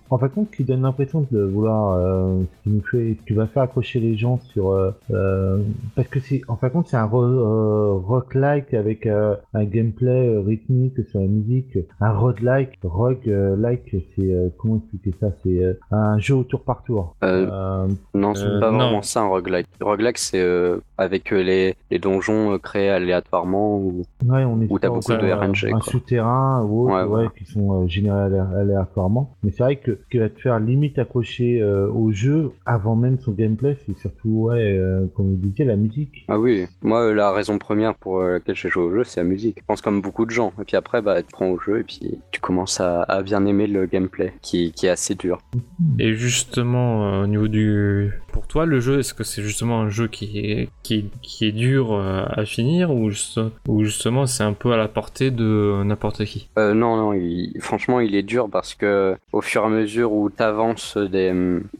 en 0.09 0.17
fin 0.17 0.27
de 0.27 0.31
compte, 0.33 0.47
ce 0.51 0.57
qui 0.57 0.63
donne 0.63 0.81
l'impression 0.83 1.25
de 1.31 1.41
vouloir, 1.43 1.93
euh, 1.97 2.41
ce 2.43 2.63
qui 2.63 2.75
nous 2.75 2.81
fait, 2.83 3.17
tu 3.25 3.33
vas 3.33 3.47
faire 3.47 3.63
accrocher 3.63 3.99
les 3.99 4.15
gens 4.17 4.39
sur, 4.53 4.71
euh, 4.71 4.91
euh, 5.11 5.59
parce 5.95 6.07
que 6.07 6.19
c'est, 6.19 6.41
en 6.47 6.55
fin 6.57 6.67
de 6.67 6.73
compte, 6.73 6.87
c'est 6.87 6.97
un 6.97 7.05
ro- 7.05 7.23
euh, 7.23 7.93
rock-like 8.05 8.73
avec 8.73 9.05
euh, 9.07 9.35
un 9.53 9.63
gameplay 9.65 10.29
euh, 10.29 10.41
rythmique 10.41 10.95
sur 11.09 11.19
la 11.19 11.27
musique, 11.27 11.77
un 12.01 12.11
road-like, 12.11 12.77
rogue-like, 12.83 13.95
c'est, 14.15 14.21
euh, 14.21 14.49
comment 14.57 14.77
expliquer 14.77 15.13
ça, 15.19 15.27
c'est 15.43 15.63
euh, 15.63 15.73
un 15.91 16.17
jeu 16.19 16.35
au 16.35 16.43
tour 16.43 16.61
par 16.63 16.83
tour. 16.83 17.15
Euh, 17.23 17.47
Euh, 17.51 17.87
Non, 18.13 18.33
c'est 18.35 18.45
Euh, 18.45 18.59
pas 18.59 18.71
non. 18.71 18.77
vraiment 18.77 19.01
ça 19.01 19.21
un 19.21 19.27
roguelike. 19.27 19.67
Roguelike, 19.81 20.17
c'est 20.17 20.39
euh, 20.41 20.77
avec 20.97 21.31
euh, 21.33 21.41
les, 21.41 21.75
les 21.91 21.99
donjons 21.99 22.53
euh, 22.53 22.57
créés 22.57 22.89
aléatoirement 22.89 23.77
ou 23.77 24.03
ouais, 24.25 24.43
on 24.45 24.61
est 24.61 24.67
où 24.69 24.79
t'as 24.79 24.89
beaucoup 24.89 25.11
de 25.11 25.31
RNG. 25.31 25.67
un 25.73 25.79
quoi. 25.79 25.91
souterrain 25.91 26.63
ou 26.63 26.83
autre, 26.85 26.93
Ouais, 26.95 27.01
ouais, 27.01 27.07
voilà. 27.07 27.29
qui 27.37 27.45
sont 27.45 27.83
euh, 27.83 27.87
générés 27.87 28.19
alé- 28.25 28.55
aléatoirement. 28.55 29.31
Mais 29.43 29.51
c'est 29.51 29.63
vrai 29.63 29.75
que 29.77 29.99
qui 30.11 30.17
va 30.17 30.29
te 30.29 30.39
faire 30.39 30.59
limite 30.59 30.99
accrocher 30.99 31.61
euh, 31.61 31.87
au 31.89 32.11
jeu 32.11 32.51
avant 32.65 32.95
même 32.95 33.19
son 33.19 33.31
gameplay, 33.31 33.77
c'est 33.85 33.97
surtout, 33.97 34.47
ouais, 34.49 34.77
euh, 34.77 35.05
comme 35.15 35.29
vous 35.31 35.35
disiez, 35.35 35.65
la 35.65 35.75
musique. 35.75 36.25
Ah 36.27 36.39
oui, 36.39 36.65
moi 36.81 37.01
euh, 37.07 37.13
la 37.13 37.31
raison 37.31 37.57
première 37.57 37.95
pour 37.95 38.21
laquelle 38.21 38.55
j'ai 38.55 38.69
joué 38.69 38.83
au 38.83 38.91
jeu, 38.91 39.03
c'est 39.03 39.19
la 39.21 39.25
musique. 39.27 39.57
Je 39.59 39.65
pense 39.65 39.81
comme 39.81 40.01
beaucoup 40.01 40.25
de 40.25 40.31
gens. 40.31 40.53
Et 40.61 40.63
puis 40.65 40.75
après, 40.77 41.01
bah, 41.01 41.21
tu 41.21 41.29
prends 41.31 41.49
au 41.49 41.59
jeu 41.59 41.79
et 41.79 41.83
puis 41.83 42.19
tu 42.31 42.39
commences 42.39 42.79
à, 42.79 43.03
à 43.03 43.23
bien 43.23 43.45
aimer 43.45 43.67
le 43.67 43.85
gameplay, 43.85 44.33
qui, 44.41 44.71
qui 44.73 44.85
est 44.87 44.89
assez 44.89 45.15
dur. 45.15 45.39
Et 45.99 46.13
justement, 46.13 47.07
euh, 47.21 47.23
au 47.23 47.27
niveau 47.27 47.47
du... 47.47 48.11
Pour 48.31 48.47
toi, 48.47 48.65
le 48.65 48.81
jeu, 48.81 48.99
est-ce 48.99 49.13
que 49.13 49.23
c'est 49.23 49.41
justement 49.41 49.79
un 49.79 49.89
jeu 49.89 50.07
qui 50.09 50.39
est, 50.39 50.69
qui 50.83 50.95
est, 50.95 51.05
qui 51.21 51.45
est 51.47 51.53
dur 51.53 51.93
à 51.97 52.43
finir 52.43 52.91
ou, 52.93 53.09
juste- 53.09 53.39
ou 53.69 53.85
justement 53.85 54.25
c'est 54.25 54.43
un 54.43 54.51
peu 54.51 54.73
à 54.73 54.77
la 54.77 54.89
portée 54.89 55.31
de 55.31 55.81
n'importe 55.85 56.25
qui? 56.25 56.49
Euh, 56.57 56.73
non, 56.73 56.97
non, 56.97 57.13
il- 57.13 57.53
franchement, 57.61 58.01
il 58.01 58.13
est 58.13 58.23
dur 58.23 58.49
parce 58.51 58.75
que 58.75 59.15
au 59.31 59.39
fur 59.39 59.61
et 59.61 59.65
à 59.65 59.69
mesure 59.69 59.84
où 60.11 60.29
tu 60.29 60.43
avances 60.43 60.97
des, 60.97 61.33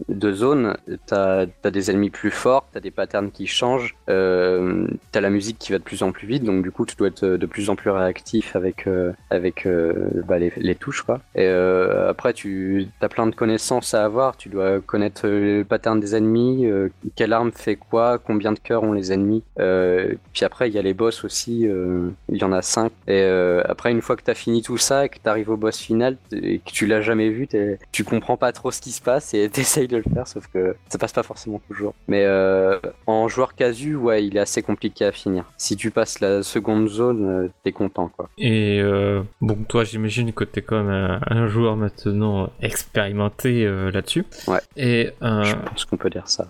de 0.09 0.31
zones, 0.31 0.77
t'as 1.05 1.45
as 1.63 1.71
des 1.71 1.91
ennemis 1.91 2.09
plus 2.09 2.31
forts, 2.31 2.67
t'as 2.71 2.79
des 2.79 2.91
patterns 2.91 3.31
qui 3.31 3.47
changent, 3.47 3.95
euh, 4.09 4.87
t'as 5.11 5.21
la 5.21 5.29
musique 5.29 5.57
qui 5.59 5.71
va 5.71 5.79
de 5.79 5.83
plus 5.83 6.03
en 6.03 6.11
plus 6.11 6.27
vite, 6.27 6.43
donc 6.43 6.63
du 6.63 6.71
coup, 6.71 6.85
tu 6.85 6.95
dois 6.95 7.07
être 7.07 7.25
de 7.25 7.45
plus 7.45 7.69
en 7.69 7.75
plus 7.75 7.89
réactif 7.89 8.55
avec, 8.55 8.87
euh, 8.87 9.13
euh, 9.31 10.21
bah, 10.27 10.37
les, 10.37 10.75
touches, 10.75 11.03
quoi. 11.03 11.21
Et 11.35 11.45
euh, 11.45 12.09
après, 12.09 12.33
tu 12.33 12.87
as 13.01 13.09
plein 13.09 13.27
de 13.27 13.35
connaissances 13.35 13.93
à 13.93 14.03
avoir, 14.03 14.37
tu 14.37 14.49
dois 14.49 14.79
connaître 14.81 15.27
le 15.27 15.63
pattern 15.63 15.99
des 15.99 16.15
ennemis, 16.15 16.67
quelle 17.15 17.33
arme 17.33 17.51
fait 17.51 17.75
quoi, 17.75 18.17
combien 18.17 18.51
de 18.51 18.59
cœurs 18.59 18.83
ont 18.83 18.93
les 18.93 19.11
ennemis. 19.13 19.43
Puis 19.55 20.45
après, 20.45 20.69
il 20.69 20.75
y 20.75 20.79
a 20.79 20.81
les 20.81 20.93
boss 20.93 21.23
aussi, 21.23 21.61
il 21.61 22.37
y 22.37 22.43
en 22.43 22.51
a 22.51 22.61
5. 22.61 22.91
Et 23.07 23.23
après, 23.65 23.91
une 23.91 24.01
fois 24.01 24.15
que 24.15 24.23
tu 24.23 24.31
as 24.31 24.35
fini 24.35 24.61
tout 24.61 24.77
ça, 24.77 25.05
et 25.05 25.09
que 25.09 25.17
tu 25.21 25.29
arrives 25.29 25.49
au 25.49 25.57
boss 25.57 25.77
final 25.77 26.17
et 26.31 26.59
que 26.59 26.71
tu 26.71 26.85
l'as 26.85 27.01
jamais 27.01 27.29
vu, 27.29 27.47
tu 27.95 28.03
comprends 28.03 28.35
pas 28.35 28.51
trop 28.51 28.71
ce 28.71 28.81
qui 28.81 28.91
se 28.91 29.01
passe 29.01 29.33
et 29.33 29.49
t'essayes 29.53 29.87
de 29.87 29.95
le 29.95 30.03
faire, 30.03 30.27
sauf 30.27 30.47
que 30.53 30.75
ça 30.89 30.97
passe 30.97 31.13
pas 31.13 31.23
forcément 31.23 31.61
toujours. 31.69 31.93
Mais 32.09 32.25
euh, 32.25 32.77
en 33.07 33.29
joueur 33.29 33.55
casu, 33.55 33.95
ouais, 33.95 34.25
il 34.25 34.35
est 34.35 34.41
assez 34.41 34.61
compliqué 34.61 35.05
à 35.05 35.13
finir. 35.13 35.45
Si 35.55 35.77
tu 35.77 35.91
passes 35.91 36.19
la 36.19 36.43
seconde 36.43 36.89
zone, 36.89 37.25
euh, 37.45 37.47
t'es 37.63 37.71
content, 37.71 38.09
quoi. 38.09 38.29
Et 38.37 38.81
euh, 38.81 39.21
bon, 39.39 39.57
toi, 39.69 39.85
j'imagine 39.85 40.33
que 40.33 40.43
t'es 40.43 40.61
quand 40.61 40.83
même 40.83 40.89
un, 40.93 41.21
un 41.27 41.47
joueur 41.47 41.77
maintenant 41.77 42.49
expérimenté 42.61 43.65
euh, 43.65 43.91
là-dessus. 43.91 44.25
Ouais. 44.47 44.59
Et, 44.75 45.11
Je 45.21 45.55
pense 45.69 45.85
qu'on 45.85 45.95
peut 45.97 46.09
dire 46.09 46.27
ça. 46.27 46.47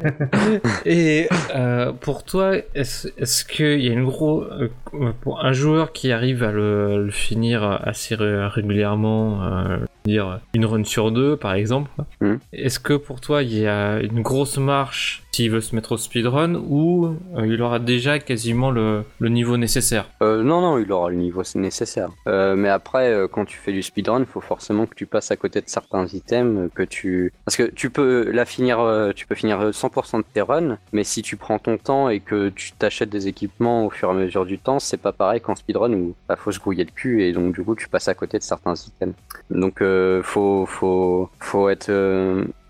et 0.86 1.28
pour 2.00 2.24
toi, 2.24 2.52
est-ce 2.74 3.08
est-ce 3.18 3.44
qu'il 3.44 3.80
y 3.80 3.90
a 3.90 3.92
une 3.92 4.04
gros 4.04 4.44
pour 5.20 5.44
un 5.44 5.52
joueur 5.52 5.92
qui 5.92 6.12
arrive 6.12 6.42
à 6.42 6.50
le, 6.52 7.04
le 7.04 7.10
finir 7.10 7.62
assez 7.84 8.14
ré- 8.14 8.46
régulièrement, 8.46 9.40
dire 10.04 10.40
une 10.54 10.64
sur 10.84 11.10
deux 11.12 11.36
par 11.36 11.54
exemple, 11.54 11.90
Mhm. 12.20 12.38
est-ce 12.52 12.78
que 12.80 12.94
pour 12.94 13.20
toi 13.20 13.42
il 13.42 13.54
y 13.58 13.66
a 13.66 14.00
une 14.00 14.22
grosse 14.22 14.58
marche 14.58 15.22
s'il 15.32 15.50
veut 15.50 15.60
se 15.60 15.74
mettre 15.74 15.92
au 15.92 15.96
speedrun 15.96 16.54
ou 16.54 17.06
euh, 17.36 17.46
il 17.46 17.62
aura 17.62 17.78
déjà 17.78 18.18
quasiment 18.18 18.70
le, 18.70 19.04
niveau 19.20 19.56
nécessaire 19.56 20.10
Euh, 20.22 20.42
non, 20.42 20.60
non, 20.60 20.78
il 20.78 20.90
aura 20.90 21.10
le 21.10 21.16
niveau 21.16 21.42
nécessaire. 21.54 22.10
Euh, 22.26 22.56
mais 22.56 22.68
après, 22.68 23.14
quand 23.30 23.44
tu 23.44 23.56
fais 23.56 23.72
du 23.72 23.82
speedrun, 23.82 24.20
il 24.20 24.26
faut 24.26 24.40
forcément 24.40 24.86
que 24.86 24.94
tu 24.94 25.06
passes 25.06 25.30
à 25.30 25.36
côté 25.36 25.60
de 25.60 25.68
certains 25.68 26.06
items, 26.06 26.70
que 26.74 26.82
tu... 26.82 27.32
Parce 27.44 27.56
que 27.56 27.64
tu 27.64 27.90
peux 27.90 28.30
la 28.30 28.44
finir, 28.44 28.78
tu 29.14 29.26
peux 29.26 29.34
finir 29.34 29.60
euh, 29.60 29.70
100% 29.70 30.18
de 30.18 30.24
tes 30.32 30.40
runs, 30.40 30.78
mais 30.92 31.04
si 31.04 31.22
tu 31.22 31.36
prends 31.36 31.58
ton 31.58 31.78
temps 31.78 32.08
et 32.08 32.20
que 32.20 32.48
tu 32.48 32.72
t'achètes 32.72 33.10
des 33.10 33.28
équipements 33.28 33.86
au 33.86 33.90
fur 33.90 34.08
et 34.08 34.12
à 34.12 34.14
mesure 34.14 34.44
du 34.44 34.58
temps, 34.58 34.78
c'est 34.78 34.96
pas 34.96 35.12
pareil 35.12 35.40
qu'en 35.40 35.54
speedrun 35.54 35.92
où 35.92 36.14
bah, 36.28 36.36
faut 36.36 36.52
se 36.52 36.58
grouiller 36.58 36.84
le 36.84 36.90
cul 36.90 37.22
et 37.22 37.32
donc 37.32 37.54
du 37.54 37.62
coup 37.62 37.76
tu 37.76 37.88
passes 37.88 38.08
à 38.08 38.14
côté 38.14 38.38
de 38.38 38.42
certains 38.42 38.74
items. 38.74 39.14
Donc 39.50 39.82
faut, 40.22 40.66
faut, 40.66 41.30
faut 41.38 41.68
être... 41.68 41.90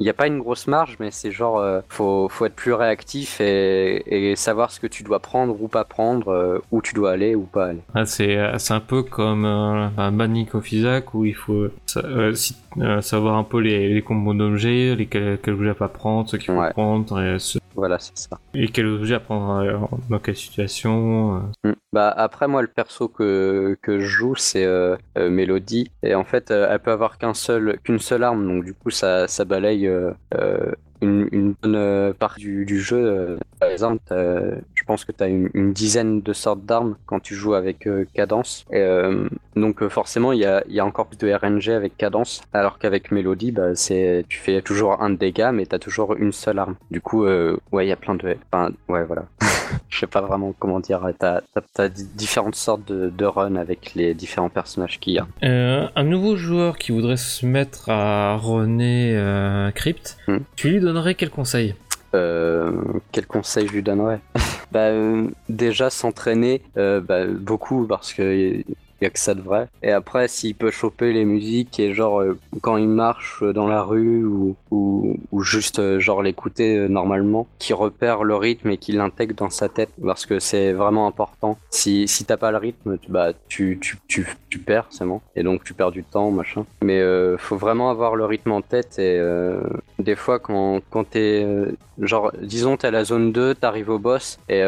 Il 0.00 0.04
n'y 0.04 0.10
a 0.10 0.14
pas 0.14 0.26
une 0.28 0.38
grosse 0.38 0.66
marge, 0.68 0.96
mais 1.00 1.10
c'est 1.10 1.30
genre, 1.32 1.58
euh, 1.58 1.80
faut, 1.88 2.28
faut 2.28 2.46
être 2.46 2.54
plus 2.54 2.72
réactif 2.72 3.40
et, 3.40 4.30
et 4.30 4.36
savoir 4.36 4.70
ce 4.70 4.78
que 4.80 4.86
tu 4.86 5.02
dois 5.02 5.18
prendre 5.18 5.60
ou 5.60 5.66
pas 5.68 5.84
prendre, 5.84 6.28
euh, 6.28 6.58
où 6.70 6.80
tu 6.82 6.94
dois 6.94 7.10
aller 7.12 7.34
ou 7.34 7.42
pas 7.42 7.66
aller. 7.66 7.80
Ah, 7.94 8.06
c'est 8.06 8.36
euh, 8.36 8.58
c'est 8.58 8.74
un 8.74 8.80
peu 8.80 9.02
comme 9.02 9.44
euh, 9.44 9.88
un 9.96 10.12
of 10.54 10.72
Isaac 10.72 11.14
où 11.14 11.24
il 11.24 11.34
faut 11.34 11.68
euh, 11.96 12.34
si- 12.34 12.56
savoir 13.00 13.36
un 13.36 13.44
peu 13.44 13.58
les, 13.58 13.92
les 13.92 14.02
combos 14.02 14.34
d'objets, 14.34 14.94
les 14.94 15.06
quels, 15.06 15.38
quels 15.38 15.54
objets 15.54 15.70
à 15.70 15.74
pas 15.74 15.88
prendre, 15.88 16.28
ceux 16.28 16.38
qu'il 16.38 16.54
faut 16.54 16.60
Ouais. 16.60 16.70
prendre 16.70 17.20
et, 17.20 17.38
ce- 17.38 17.58
Voilà, 17.74 17.98
c'est 17.98 18.16
ça. 18.16 18.38
et 18.54 18.68
quels 18.68 18.86
objets 18.86 19.14
à 19.14 19.20
prendre 19.20 19.88
dans 20.10 20.18
quelle 20.18 20.36
situation. 20.36 21.42
euh. 21.64 21.70
Mm. 21.70 21.74
Bah 21.92 22.10
après 22.14 22.48
moi 22.48 22.60
le 22.60 22.68
perso 22.68 23.08
que, 23.08 23.78
que 23.80 23.98
je 23.98 24.06
joue 24.06 24.34
c'est 24.36 24.64
euh, 24.64 24.96
euh, 25.16 25.30
Mélodie 25.30 25.90
et 26.02 26.14
en 26.14 26.24
fait 26.24 26.50
elle 26.50 26.78
peut 26.80 26.90
avoir 26.92 27.16
qu'un 27.16 27.32
seul 27.32 27.78
qu'une 27.82 27.98
seule 27.98 28.24
arme 28.24 28.46
donc 28.46 28.64
du 28.64 28.74
coup 28.74 28.90
ça, 28.90 29.26
ça 29.26 29.46
balaye 29.46 29.87
une, 31.00 31.28
une 31.32 31.54
bonne 31.62 31.76
euh, 31.76 32.12
partie 32.12 32.64
du, 32.64 32.80
jeu. 32.80 32.96
euh. 32.96 33.38
par 33.60 33.70
exemple 33.70 33.98
pense 34.88 35.04
que 35.04 35.12
tu 35.12 35.22
as 35.22 35.26
une, 35.28 35.50
une 35.52 35.72
dizaine 35.74 36.22
de 36.22 36.32
sortes 36.32 36.64
d'armes 36.64 36.96
quand 37.04 37.20
tu 37.20 37.34
joues 37.34 37.52
avec 37.52 37.86
euh, 37.86 38.06
Cadence. 38.14 38.64
Et, 38.72 38.78
euh, 38.80 39.28
donc 39.54 39.82
euh, 39.82 39.90
forcément, 39.90 40.32
il 40.32 40.40
y 40.40 40.46
a, 40.46 40.64
il 40.66 40.74
y 40.74 40.80
a 40.80 40.86
encore 40.86 41.06
plus 41.06 41.18
de 41.18 41.30
RNG 41.30 41.68
avec 41.74 41.96
Cadence, 41.98 42.40
alors 42.54 42.78
qu'avec 42.78 43.10
Melody, 43.12 43.52
bah, 43.52 43.74
c'est, 43.74 44.24
tu 44.30 44.38
fais 44.38 44.62
toujours 44.62 45.02
un 45.02 45.10
dégât, 45.10 45.52
mais 45.52 45.66
tu 45.66 45.74
as 45.74 45.78
toujours 45.78 46.16
une 46.16 46.32
seule 46.32 46.58
arme. 46.58 46.76
Du 46.90 47.02
coup, 47.02 47.24
ouais, 47.26 47.86
il 47.86 47.88
y 47.88 47.92
a 47.92 47.96
plein 47.96 48.14
de... 48.14 48.36
Enfin, 48.50 48.70
ouais, 48.88 49.04
voilà. 49.04 49.26
Je 49.90 49.98
sais 49.98 50.06
pas 50.06 50.22
vraiment 50.22 50.54
comment 50.58 50.80
dire. 50.80 51.06
T'as 51.18 51.42
as, 51.76 51.88
différentes 51.90 52.54
sortes 52.54 52.88
de, 52.88 53.10
de 53.10 53.24
runs 53.26 53.56
avec 53.56 53.92
les 53.94 54.14
différents 54.14 54.48
personnages 54.48 54.98
qu'il 54.98 55.12
y 55.12 55.18
a. 55.18 55.26
Un 55.42 56.04
nouveau 56.04 56.36
joueur 56.36 56.78
qui 56.78 56.92
voudrait 56.92 57.18
se 57.18 57.44
mettre 57.44 57.90
à 57.90 58.36
runner 58.36 59.70
Crypt, 59.74 60.16
Hmm. 60.26 60.38
tu 60.56 60.70
lui 60.70 60.80
donnerais 60.80 61.14
quel 61.14 61.30
conseil? 61.30 61.74
Euh, 62.14 62.82
quel 63.12 63.26
conseil 63.26 63.66
je 63.68 63.72
lui 63.72 63.82
donnerais? 63.82 64.20
Bah, 64.70 64.88
euh, 64.88 65.28
Déjà 65.48 65.88
s'entraîner 65.88 66.62
euh, 66.76 67.00
bah, 67.00 67.26
beaucoup 67.26 67.86
parce 67.86 68.12
que 68.12 68.62
y 69.04 69.06
a 69.06 69.10
que 69.10 69.18
ça 69.18 69.34
de 69.34 69.40
vrai. 69.40 69.68
Et 69.82 69.92
après, 69.92 70.28
s'il 70.28 70.54
peut 70.54 70.70
choper 70.70 71.12
les 71.12 71.24
musiques 71.24 71.78
et 71.80 71.94
genre 71.94 72.20
euh, 72.20 72.38
quand 72.62 72.76
il 72.76 72.88
marche 72.88 73.42
dans 73.42 73.66
la 73.66 73.82
rue 73.82 74.24
ou, 74.24 74.56
ou, 74.70 75.16
ou 75.30 75.42
juste 75.42 75.78
euh, 75.78 76.00
genre 76.00 76.22
l'écouter 76.22 76.76
euh, 76.76 76.88
normalement, 76.88 77.46
qu'il 77.58 77.74
repère 77.74 78.24
le 78.24 78.34
rythme 78.34 78.70
et 78.70 78.78
qu'il 78.78 78.96
l'intègre 78.96 79.34
dans 79.34 79.50
sa 79.50 79.68
tête 79.68 79.90
parce 80.04 80.26
que 80.26 80.38
c'est 80.40 80.72
vraiment 80.72 81.06
important. 81.06 81.58
Si, 81.70 82.08
si 82.08 82.24
t'as 82.24 82.36
pas 82.36 82.50
le 82.50 82.58
rythme, 82.58 82.98
bah 83.08 83.32
tu, 83.48 83.78
tu, 83.80 83.98
tu, 84.08 84.26
tu 84.48 84.58
perds, 84.58 84.86
c'est 84.90 85.04
bon. 85.04 85.20
Et 85.36 85.42
donc 85.42 85.64
tu 85.64 85.74
perds 85.74 85.92
du 85.92 86.02
temps, 86.02 86.30
machin. 86.30 86.64
Mais 86.82 87.02
faut 87.38 87.56
vraiment 87.56 87.90
avoir 87.90 88.16
le 88.16 88.24
rythme 88.24 88.52
en 88.52 88.62
tête 88.62 88.98
et 88.98 89.20
des 89.98 90.16
fois 90.16 90.38
quand, 90.38 90.80
quand 90.90 91.04
t'es 91.10 91.46
genre 92.00 92.32
disons 92.40 92.76
t'es 92.76 92.88
à 92.88 92.90
la 92.90 93.04
zone 93.04 93.32
2, 93.32 93.54
t'arrives 93.54 93.90
au 93.90 93.98
boss 93.98 94.38
et 94.48 94.62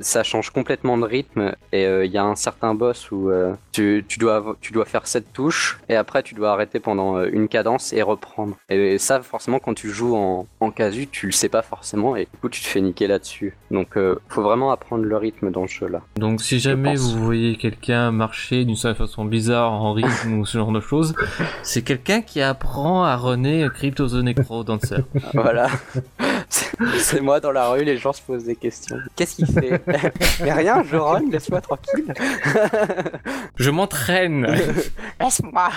ça 0.00 0.22
change 0.22 0.50
complètement 0.50 0.98
de 0.98 1.04
rythme 1.04 1.54
et 1.72 1.84
il 2.04 2.10
y 2.10 2.18
a 2.18 2.24
un 2.24 2.36
certain 2.36 2.74
boss 2.74 3.10
où 3.10 3.30
tu, 3.76 4.04
tu, 4.08 4.18
dois, 4.18 4.56
tu 4.62 4.72
dois 4.72 4.86
faire 4.86 5.06
cette 5.06 5.34
touche 5.34 5.78
et 5.90 5.96
après 5.96 6.22
tu 6.22 6.34
dois 6.34 6.52
arrêter 6.52 6.80
pendant 6.80 7.18
euh, 7.18 7.28
une 7.30 7.46
cadence 7.46 7.92
et 7.92 8.00
reprendre. 8.00 8.56
Et 8.70 8.96
ça, 8.96 9.20
forcément, 9.20 9.58
quand 9.58 9.74
tu 9.74 9.90
joues 9.90 10.16
en, 10.16 10.46
en 10.60 10.70
casu, 10.70 11.08
tu 11.08 11.26
le 11.26 11.32
sais 11.32 11.50
pas 11.50 11.60
forcément 11.60 12.16
et 12.16 12.22
du 12.22 12.38
coup 12.40 12.48
tu 12.48 12.62
te 12.62 12.66
fais 12.66 12.80
niquer 12.80 13.06
là-dessus. 13.06 13.54
Donc 13.70 13.98
euh, 13.98 14.16
faut 14.28 14.40
vraiment 14.40 14.70
apprendre 14.70 15.04
le 15.04 15.16
rythme 15.18 15.50
dans 15.50 15.66
ce 15.66 15.74
jeu-là. 15.74 16.00
Donc 16.16 16.40
si 16.40 16.58
jamais 16.58 16.94
vous 16.96 17.22
voyez 17.22 17.56
quelqu'un 17.56 18.12
marcher 18.12 18.64
d'une 18.64 18.76
certaine 18.76 19.06
façon 19.06 19.26
bizarre 19.26 19.72
en 19.72 19.92
rythme 19.92 20.38
ou 20.38 20.46
ce 20.46 20.56
genre 20.56 20.72
de 20.72 20.80
choses, 20.80 21.14
c'est 21.62 21.82
quelqu'un 21.82 22.22
qui 22.22 22.40
apprend 22.40 23.04
à 23.04 23.14
runner 23.16 23.68
Crypto 23.74 24.08
the 24.08 24.22
Necro 24.22 24.64
Dancer. 24.64 25.04
Voilà. 25.34 25.68
C'est 26.48 26.66
c'est 26.98 27.20
moi 27.20 27.40
dans 27.40 27.52
la 27.52 27.68
rue, 27.68 27.84
les 27.84 27.96
gens 27.96 28.12
se 28.12 28.22
posent 28.22 28.44
des 28.44 28.56
questions. 28.56 28.96
Qu'est-ce 29.14 29.36
qu'il 29.36 29.46
fait? 29.46 29.80
Mais 30.42 30.52
rien, 30.52 30.82
je 30.84 30.96
run, 30.96 31.22
laisse-moi 31.30 31.60
tranquille. 31.60 32.12
Je 33.56 33.65
m'entraîne 33.70 34.46
Laisse-moi. 35.20 35.70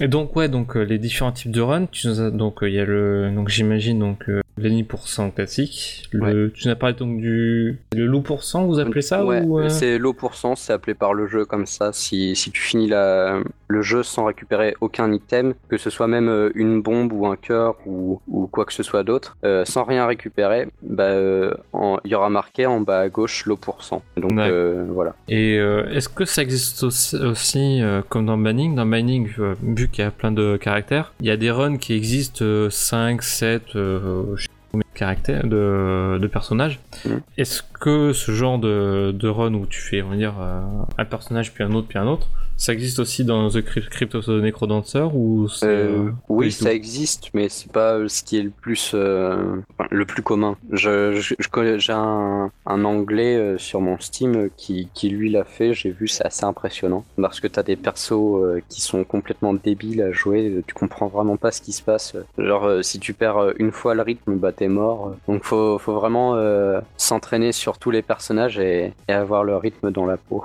Et 0.00 0.08
donc 0.08 0.36
ouais, 0.36 0.48
donc 0.48 0.76
euh, 0.76 0.82
les 0.82 0.98
différents 0.98 1.32
types 1.32 1.50
de 1.50 1.60
run, 1.60 1.86
tu 1.86 2.08
nous 2.08 2.20
as 2.20 2.30
donc 2.30 2.62
euh, 2.62 2.68
il 2.68 2.74
y 2.74 2.80
a 2.80 2.84
le 2.84 3.30
donc 3.34 3.48
j'imagine 3.48 3.98
donc 3.98 4.28
euh, 4.28 4.42
l'ennemi 4.58 4.82
pour 4.84 5.08
cent 5.08 5.30
classique, 5.30 6.08
le 6.12 6.50
tu 6.52 6.66
nous 6.68 6.72
as 6.72 6.76
parlé 6.76 6.94
donc 6.94 7.18
du 7.18 7.78
le 7.94 8.06
loup 8.06 8.20
pour 8.20 8.44
cent, 8.44 8.66
vous 8.66 8.78
appelez 8.78 9.02
ça 9.02 9.24
Ouais, 9.24 9.40
ou 9.42 9.58
euh, 9.60 9.68
c'est 9.68 9.98
l'eau 9.98 10.12
pour 10.12 10.34
cent, 10.34 10.54
c'est 10.56 10.72
appelé 10.72 10.94
par 10.94 11.14
le 11.14 11.26
jeu 11.26 11.44
comme 11.44 11.66
ça. 11.66 11.92
Si, 11.92 12.36
si 12.36 12.50
tu 12.50 12.60
finis 12.60 12.88
la, 12.88 13.40
le 13.68 13.82
jeu 13.82 14.02
sans 14.02 14.24
récupérer 14.26 14.74
aucun 14.80 15.12
item, 15.12 15.54
que 15.68 15.76
ce 15.78 15.88
soit 15.90 16.06
même 16.08 16.50
une 16.54 16.82
bombe 16.82 17.12
ou 17.12 17.26
un 17.26 17.36
cœur 17.36 17.76
ou, 17.86 18.20
ou 18.28 18.46
quoi 18.46 18.64
que 18.64 18.72
ce 18.72 18.82
soit 18.82 19.02
d'autre, 19.04 19.36
euh, 19.44 19.64
sans 19.64 19.84
rien 19.84 20.06
récupérer, 20.06 20.68
bah, 20.82 21.04
euh, 21.04 21.54
en- 21.72 21.98
il 22.04 22.10
y 22.10 22.14
aura 22.14 22.28
marqué 22.30 22.66
en 22.66 22.80
bas 22.80 23.00
à 23.00 23.08
gauche 23.08 23.46
l'eau 23.46 23.56
pour 23.56 23.82
cent. 23.82 24.02
Donc 24.16 24.32
euh, 24.38 24.84
voilà. 24.90 25.14
Et 25.28 25.58
euh, 25.58 25.88
est-ce 25.92 26.08
que 26.08 26.24
ça 26.24 26.42
existe 26.42 26.82
aussi, 26.82 26.90
aussi, 27.14 27.82
euh, 27.82 28.02
comme 28.08 28.26
dans 28.26 28.36
Mining 28.36 28.74
Dans 28.74 28.84
Mining, 28.84 29.28
euh, 29.38 29.54
vu 29.62 29.88
qu'il 29.88 30.04
y 30.04 30.06
a 30.06 30.10
plein 30.10 30.32
de 30.32 30.56
caractères, 30.56 31.12
il 31.20 31.26
y 31.26 31.30
a 31.30 31.36
des 31.36 31.50
runs 31.50 31.76
qui 31.78 31.94
existent 31.94 32.44
euh, 32.44 32.70
5, 32.70 33.22
7, 33.22 33.62
euh, 33.76 34.36
je 34.36 34.42
sais 34.42 34.48
pas 34.48 34.54
combien 34.72 34.84
de 34.92 34.98
caractères, 34.98 35.46
de, 35.46 36.18
de 36.18 36.26
personnages. 36.26 36.80
Mhm. 37.04 37.20
Est-ce 37.38 37.62
que 37.80 38.12
ce 38.12 38.32
genre 38.32 38.58
de, 38.58 39.12
de 39.12 39.28
run 39.28 39.54
où 39.54 39.66
tu 39.66 39.80
fais, 39.80 40.02
on 40.02 40.10
va 40.10 40.16
dire, 40.16 40.34
euh, 40.40 40.60
un 40.98 41.04
personnage 41.04 41.52
puis 41.52 41.64
un 41.64 41.72
autre 41.72 41.88
puis 41.88 41.98
un 41.98 42.06
autre, 42.06 42.28
ça 42.60 42.74
existe 42.74 42.98
aussi 42.98 43.24
dans 43.24 43.48
The 43.48 43.62
Crypt- 43.62 43.88
Crypto 43.88 44.20
the 44.20 44.28
Necrodancer 44.28 45.00
ou. 45.14 45.46
Euh, 45.62 46.06
euh, 46.08 46.10
oui, 46.28 46.52
ça 46.52 46.74
existe, 46.74 47.30
mais 47.32 47.48
c'est 47.48 47.72
pas 47.72 47.94
euh, 47.94 48.06
ce 48.08 48.22
qui 48.22 48.36
est 48.38 48.42
le 48.42 48.50
plus, 48.50 48.92
euh, 48.94 49.56
le 49.90 50.04
plus 50.04 50.22
commun. 50.22 50.58
Je, 50.70 51.14
je, 51.14 51.34
je 51.38 51.48
connais, 51.48 51.78
j'ai 51.78 51.94
un, 51.94 52.50
un 52.66 52.84
anglais 52.84 53.54
sur 53.56 53.80
mon 53.80 53.98
Steam 53.98 54.50
qui, 54.58 54.88
qui 54.92 55.08
lui 55.08 55.30
l'a 55.30 55.44
fait. 55.44 55.72
J'ai 55.72 55.90
vu, 55.90 56.06
c'est 56.06 56.26
assez 56.26 56.44
impressionnant 56.44 57.04
parce 57.20 57.40
que 57.40 57.46
t'as 57.46 57.62
des 57.62 57.76
persos 57.76 58.60
qui 58.68 58.82
sont 58.82 59.04
complètement 59.04 59.54
débiles 59.54 60.02
à 60.02 60.12
jouer. 60.12 60.62
Tu 60.66 60.74
comprends 60.74 61.08
vraiment 61.08 61.38
pas 61.38 61.52
ce 61.52 61.62
qui 61.62 61.72
se 61.72 61.82
passe. 61.82 62.14
Genre, 62.36 62.84
si 62.84 63.00
tu 63.00 63.14
perds 63.14 63.54
une 63.58 63.72
fois 63.72 63.94
le 63.94 64.02
rythme, 64.02 64.34
bah 64.36 64.52
t'es 64.52 64.68
mort. 64.68 65.14
Donc, 65.28 65.44
faut, 65.44 65.78
faut 65.78 65.94
vraiment 65.94 66.34
euh, 66.36 66.80
s'entraîner 66.98 67.52
sur 67.52 67.78
tous 67.78 67.90
les 67.90 68.02
personnages 68.02 68.58
et, 68.58 68.92
et 69.08 69.12
avoir 69.12 69.44
le 69.44 69.56
rythme 69.56 69.90
dans 69.90 70.04
la 70.04 70.18
peau. 70.18 70.44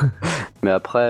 Mais 0.62 0.70
après, 0.70 1.00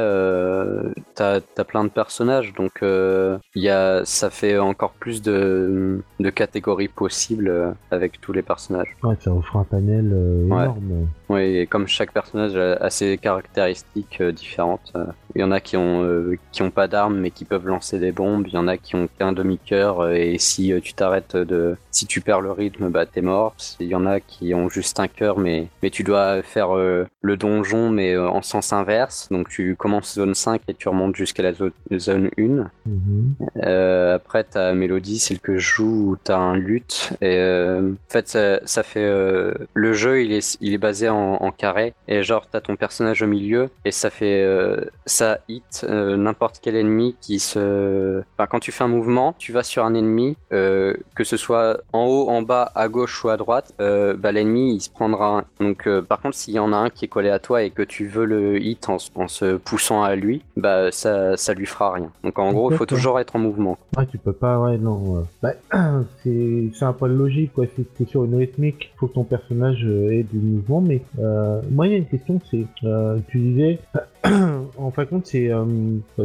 euh, 0.40 0.92
t'as 1.14 1.40
as 1.56 1.64
plein 1.64 1.84
de 1.84 1.88
personnages, 1.90 2.52
donc 2.54 2.82
euh, 2.82 3.38
y 3.54 3.68
a, 3.68 4.04
ça 4.04 4.30
fait 4.30 4.58
encore 4.58 4.92
plus 4.92 5.22
de, 5.22 6.02
de 6.18 6.30
catégories 6.30 6.88
possibles 6.88 7.48
euh, 7.48 7.72
avec 7.90 8.20
tous 8.20 8.32
les 8.32 8.42
personnages. 8.42 8.96
Ouais, 9.02 9.16
ça 9.20 9.32
offre 9.32 9.56
un 9.56 9.64
panel 9.64 10.10
euh, 10.12 10.44
Ouais. 10.48 10.62
énorme. 10.64 11.08
Oui, 11.28 11.42
et 11.58 11.66
comme 11.66 11.86
chaque 11.86 12.12
personnage 12.12 12.56
a, 12.56 12.90
ses 12.90 13.16
caractéristiques 13.16 14.20
différentes, 14.22 14.92
il 15.36 15.40
y 15.40 15.44
en 15.44 15.52
a 15.52 15.60
qui 15.60 15.76
ont 15.76 16.04
qui 16.50 16.62
ont 16.62 16.70
pas 16.72 16.88
d'armes 16.88 17.18
mais 17.20 17.30
qui 17.30 17.44
peuvent 17.44 17.66
lancer 17.68 18.00
des 18.00 18.10
bombes, 18.10 18.46
il 18.48 18.54
y 18.54 18.56
en 18.56 18.66
a 18.66 18.76
qui 18.76 18.96
ont 18.96 19.08
qu'un 19.16 19.32
demi-cœur 19.32 20.10
et 20.10 20.38
si 20.38 20.72
tu 20.82 20.92
t'arrêtes 20.94 21.36
de, 21.36 21.76
si 21.92 22.06
tu 22.06 22.20
perds 22.20 22.40
le 22.40 22.50
rythme, 22.50 22.88
bah 22.88 23.06
t'es 23.06 23.20
mort. 23.20 23.54
Il 23.78 23.86
y 23.86 23.94
en 23.94 24.06
a 24.06 24.18
qui 24.18 24.54
ont 24.54 24.68
juste 24.68 24.98
un 24.98 25.06
cœur 25.06 25.38
mais 25.38 25.68
mais 25.84 25.90
tu 25.90 26.02
dois 26.02 26.42
faire 26.42 26.74
le 26.74 27.36
donjon 27.36 27.90
mais 27.90 28.16
en 28.16 28.42
sens 28.42 28.72
inverse, 28.72 29.28
donc 29.30 29.48
tu 29.48 29.76
commences 29.76 30.14
zone 30.14 30.29
5 30.34 30.62
et 30.68 30.74
tu 30.74 30.88
remontes 30.88 31.16
jusqu'à 31.16 31.42
la 31.42 31.52
zo- 31.52 31.70
zone 31.96 32.30
1. 32.38 32.70
Mhm. 32.86 33.34
Euh, 33.64 34.14
après, 34.14 34.44
t'as 34.44 34.72
Mélodie, 34.72 35.18
celle 35.18 35.40
que 35.40 35.58
je 35.58 35.74
joue, 35.74 36.10
où 36.12 36.16
t'as 36.22 36.36
un 36.38 36.56
lutte. 36.56 37.10
Et 37.20 37.36
euh, 37.38 37.92
en 37.92 38.12
fait, 38.12 38.28
ça, 38.28 38.60
ça 38.66 38.82
fait 38.82 39.04
euh, 39.04 39.54
le 39.74 39.92
jeu, 39.92 40.22
il 40.22 40.32
est, 40.32 40.56
il 40.60 40.74
est 40.74 40.78
basé 40.78 41.08
en, 41.08 41.34
en 41.34 41.50
carré. 41.50 41.94
Et 42.08 42.22
genre, 42.22 42.46
t'as 42.50 42.60
ton 42.60 42.76
personnage 42.76 43.22
au 43.22 43.26
milieu, 43.26 43.68
et 43.84 43.90
ça 43.92 44.10
fait 44.10 44.42
euh, 44.42 44.84
ça 45.06 45.38
hit 45.48 45.84
n'importe 45.88 46.58
quel 46.62 46.76
ennemi 46.76 47.16
qui 47.20 47.38
se. 47.38 48.22
Enfin, 48.36 48.46
quand 48.50 48.60
tu 48.60 48.72
fais 48.72 48.84
un 48.84 48.88
mouvement, 48.88 49.34
tu 49.38 49.52
vas 49.52 49.62
sur 49.62 49.84
un 49.84 49.94
ennemi, 49.94 50.36
que 50.50 51.24
ce 51.24 51.36
soit 51.36 51.80
en 51.92 52.04
haut, 52.06 52.28
en 52.28 52.42
bas, 52.42 52.70
à 52.74 52.88
gauche 52.88 53.24
ou 53.24 53.28
à 53.28 53.36
droite, 53.36 53.72
bah 53.78 54.32
l'ennemi 54.32 54.74
il 54.74 54.80
se 54.80 54.90
prendra. 54.90 55.38
un. 55.38 55.44
Donc, 55.64 55.88
par 56.08 56.20
contre, 56.20 56.36
s'il 56.36 56.54
y 56.54 56.58
en 56.58 56.72
a 56.72 56.76
un 56.76 56.90
qui 56.90 57.04
est 57.04 57.08
collé 57.08 57.30
à 57.30 57.38
toi 57.38 57.62
et 57.62 57.70
que 57.70 57.82
tu 57.82 58.06
veux 58.06 58.24
le 58.24 58.58
hit 58.60 58.88
en 58.88 58.98
se 58.98 59.56
poussant 59.56 60.02
à 60.02 60.14
lui, 60.20 60.42
bah 60.56 60.90
ça, 60.92 61.36
ça 61.36 61.54
lui 61.54 61.66
fera 61.66 61.92
rien. 61.94 62.10
Donc, 62.24 62.38
en 62.38 62.52
gros, 62.52 62.70
il 62.70 62.76
faut 62.76 62.86
toujours 62.86 63.18
être 63.20 63.36
en 63.36 63.38
mouvement. 63.38 63.78
Ouais, 63.96 64.06
tu 64.06 64.18
peux 64.18 64.32
pas, 64.32 64.58
ouais, 64.60 64.78
non. 64.78 65.16
euh, 65.16 65.20
Bah, 65.42 65.52
c'est 66.22 66.70
un 66.82 66.92
point 66.92 67.08
de 67.08 67.14
logique, 67.14 67.52
quoi. 67.54 67.64
C'est 67.76 67.84
c'est 67.98 68.08
sur 68.08 68.24
une 68.24 68.36
rythmique, 68.36 68.92
faut 68.98 69.06
que 69.08 69.14
ton 69.14 69.24
personnage 69.24 69.84
euh, 69.84 70.10
ait 70.12 70.22
du 70.22 70.38
mouvement, 70.38 70.80
mais 70.80 71.02
euh, 71.18 71.60
moi, 71.70 71.86
il 71.86 71.92
y 71.92 71.94
a 71.94 71.98
une 71.98 72.06
question, 72.06 72.40
c'est, 72.50 72.64
euh, 72.84 73.18
tu 73.28 73.38
disais, 73.38 73.78
en 74.24 74.90
fin 74.90 75.04
de 75.04 75.08
compte, 75.08 75.26
c'est 75.26 75.50
euh, 75.50 75.64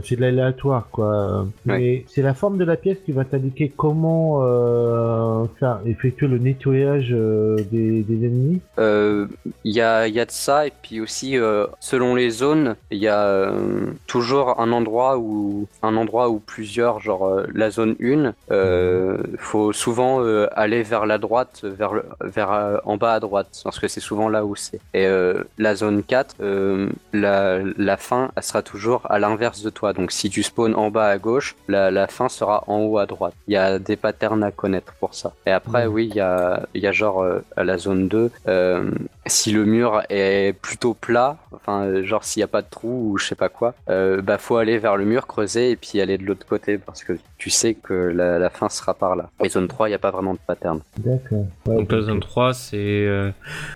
c'est 0.04 0.16
de 0.18 0.22
l'aléatoire, 0.22 0.90
quoi. 0.92 1.46
Mais 1.66 2.04
c'est 2.08 2.22
la 2.22 2.34
forme 2.34 2.58
de 2.58 2.66
la 2.66 2.76
pièce 2.76 2.98
qui 3.06 3.12
va 3.12 3.24
t'indiquer 3.26 3.72
comment 3.76 4.40
euh, 4.44 5.46
faire, 5.60 5.80
effectuer 5.86 6.28
le 6.28 6.38
nettoyage 6.38 7.10
euh, 7.12 7.56
des, 7.72 8.02
des 8.04 8.26
ennemis. 8.26 8.60
Euh, 8.80 9.28
Il 9.64 9.74
y, 9.74 9.82
a, 9.82 10.08
il 10.08 10.14
y 10.14 10.20
a 10.20 10.26
de 10.26 10.32
ça, 10.32 10.68
et 10.68 10.74
puis 10.82 11.00
aussi, 11.00 11.38
euh, 11.38 11.68
selon 11.80 12.16
les 12.16 12.30
zones, 12.30 12.76
il 12.92 12.98
y 12.98 13.08
a 13.08 13.26
euh, 13.26 13.86
toujours 14.08 14.60
un 14.60 14.72
endroit 14.72 15.18
où, 15.18 15.68
un 15.82 15.96
endroit 15.96 16.30
où 16.30 16.40
plusieurs, 16.40 17.00
genre 17.00 17.26
euh, 17.28 17.46
la 17.54 17.70
zone 17.72 17.96
1, 18.02 18.34
euh, 18.52 19.18
faut 19.38 19.72
souvent 19.74 20.22
euh, 20.22 20.48
aller 20.54 20.84
vers 20.84 21.06
la 21.06 21.18
droite, 21.18 21.62
vers, 21.64 21.94
le- 21.94 22.06
vers 22.24 22.52
euh, 22.52 22.78
en 22.86 22.98
bas 22.98 23.14
à 23.14 23.20
droite, 23.20 23.62
parce 23.64 23.80
que 23.80 23.88
c'est 23.88 24.02
souvent 24.02 24.28
là 24.30 24.46
où 24.46 24.56
c'est. 24.56 24.80
Et 24.94 25.06
euh, 25.08 25.44
la 25.58 25.76
zone 25.76 26.04
4, 26.04 26.36
euh, 26.42 26.90
la, 27.14 27.60
la 27.86 27.98
fin, 27.98 28.32
elle 28.36 28.44
sera 28.44 28.62
toujours 28.62 29.02
à 29.10 29.20
l'inverse 29.20 29.62
de 29.62 29.70
toi. 29.70 29.94
Donc 29.94 30.12
si 30.12 30.30
tu 30.30 30.44
spawns 30.44 30.76
en 30.76 30.90
bas 30.92 31.08
à 31.08 31.18
gauche, 31.18 31.56
la, 31.68 31.92
la 31.92 32.08
fin 32.08 32.28
sera 32.30 32.64
en 32.68 32.80
haut 32.80 32.98
à 32.98 33.06
droite. 33.06 33.34
Il 33.48 33.54
y 33.54 33.58
a 33.58 33.80
des 33.80 33.96
patterns 33.96 34.44
à 34.44 34.52
connaître 34.52 34.94
pour 35.00 35.14
ça. 35.14 35.34
Et 35.46 35.52
après, 35.52 35.86
oui, 35.86 36.08
il 36.10 36.16
y 36.16 36.20
a, 36.20 36.66
il 36.74 36.82
y 36.82 36.88
a 36.88 36.92
genre 36.92 37.22
euh, 37.24 37.40
à 37.56 37.64
la 37.64 37.78
zone 37.78 38.08
2, 38.08 38.32
euh, 38.48 38.92
si 39.28 39.52
le 39.52 39.66
mur 39.66 40.02
est 40.10 40.54
plutôt 40.62 40.94
plat, 40.94 41.38
enfin 41.54 42.04
genre 42.04 42.24
s'il 42.24 42.40
n'y 42.42 42.46
a 42.46 42.48
pas 42.48 42.62
de 42.62 42.68
trou 42.70 43.12
ou 43.12 43.18
je 43.18 43.26
sais 43.28 43.36
pas 43.36 43.50
quoi, 43.50 43.74
euh, 43.90 44.22
bah 44.22 44.38
faut 44.38 44.58
aller 44.58 44.78
vers 44.78 44.98
le 44.98 45.06
mur, 45.06 45.28
creuser 45.28 45.72
et 45.72 45.76
puis 45.76 46.02
aller 46.02 46.18
de 46.18 46.24
l'autre 46.26 46.46
côté 46.46 46.78
parce 46.78 47.04
que 47.04 47.14
tu 47.38 47.50
sais 47.50 47.74
que 47.76 47.94
la, 47.94 48.40
la 48.40 48.50
fin 48.50 48.70
sera 48.70 48.94
par 48.94 49.16
là. 49.16 49.30
Et 49.44 49.50
zone 49.50 49.68
3, 49.68 49.88
il 49.88 49.92
n'y 49.92 49.96
a 49.96 50.00
pas 50.00 50.12
vraiment 50.12 50.34
de 50.34 50.40
pattern. 50.46 50.80
D'accord. 50.98 51.46
Ouais, 51.68 51.76
Donc 51.78 51.92
la 51.92 52.02
zone 52.02 52.20
3, 52.20 52.54
c'est. 52.54 52.76
euh, 52.78 53.32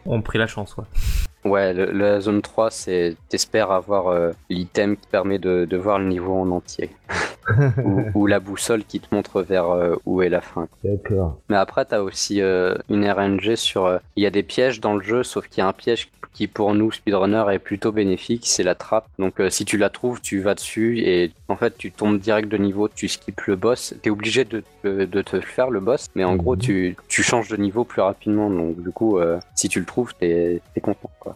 on 0.05 0.21
pris 0.21 0.37
la 0.37 0.47
chance, 0.47 0.75
ouais. 0.77 0.85
Ouais, 1.45 1.73
le- 1.73 1.91
la 1.91 2.19
zone 2.19 2.41
3, 2.41 2.69
c'est 2.69 3.15
t'espères 3.29 3.71
avoir 3.71 4.07
euh, 4.09 4.31
l'item 4.49 4.97
qui 4.97 5.07
permet 5.07 5.39
de, 5.39 5.65
de 5.65 5.77
voir 5.77 5.97
le 5.99 6.05
niveau 6.05 6.33
en 6.35 6.49
entier. 6.51 6.89
ou, 7.83 8.03
ou 8.13 8.27
la 8.27 8.39
boussole 8.39 8.83
qui 8.83 8.99
te 8.99 9.13
montre 9.15 9.41
vers 9.41 9.69
euh, 9.71 9.95
où 10.05 10.21
est 10.21 10.29
la 10.29 10.41
fin. 10.41 10.67
D'accord. 10.83 11.39
Mais 11.49 11.55
après, 11.55 11.85
t'as 11.85 12.01
aussi 12.01 12.41
euh, 12.41 12.75
une 12.89 13.09
RNG 13.09 13.55
sur. 13.55 13.99
Il 14.15 14.23
y 14.23 14.27
a 14.27 14.29
des 14.31 14.43
pièges 14.43 14.79
dans 14.81 14.95
le 14.95 15.01
jeu, 15.03 15.23
sauf 15.23 15.47
qu'il 15.47 15.61
y 15.61 15.65
a 15.65 15.67
un 15.67 15.73
piège 15.73 16.09
qui, 16.33 16.45
pour 16.47 16.75
nous, 16.75 16.91
speedrunner, 16.91 17.43
est 17.51 17.57
plutôt 17.59 17.91
bénéfique, 17.91 18.43
c'est 18.45 18.61
la 18.61 18.75
trappe. 18.75 19.07
Donc, 19.17 19.41
si 19.49 19.65
tu 19.65 19.77
la 19.77 19.89
trouves, 19.89 20.21
tu 20.21 20.41
vas 20.41 20.53
dessus 20.53 20.99
et 20.99 21.31
en 21.47 21.55
fait, 21.55 21.75
tu 21.75 21.91
tombes 21.91 22.19
direct 22.19 22.49
de 22.49 22.57
niveau, 22.57 22.87
tu 22.87 23.07
skips 23.07 23.47
le 23.47 23.55
boss. 23.55 23.95
T'es 24.03 24.11
obligé 24.11 24.45
de, 24.45 24.63
de, 24.83 25.05
de 25.05 25.21
te 25.23 25.41
faire, 25.41 25.71
le 25.71 25.79
boss, 25.79 26.05
mais 26.13 26.23
en 26.23 26.33
Mhm. 26.33 26.37
gros, 26.37 26.55
tu, 26.55 26.95
tu 27.07 27.23
changes 27.23 27.49
de 27.49 27.57
niveau 27.57 27.83
plus 27.83 28.01
rapidement. 28.03 28.49
Donc, 28.51 28.79
du 28.79 28.91
coup, 28.91 29.17
si 29.55 29.69
tu 29.69 29.79
le 29.79 29.85
trouves, 29.87 30.13
t'es 30.19 30.61
es 30.75 30.81
content, 30.81 31.09
quoi. 31.19 31.28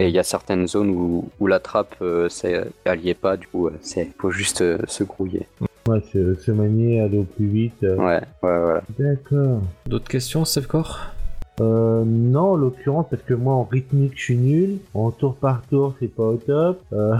Et 0.00 0.08
il 0.08 0.14
y 0.14 0.18
a 0.18 0.22
certaines 0.22 0.66
zones 0.66 0.90
où, 0.90 1.28
où 1.40 1.46
la 1.46 1.60
trappe, 1.60 1.94
euh, 2.02 2.28
c'est- 2.28 2.64
est 3.10 3.14
pas, 3.14 3.36
du 3.36 3.46
coup, 3.46 3.68
euh, 3.68 3.72
c'est 3.82 4.10
faut 4.18 4.30
juste 4.30 4.60
euh, 4.62 4.78
se 4.86 5.04
grouiller. 5.04 5.46
Ouais, 5.86 6.00
se, 6.12 6.34
se 6.34 6.50
manier, 6.50 7.00
aller 7.00 7.18
au 7.18 7.24
plus 7.24 7.46
vite. 7.46 7.74
euh, 7.84 7.96
Ouais, 7.96 8.20
ouais, 8.42 8.58
voilà. 8.60 8.82
D'accord. 8.98 9.60
D'autres 9.86 10.08
questions, 10.08 10.44
Stepcore 10.44 11.12
Euh, 11.60 12.04
non, 12.04 12.52
en 12.52 12.56
l'occurrence, 12.56 13.06
parce 13.10 13.22
que 13.22 13.34
moi 13.34 13.54
en 13.54 13.64
rythmique 13.64 14.12
je 14.16 14.22
suis 14.22 14.36
nul, 14.36 14.78
en 14.92 15.10
tour 15.10 15.36
par 15.36 15.62
tour 15.68 15.94
c'est 16.00 16.12
pas 16.12 16.24
au 16.24 16.36
top. 16.36 16.82
Euh, 16.92 17.16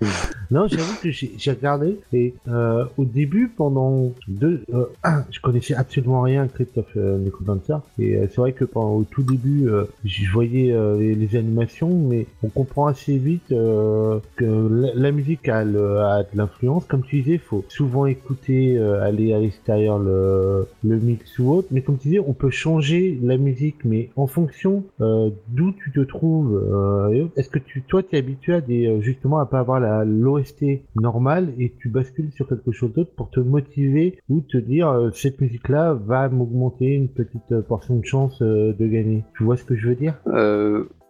non, 0.50 0.66
j'avoue 0.66 0.94
que 1.02 1.10
j'ai 1.10 1.50
regardé 1.50 1.98
et 2.12 2.34
euh, 2.48 2.84
au 2.96 3.04
début, 3.04 3.48
pendant 3.48 4.12
deux, 4.28 4.62
euh, 4.72 4.86
je 5.30 5.40
connaissais 5.40 5.74
absolument 5.74 6.22
rien 6.22 6.44
à 6.44 6.48
Crypt 6.48 6.78
euh, 6.96 7.18
Necrodancer 7.18 7.74
et 7.98 8.16
euh, 8.16 8.26
c'est 8.28 8.36
vrai 8.36 8.52
que 8.52 8.64
pendant 8.64 8.96
au 8.96 9.04
tout 9.04 9.22
début, 9.22 9.68
je 10.04 10.30
voyais 10.30 10.74
les, 10.98 11.36
animations, 11.36 11.90
mais 11.90 12.26
on 12.42 12.48
comprend 12.48 12.86
assez 12.86 13.18
vite 13.18 13.48
que 13.48 14.92
la, 14.94 15.12
musique 15.12 15.48
a, 15.48 15.58
a 15.58 15.64
de 15.64 16.28
l'influence. 16.34 16.84
Comme 16.86 17.02
tu 17.02 17.20
disais, 17.20 17.38
faut 17.38 17.64
souvent 17.68 18.06
écouter, 18.06 18.78
aller 18.78 19.34
à 19.34 19.38
l'extérieur 19.38 19.98
le, 19.98 20.66
le 20.84 20.96
mix 20.96 21.38
ou 21.38 21.52
autre. 21.52 21.68
Mais 21.70 21.82
comme 21.82 21.98
tu 21.98 22.08
disais, 22.08 22.20
on 22.26 22.32
peut 22.32 22.50
changer 22.50 23.18
la 23.22 23.36
musique, 23.36 23.77
mais 23.84 24.10
en 24.16 24.26
fonction 24.26 24.84
euh, 25.00 25.30
d'où 25.48 25.72
tu 25.72 25.90
te 25.92 26.00
trouves. 26.00 26.54
euh. 26.56 27.26
Est-ce 27.36 27.50
que 27.50 27.58
tu, 27.58 27.82
toi, 27.82 28.02
tu 28.02 28.16
es 28.16 28.18
habitué 28.18 28.54
à 28.54 28.60
des, 28.60 28.86
euh, 28.86 29.00
justement 29.00 29.38
à 29.38 29.46
pas 29.46 29.60
avoir 29.60 29.80
l'OST 30.04 30.64
normale 30.96 31.52
et 31.58 31.72
tu 31.78 31.88
bascules 31.88 32.30
sur 32.32 32.48
quelque 32.48 32.72
chose 32.72 32.92
d'autre 32.92 33.10
pour 33.16 33.30
te 33.30 33.40
motiver 33.40 34.18
ou 34.28 34.40
te 34.40 34.56
dire 34.58 35.10
cette 35.12 35.40
musique-là 35.40 35.94
va 35.94 36.28
m'augmenter 36.28 36.86
une 36.86 37.08
petite 37.08 37.60
portion 37.62 37.96
de 37.96 38.04
chance 38.04 38.40
de 38.42 38.86
gagner. 38.86 39.24
Tu 39.36 39.44
vois 39.44 39.56
ce 39.56 39.64
que 39.64 39.76
je 39.76 39.88
veux 39.88 39.94
dire? 39.94 40.14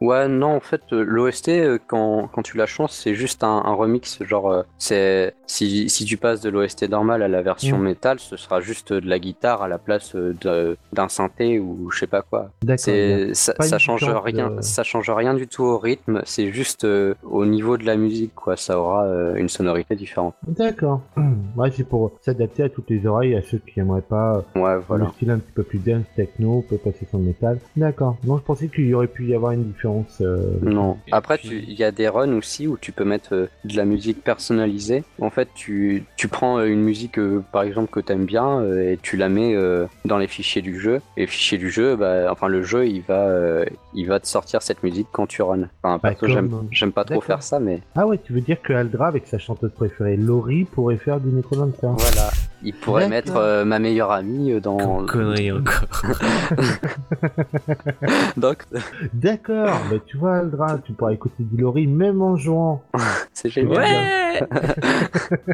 Ouais, 0.01 0.29
non, 0.29 0.57
en 0.57 0.61
fait, 0.61 0.83
euh, 0.93 1.03
l'OST, 1.05 1.49
euh, 1.49 1.79
quand, 1.87 2.29
quand 2.33 2.43
tu 2.43 2.57
la 2.57 2.67
chantes, 2.67 2.91
c'est 2.91 3.15
juste 3.15 3.45
un, 3.45 3.63
un 3.65 3.75
remix. 3.75 4.23
Genre, 4.25 4.51
euh, 4.51 4.63
c'est 4.79 5.35
si, 5.47 5.89
si 5.89 6.05
tu 6.05 6.17
passes 6.17 6.41
de 6.41 6.51
l'OST 6.51 6.89
normale 6.89 7.23
à 7.23 7.29
la 7.29 7.43
version 7.43 7.79
Mm. 7.79 7.83
métal, 7.83 8.19
ce 8.21 8.37
sera 8.37 8.61
juste 8.61 8.93
de 8.93 9.09
la 9.09 9.19
guitare 9.19 9.63
à 9.63 9.69
la 9.69 9.79
place 9.79 10.15
d'un 10.15 11.09
synthé 11.09 11.59
ou 11.59 11.91
je 11.91 11.99
sais 12.01 12.07
pas 12.07 12.23
quoi. 12.23 12.51
D'accord. 12.63 12.79
C'est 12.85 13.35
ça, 13.35 13.79
change 13.79 14.05
rien, 14.05 14.51
de- 14.51 14.61
ça 14.63 14.83
change 14.83 15.11
rien 15.11 15.35
du 15.35 15.47
tout 15.47 15.65
au 15.65 15.79
rythme. 15.79 16.23
C'est 16.25 16.51
juste 16.53 16.85
euh, 16.85 17.15
au 17.23 17.45
niveau 17.47 17.77
de 17.77 17.85
la 17.85 17.97
musique, 17.97 18.35
quoi. 18.35 18.57
Ça 18.57 18.79
aura 18.79 19.05
euh, 19.07 19.35
une 19.37 19.49
sonorité 19.49 19.97
différente. 19.97 20.35
D'accord. 20.47 21.01
Ouais, 21.57 21.71
c'est 21.75 21.83
pour 21.89 22.13
s'adapter 22.23 22.63
à 22.63 22.69
toutes 22.69 22.89
les 22.91 23.05
oreilles, 23.07 23.35
à 23.35 23.43
ceux 23.43 23.59
qui 23.59 23.81
aimeraient 23.81 24.01
pas 24.03 24.45
Ouais, 24.55 24.75
le 24.75 24.83
voilà. 24.87 25.11
style 25.17 25.31
un 25.31 25.39
petit 25.39 25.51
peu 25.53 25.63
plus 25.65 25.79
dance, 25.81 26.05
techno, 26.15 26.65
peut 26.69 26.77
passer 26.77 27.05
sur 27.09 27.19
le 27.19 27.25
métal. 27.25 27.59
D'accord. 27.77 28.17
Non, 28.25 28.37
je 28.39 28.43
pensais 28.43 28.69
qu'il 28.69 28.87
y 28.87 28.95
aurait 28.95 29.09
pu 29.09 29.27
y 29.27 29.35
avoir 29.35 29.53
une 29.53 29.65
différence. 29.65 29.88
Euh, 30.20 30.39
Non. 30.62 30.97
Après, 31.12 31.39
tu- 31.39 31.62
il 31.66 31.74
y 31.74 31.84
a 31.84 31.91
des 31.91 32.09
runs 32.09 32.32
aussi 32.36 32.66
où 32.66 32.76
tu 32.78 32.93
peux 32.93 33.05
mettre 33.05 33.34
euh, 33.34 33.47
de 33.64 33.76
la 33.76 33.84
musique 33.84 34.22
personnalisée. 34.22 35.05
En 35.20 35.30
fait, 35.30 35.49
tu, 35.55 36.05
tu 36.16 36.28
prends 36.28 36.59
euh, 36.59 36.66
une 36.66 36.82
musique, 36.82 37.18
euh, 37.18 37.43
par 37.53 37.62
exemple, 37.62 37.91
que 37.91 38.01
t'aimes 38.01 38.24
bien 38.26 38.61
euh, 38.61 38.93
et 38.93 38.99
tu 39.01 39.16
la 39.16 39.28
mets 39.28 39.55
euh, 39.55 39.86
dans 40.05 40.18
les 40.18 40.28
fichiers 40.28 40.62
du 40.62 40.78
jeu. 40.80 41.01
Et 41.16 41.26
fichiers 41.26 41.59
du 41.59 41.70
jeu, 41.70 41.97
bah, 41.97 42.28
enfin, 42.30 42.49
le 42.49 42.62
jeu, 42.62 42.86
il 42.86 43.03
va, 43.03 43.26
euh, 43.28 43.64
il 43.95 44.07
va 44.07 44.20
te 44.20 44.26
sortir 44.26 44.62
cette 44.62 44.82
musique 44.82 45.09
quand 45.12 45.26
tu 45.26 45.43
runs. 45.43 45.68
Enfin, 45.82 45.99
Bah, 46.03 46.14
j'aime, 46.70 46.93
pas 46.93 47.05
trop 47.05 47.20
faire 47.20 47.43
ça, 47.43 47.59
mais 47.61 47.80
Ah 47.97 48.07
ouais, 48.07 48.18
tu 48.18 48.32
veux 48.32 48.41
dire 48.41 48.61
que 48.62 48.72
Aldra, 48.72 49.09
avec 49.09 49.26
sa 49.26 49.39
chanteuse 49.39 49.72
préférée, 49.72 50.16
Laurie, 50.16 50.64
pourrait 50.64 50.97
faire 50.97 51.20
du 51.20 51.28
Necrodancer 51.28 51.78
voilà. 51.82 52.30
Il 52.64 52.74
pourrait 52.74 53.09
mettre 53.09 53.36
euh, 53.36 53.64
ma 53.64 53.78
meilleure 53.78 54.11
amie 54.11 54.61
dans. 54.61 55.05
Connerie 55.07 55.53
encore. 55.53 56.03
Donc, 58.36 58.64
D'accord. 59.12 59.78
Bah, 59.91 59.97
tu 60.07 60.16
vois, 60.16 60.37
Aldra, 60.39 60.79
tu 60.79 60.93
pourras 60.93 61.12
écouter 61.12 61.43
du 61.45 61.61
Laurie 61.61 61.87
même 61.87 62.22
en 62.22 62.37
jouant. 62.37 62.83
c'est 63.33 63.49
génial. 63.51 63.79
ouais 63.79 64.41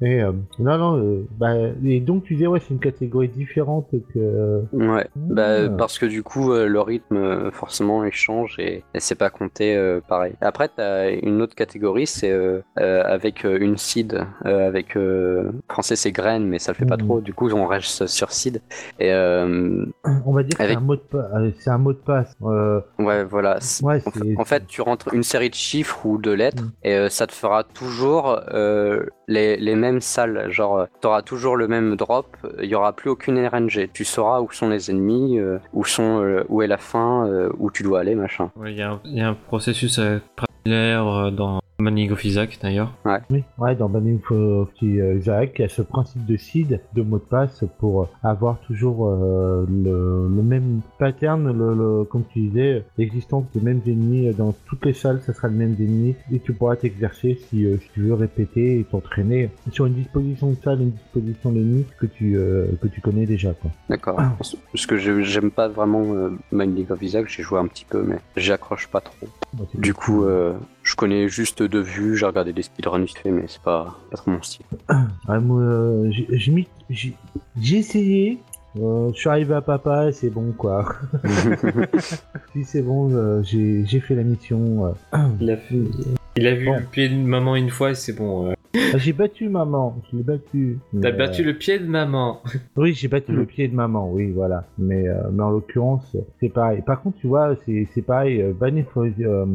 Et, 0.00 0.22
euh, 0.22 0.32
non, 0.58 0.78
non, 0.78 0.96
euh, 0.98 1.26
bah, 1.38 1.54
et 1.84 2.00
donc 2.00 2.24
tu 2.24 2.34
disais, 2.34 2.46
ouais, 2.46 2.60
c'est 2.60 2.70
une 2.74 2.78
catégorie 2.80 3.28
différente 3.28 3.88
que. 4.14 4.62
Ouais, 4.72 5.06
bah, 5.16 5.64
Ah. 5.64 5.68
parce 5.76 5.98
que 5.98 6.06
du 6.06 6.22
coup, 6.22 6.52
euh, 6.52 6.66
le 6.68 6.80
rythme, 6.80 7.50
forcément, 7.50 8.04
il 8.04 8.12
change 8.12 8.56
et, 8.58 8.84
et 8.94 9.00
c'est 9.00 9.14
pas 9.16 9.30
compté 9.30 9.76
euh, 9.76 10.00
pareil. 10.06 10.34
Après, 10.40 10.68
t'as 10.68 11.10
une 11.10 11.42
autre 11.42 11.54
catégorie, 11.54 12.06
c'est 12.06 12.30
euh, 12.30 12.60
euh, 12.78 13.02
avec 13.04 13.44
euh, 13.44 13.58
une 13.60 13.76
seed, 13.76 14.24
euh, 14.46 14.68
avec 14.68 14.96
euh, 14.96 15.50
français 15.70 15.96
c'est 15.96 16.12
graine, 16.12 16.46
mais 16.46 16.58
ça 16.58 16.72
le 16.72 16.76
fait 16.76 16.86
pas 16.86 16.96
Mhm. 16.96 17.04
trop. 17.04 17.20
Du 17.20 17.32
coup, 17.34 17.50
on 17.50 17.66
reste 17.66 18.06
sur 18.06 18.30
seed. 18.32 18.60
Et 19.00 19.12
euh, 19.12 19.84
On 20.26 20.32
va 20.32 20.42
dire 20.42 20.56
que 20.56 20.62
Avec- 20.62 20.76
c'est 20.78 20.82
un 20.82 20.86
mot 20.86 20.96
de 20.96 21.00
passe. 21.00 21.54
C'est 21.58 21.70
un 21.70 21.78
mot 21.78 21.92
de 21.92 21.98
passe. 21.98 22.32
Euh, 22.42 22.80
ouais, 22.98 23.24
voilà. 23.24 23.58
Ouais, 23.82 24.02
En 24.06 24.10
fait, 24.10 24.36
en 24.38 24.44
fait, 24.44 24.66
tu 24.66 24.82
rentres 24.82 25.12
une 25.14 25.22
série 25.22 25.50
de 25.50 25.54
chiffres 25.54 26.04
ou 26.06 26.18
de 26.18 26.30
lettres 26.30 26.62
Mhm. 26.62 26.70
et 26.84 26.94
euh, 26.94 27.08
ça 27.08 27.26
te 27.26 27.32
fera 27.32 27.64
toujours 27.64 28.40
euh, 28.52 29.04
les, 29.28 29.56
les 29.56 29.74
mêmes 29.74 30.00
salles. 30.00 30.50
Genre, 30.50 30.86
tu 31.00 31.06
auras 31.06 31.22
toujours 31.22 31.56
le 31.56 31.68
même 31.68 31.96
drop, 31.96 32.36
il 32.60 32.66
y 32.68 32.74
aura 32.74 32.92
plus 32.94 33.10
aucune 33.10 33.38
RNG. 33.46 33.90
Tu 33.92 34.04
sauras 34.04 34.40
où 34.40 34.50
sont 34.52 34.68
les 34.68 34.90
ennemis, 34.90 35.38
euh, 35.38 35.58
où, 35.72 35.84
sont, 35.84 36.22
euh, 36.22 36.44
où 36.48 36.62
est 36.62 36.66
la 36.66 36.78
fin, 36.78 37.26
euh, 37.26 37.50
où 37.58 37.70
tu 37.70 37.82
dois 37.82 38.00
aller, 38.00 38.14
machin. 38.14 38.50
Ouais, 38.56 38.72
Il 38.72 38.78
y, 38.78 38.82
a 38.82 38.90
un- 38.92 39.00
il 39.04 39.16
y 39.16 39.20
a 39.20 39.28
un 39.28 39.34
processus 39.34 39.98
euh, 39.98 40.18
similaire 40.64 41.06
euh, 41.06 41.30
dans 41.30 41.60
Manning 41.80 42.10
of 42.10 42.24
Isaac 42.24 42.58
d'ailleurs. 42.60 42.92
Oui, 43.30 43.44
ouais, 43.58 43.76
dans 43.76 43.88
Banning 43.88 44.18
of 44.30 44.68
Isaac, 44.82 45.52
il 45.58 45.62
y 45.62 45.64
a 45.64 45.68
ce 45.68 45.82
principe 45.82 46.26
de 46.26 46.36
seed, 46.36 46.80
de 46.94 47.02
mot 47.02 47.18
de 47.18 47.22
passe, 47.22 47.62
pour 47.78 48.08
avoir 48.24 48.58
toujours 48.62 49.08
euh, 49.08 49.64
le, 49.70 50.26
le 50.28 50.42
même 50.42 50.80
pattern, 50.98 51.46
le, 51.56 51.74
le- 51.76 52.04
comme 52.04 52.24
tu 52.32 52.40
disais, 52.40 52.82
l'existence 52.96 53.44
des 53.54 53.60
mêmes 53.60 53.80
ennemis 53.86 54.28
dans 54.34 54.56
toutes 54.66 54.84
les 54.86 54.92
salles, 54.92 55.20
ça 55.24 55.32
sera 55.32 55.46
le 55.46 55.54
même 55.54 55.76
ennemi, 55.78 56.16
et 56.32 56.40
tu 56.40 56.52
pourras 56.52 56.74
t'exercer 56.74 57.38
si, 57.48 57.64
euh, 57.64 57.76
si 57.80 57.88
tu 57.94 58.00
veux 58.02 58.14
répéter 58.14 58.80
et 58.80 58.82
t'entraîner 58.82 59.48
sur 59.70 59.86
une 59.86 59.94
disposition 59.94 60.50
de 60.50 60.56
salle, 60.56 60.80
une 60.82 60.90
disposition 60.90 61.52
d'ennemi 61.52 61.84
que 62.00 62.06
tu 62.06 62.36
euh, 62.36 62.66
que 62.82 62.88
tu 62.88 63.00
connais 63.00 63.24
déjà. 63.24 63.52
Quoi. 63.54 63.70
D'accord. 63.88 64.16
Ah. 64.18 64.32
Parce 64.72 64.86
que 64.86 64.96
je- 64.96 65.22
j'aime 65.22 65.52
pas 65.52 65.68
vraiment 65.68 66.02
euh, 66.12 66.30
Binding 66.50 66.90
of 66.90 67.00
Isaac, 67.02 67.28
j'ai 67.28 67.44
joué 67.44 67.60
un 67.60 67.68
petit 67.68 67.84
peu, 67.88 68.02
mais 68.02 68.16
j'accroche 68.36 68.88
pas 68.88 69.00
trop. 69.00 69.28
C'est 69.72 69.80
Du 69.80 69.94
coup, 69.94 70.24
euh, 70.24 70.54
je 70.88 70.96
connais 70.96 71.28
juste 71.28 71.62
de 71.62 71.78
vue, 71.78 72.16
j'ai 72.16 72.24
regardé 72.26 72.52
des 72.52 72.62
speedruns 72.62 73.00
vite 73.04 73.18
fait, 73.18 73.30
mais 73.30 73.44
c'est 73.46 73.60
pas, 73.62 73.98
pas 74.10 74.16
trop 74.16 74.30
mon 74.30 74.42
style. 74.42 74.64
Ouais, 75.28 75.38
moi, 75.40 75.60
euh, 75.60 76.10
j'ai- 76.10 76.26
j'ai 76.30 76.50
mis- 76.52 76.68
j'ai 76.88 77.12
j'ai 77.60 77.76
essayé. 77.78 78.38
euh, 78.80 79.10
je 79.12 79.18
suis 79.18 79.28
arrivé 79.28 79.54
à 79.54 79.60
papa, 79.60 80.10
c'est 80.12 80.30
bon 80.30 80.52
quoi. 80.56 80.94
si 82.52 82.64
c'est 82.64 82.82
bon, 82.82 83.10
euh, 83.12 83.42
j'ai 83.42 83.84
j'ai 83.86 84.00
fait 84.00 84.14
la 84.14 84.22
mission. 84.22 84.86
euh. 84.86 84.92
Il 85.40 85.50
a, 85.50 85.56
fait- 85.58 85.76
il 86.36 86.46
a 86.46 86.54
vu 86.54 86.66
Bon. 86.66 86.76
le 86.78 86.84
pied 86.84 87.08
d'une 87.08 87.26
maman 87.26 87.56
une 87.56 87.68
fois 87.70 87.90
et 87.90 87.94
c'est 87.94 88.12
bon. 88.14 88.48
euh. 88.50 88.54
Ah, 88.74 88.98
j'ai 88.98 89.12
battu 89.14 89.48
maman, 89.48 89.96
je 90.10 90.16
l'ai 90.18 90.22
battu. 90.22 90.78
T'as 91.00 91.10
battu 91.10 91.42
le 91.42 91.54
pied 91.54 91.78
de 91.78 91.86
maman. 91.86 92.40
euh, 92.54 92.58
Oui, 92.76 92.92
j'ai 92.92 93.08
battu 93.08 93.32
le 93.32 93.46
pied 93.46 93.66
de 93.66 93.74
maman, 93.74 94.10
oui, 94.12 94.30
voilà. 94.30 94.66
Mais, 94.78 95.08
euh, 95.08 95.14
mais 95.32 95.42
en 95.42 95.50
l'occurrence, 95.50 96.16
c'est 96.38 96.50
pareil. 96.50 96.82
Par 96.82 97.00
contre, 97.02 97.16
tu 97.18 97.26
vois, 97.26 97.56
c'est 97.64 97.88
c'est 97.94 98.02
pareil. 98.02 98.42
euh, 98.42 98.52
Banning 98.52 98.84
of- 98.94 99.08
euh, 99.20 99.46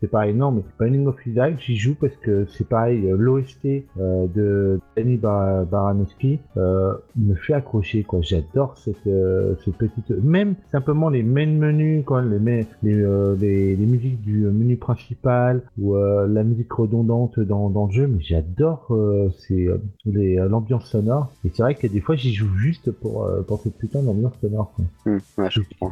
c'est 0.00 0.10
pareil, 0.10 0.34
non, 0.34 0.52
mais 0.52 0.62
Banning 0.78 1.06
of 1.06 1.16
Isaac, 1.26 1.54
j'y 1.58 1.76
joue 1.76 1.94
parce 1.94 2.14
que 2.16 2.44
c'est 2.46 2.68
pareil. 2.68 3.06
euh, 3.08 3.16
L'OST 3.16 3.84
euh, 3.98 4.26
de 4.34 4.80
Danny 4.96 5.16
Bar 5.16 5.64
Baranowski 5.64 6.38
euh, 6.58 6.92
me 7.16 7.34
fait 7.36 7.54
accrocher, 7.54 8.02
quoi. 8.04 8.20
J'adore 8.22 8.76
cette, 8.76 9.06
euh, 9.06 9.54
cette 9.64 9.76
petite. 9.76 10.10
Même 10.22 10.54
simplement 10.70 11.08
les 11.08 11.22
main 11.22 11.46
menus, 11.46 12.04
quoi, 12.04 12.22
les, 12.22 12.66
les, 12.82 13.02
euh, 13.02 13.34
les, 13.40 13.76
les 13.76 13.86
musiques 13.86 14.20
du 14.20 14.40
menu 14.40 14.76
principal 14.76 15.62
ou 15.78 15.96
euh, 15.96 16.26
la 16.28 16.44
musique 16.44 16.72
redondante 16.72 17.40
dans, 17.40 17.70
dans 17.70 17.86
le 17.86 17.92
jeu, 17.92 18.06
mais 18.06 18.20
j'adore 18.20 18.57
euh, 18.62 19.28
c'est 19.46 19.66
euh, 19.66 19.78
les- 20.06 20.38
euh, 20.38 20.48
l'ambiance 20.48 20.86
sonore. 20.90 21.30
Et 21.44 21.50
c'est 21.54 21.62
vrai 21.62 21.74
que 21.74 21.86
des 21.86 22.00
fois 22.00 22.16
j'y 22.16 22.34
joue 22.34 22.52
juste 22.56 22.90
pour, 22.90 23.24
euh, 23.24 23.42
pour 23.42 23.60
cette 23.62 23.76
putain 23.78 24.02
d'ambiance 24.02 24.34
sonore. 24.40 24.72
quoi. 24.74 24.84
Hmm, 25.06 25.18
ouais, 25.38 25.48
je 25.50 25.60
comprends. 25.78 25.90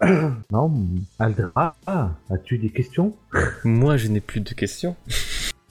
Non, 0.52 0.72
Aldra, 1.18 1.74
ah, 1.86 2.10
as-tu 2.30 2.56
des 2.58 2.70
questions? 2.70 3.14
Moi, 3.64 3.96
je 3.96 4.08
n'ai 4.08 4.20
plus 4.20 4.40
de 4.40 4.50
questions. 4.54 4.94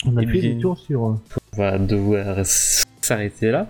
On 0.05 0.15
a 0.17 0.21
Eh 0.23 0.27
fait 0.27 0.41
des 0.41 0.57
tours 0.59 0.77
sur. 0.77 1.05
euh, 1.07 1.13
On 1.53 1.57
va 1.57 1.77
devoir 1.79 2.45
s'arrêter 2.45 3.51
là. 3.51 3.67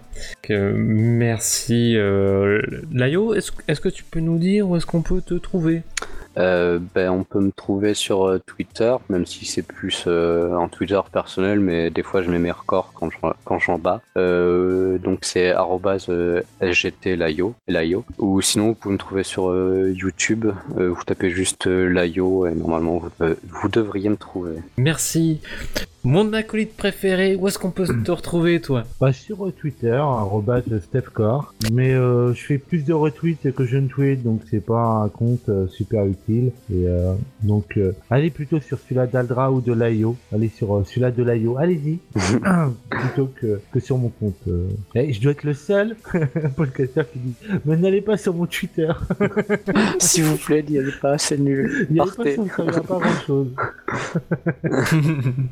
Merci. 0.49 1.95
Euh, 1.95 2.61
Layo, 2.91 3.33
est-ce 3.33 3.51
est-ce 3.67 3.79
que 3.81 3.89
tu 3.89 4.03
peux 4.03 4.19
nous 4.19 4.37
dire 4.39 4.67
où 4.69 4.75
est-ce 4.75 4.85
qu'on 4.85 5.01
peut 5.03 5.21
te 5.21 5.35
trouver? 5.35 5.83
Euh, 6.37 6.79
ben, 6.95 7.09
on 7.09 7.23
peut 7.23 7.39
me 7.39 7.51
trouver 7.51 7.93
sur 7.93 8.27
euh, 8.27 8.39
Twitter, 8.45 8.95
même 9.09 9.25
si 9.25 9.45
c'est 9.45 9.61
plus 9.61 10.05
euh, 10.07 10.55
un 10.57 10.67
Twitter 10.67 10.99
personnel, 11.11 11.59
mais 11.59 11.89
des 11.89 12.03
fois 12.03 12.21
je 12.21 12.29
mets 12.29 12.39
mes 12.39 12.51
records 12.51 12.93
quand 12.93 13.09
j'en, 13.59 13.79
bats. 13.79 14.01
Euh, 14.17 14.97
donc 14.97 15.19
c'est 15.21 15.53
sgtlayo, 16.61 17.55
Layo. 17.67 18.05
Ou 18.19 18.41
sinon 18.41 18.67
vous 18.67 18.75
pouvez 18.75 18.93
me 18.93 18.99
trouver 18.99 19.23
sur 19.23 19.53
YouTube, 19.87 20.47
vous 20.75 21.03
tapez 21.05 21.29
juste 21.29 21.65
Layo 21.65 22.47
et 22.47 22.55
normalement 22.55 22.99
vous, 22.99 23.09
vous 23.19 23.69
devriez 23.69 24.09
me 24.09 24.17
trouver. 24.17 24.55
Merci. 24.77 25.41
Mon 26.07 26.31
acolyte 26.31 26.77
préféré, 26.77 27.35
où 27.35 27.49
est-ce 27.49 27.59
qu'on 27.59 27.69
peut 27.71 27.85
te 27.85 28.11
retrouver, 28.11 28.61
toi? 28.61 28.85
Bah, 29.01 29.11
sur 29.11 29.45
euh, 29.45 29.51
Twitter, 29.51 29.91
arrobas 29.91 30.61
StephCore. 30.61 31.53
Mais 31.73 31.93
euh, 31.93 32.33
je 32.33 32.45
fais 32.45 32.57
plus 32.57 32.85
de 32.85 32.93
retweets 32.93 33.51
que 33.53 33.65
je 33.65 33.75
ne 33.75 33.89
tweet, 33.89 34.23
donc 34.23 34.39
c'est 34.49 34.65
pas 34.65 35.03
un 35.03 35.09
compte 35.09 35.49
euh, 35.49 35.67
super 35.67 36.05
utile. 36.05 36.53
Et 36.71 36.87
euh, 36.87 37.11
donc, 37.43 37.75
euh, 37.75 37.91
allez 38.09 38.29
plutôt 38.29 38.61
sur 38.61 38.79
celui-là 38.79 39.05
d'Aldra 39.05 39.51
ou 39.51 39.59
de 39.59 39.73
Laio. 39.73 40.15
Allez 40.33 40.47
sur 40.47 40.77
euh, 40.77 40.85
celui-là 40.85 41.11
de 41.11 41.23
Laio. 41.23 41.57
Allez-y. 41.57 41.99
plutôt 42.89 43.29
que, 43.35 43.59
que 43.73 43.81
sur 43.81 43.97
mon 43.97 44.07
compte. 44.07 44.35
euh. 44.47 44.69
Eh, 44.95 45.11
je 45.11 45.19
dois 45.19 45.33
être 45.33 45.43
le 45.43 45.55
seul 45.55 45.97
podcasteur 46.55 47.03
qui 47.11 47.19
dit 47.19 47.33
Mais 47.65 47.75
n'allez 47.75 48.01
pas 48.01 48.15
sur 48.15 48.33
mon 48.33 48.45
Twitter. 48.45 48.93
S'il 49.99 50.23
vous 50.23 50.37
plaît, 50.37 50.63
n'y 50.69 50.77
allez 50.77 50.93
pas, 51.01 51.17
c'est 51.17 51.37
nul. 51.37 51.85
Il 51.89 51.97
y 51.97 51.99
a 51.99 52.05
pas, 52.05 52.11
Partez. 52.15 52.35
ça 52.37 52.43
ne 52.43 52.47
servira 52.47 52.81
pas 52.81 52.99
grand 52.99 53.19
chose. 53.25 53.47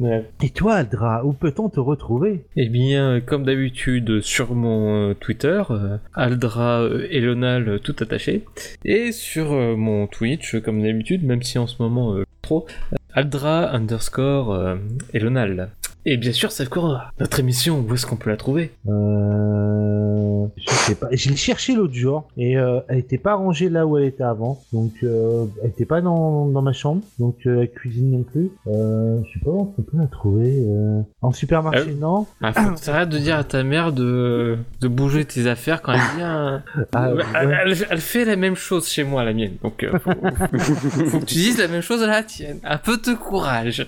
Ouais. 0.00 0.28
Et 0.42 0.50
toi, 0.50 0.74
Aldra, 0.74 1.24
où 1.24 1.32
peut-on 1.32 1.68
te 1.68 1.80
retrouver? 1.80 2.44
Eh 2.56 2.68
bien, 2.68 3.20
comme 3.20 3.44
d'habitude, 3.44 4.20
sur 4.20 4.54
mon 4.54 5.10
euh, 5.10 5.14
Twitter, 5.14 5.62
euh, 5.70 5.96
Aldra 6.14 6.82
euh, 6.82 7.06
Elonal 7.10 7.68
euh, 7.68 7.78
tout 7.78 7.94
attaché, 8.00 8.44
et 8.84 9.12
sur 9.12 9.52
euh, 9.52 9.76
mon 9.76 10.06
Twitch, 10.08 10.56
euh, 10.56 10.60
comme 10.60 10.82
d'habitude, 10.82 11.24
même 11.24 11.42
si 11.42 11.58
en 11.58 11.66
ce 11.66 11.80
moment 11.80 12.14
euh, 12.14 12.24
trop, 12.42 12.66
euh, 12.92 12.96
Aldra 13.14 13.70
underscore 13.70 14.52
euh, 14.52 14.76
Elonal. 15.12 15.70
Et 16.04 16.16
bien 16.16 16.32
sûr, 16.32 16.50
c'est 16.50 16.68
quoi 16.68 17.12
notre 17.20 17.38
émission 17.38 17.84
Où 17.88 17.94
est-ce 17.94 18.06
qu'on 18.06 18.16
peut 18.16 18.30
la 18.30 18.36
trouver? 18.36 18.72
Euh, 18.88 20.46
je 20.56 20.70
sais 20.72 20.94
pas. 20.96 21.06
Je 21.12 21.30
l'ai 21.30 21.36
cherché 21.36 21.74
l'autre 21.76 21.94
jour 21.94 22.28
et 22.36 22.56
euh, 22.58 22.80
elle 22.88 22.98
était 22.98 23.18
pas 23.18 23.34
rangée 23.34 23.68
là 23.68 23.86
où 23.86 23.96
elle 23.98 24.06
était 24.06 24.24
avant. 24.24 24.60
Donc 24.72 24.92
euh, 25.04 25.46
elle 25.62 25.70
était 25.70 25.84
pas 25.84 26.00
dans, 26.00 26.46
dans 26.46 26.62
ma 26.62 26.72
chambre. 26.72 27.02
Donc 27.20 27.36
euh, 27.46 27.60
la 27.60 27.66
cuisine 27.68 28.10
non 28.10 28.22
plus. 28.24 28.50
Euh, 28.66 29.20
je 29.26 29.32
sais 29.38 29.44
pas 29.44 29.50
où 29.52 29.60
on 29.78 29.82
peut 29.82 29.96
la 29.96 30.06
trouver. 30.08 30.64
euh, 30.66 31.02
En 31.20 31.30
supermarché 31.30 31.90
Euh, 31.90 31.94
non? 32.00 32.26
ah, 32.42 32.52
Faut 32.52 32.70
que 32.74 32.80
t'arrêtes 32.84 33.08
de 33.10 33.18
dire 33.18 33.36
à 33.36 33.44
ta 33.44 33.62
mère 33.62 33.92
de, 33.92 34.58
de 34.80 34.88
bouger 34.88 35.24
tes 35.24 35.46
affaires 35.46 35.82
quand 35.82 35.92
elle 35.92 36.16
vient. 36.16 36.62
Ah, 36.94 37.08
elle, 37.10 37.14
ouais. 37.16 37.24
elle- 37.64 37.86
elle 37.90 38.00
fait 38.00 38.24
la 38.24 38.34
même 38.36 38.56
chose 38.56 38.88
chez 38.88 39.04
moi, 39.04 39.22
la 39.24 39.32
mienne. 39.32 39.52
Donc, 39.62 39.84
euh, 39.84 39.92
faut, 40.00 40.10
faut- 40.58 41.04
faut 41.06 41.20
que 41.20 41.24
tu 41.26 41.34
dises 41.36 41.58
la 41.58 41.68
même 41.68 41.80
chose 41.82 42.02
à 42.02 42.08
la 42.08 42.24
tienne. 42.24 42.58
Un 42.64 42.78
peu 42.78 42.96
de 42.96 43.14
courage. 43.14 43.86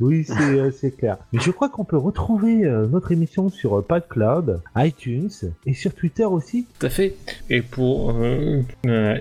Oui, 0.00 0.24
c'est 0.24 0.34
euh, 0.58 0.70
c'est 0.70 0.90
clair. 0.90 1.16
Mais 1.32 1.37
je 1.40 1.50
crois 1.50 1.68
qu'on 1.68 1.84
peut 1.84 1.96
retrouver 1.96 2.64
euh, 2.64 2.86
notre 2.86 3.12
émission 3.12 3.48
sur 3.48 3.78
euh, 3.78 3.82
PodCloud, 3.82 4.60
iTunes 4.76 5.30
et 5.66 5.74
sur 5.74 5.94
Twitter 5.94 6.24
aussi. 6.24 6.66
Tout 6.78 6.86
à 6.86 6.90
fait. 6.90 7.16
Et 7.50 7.62
pour, 7.62 8.10
euh, 8.10 8.62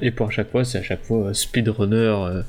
et 0.01 0.11
pour 0.11 0.27
à 0.27 0.31
chaque 0.31 0.51
fois, 0.51 0.63
c'est 0.63 0.79
à 0.79 0.83
chaque 0.83 1.03
fois 1.03 1.33
speedrunner 1.33 2.43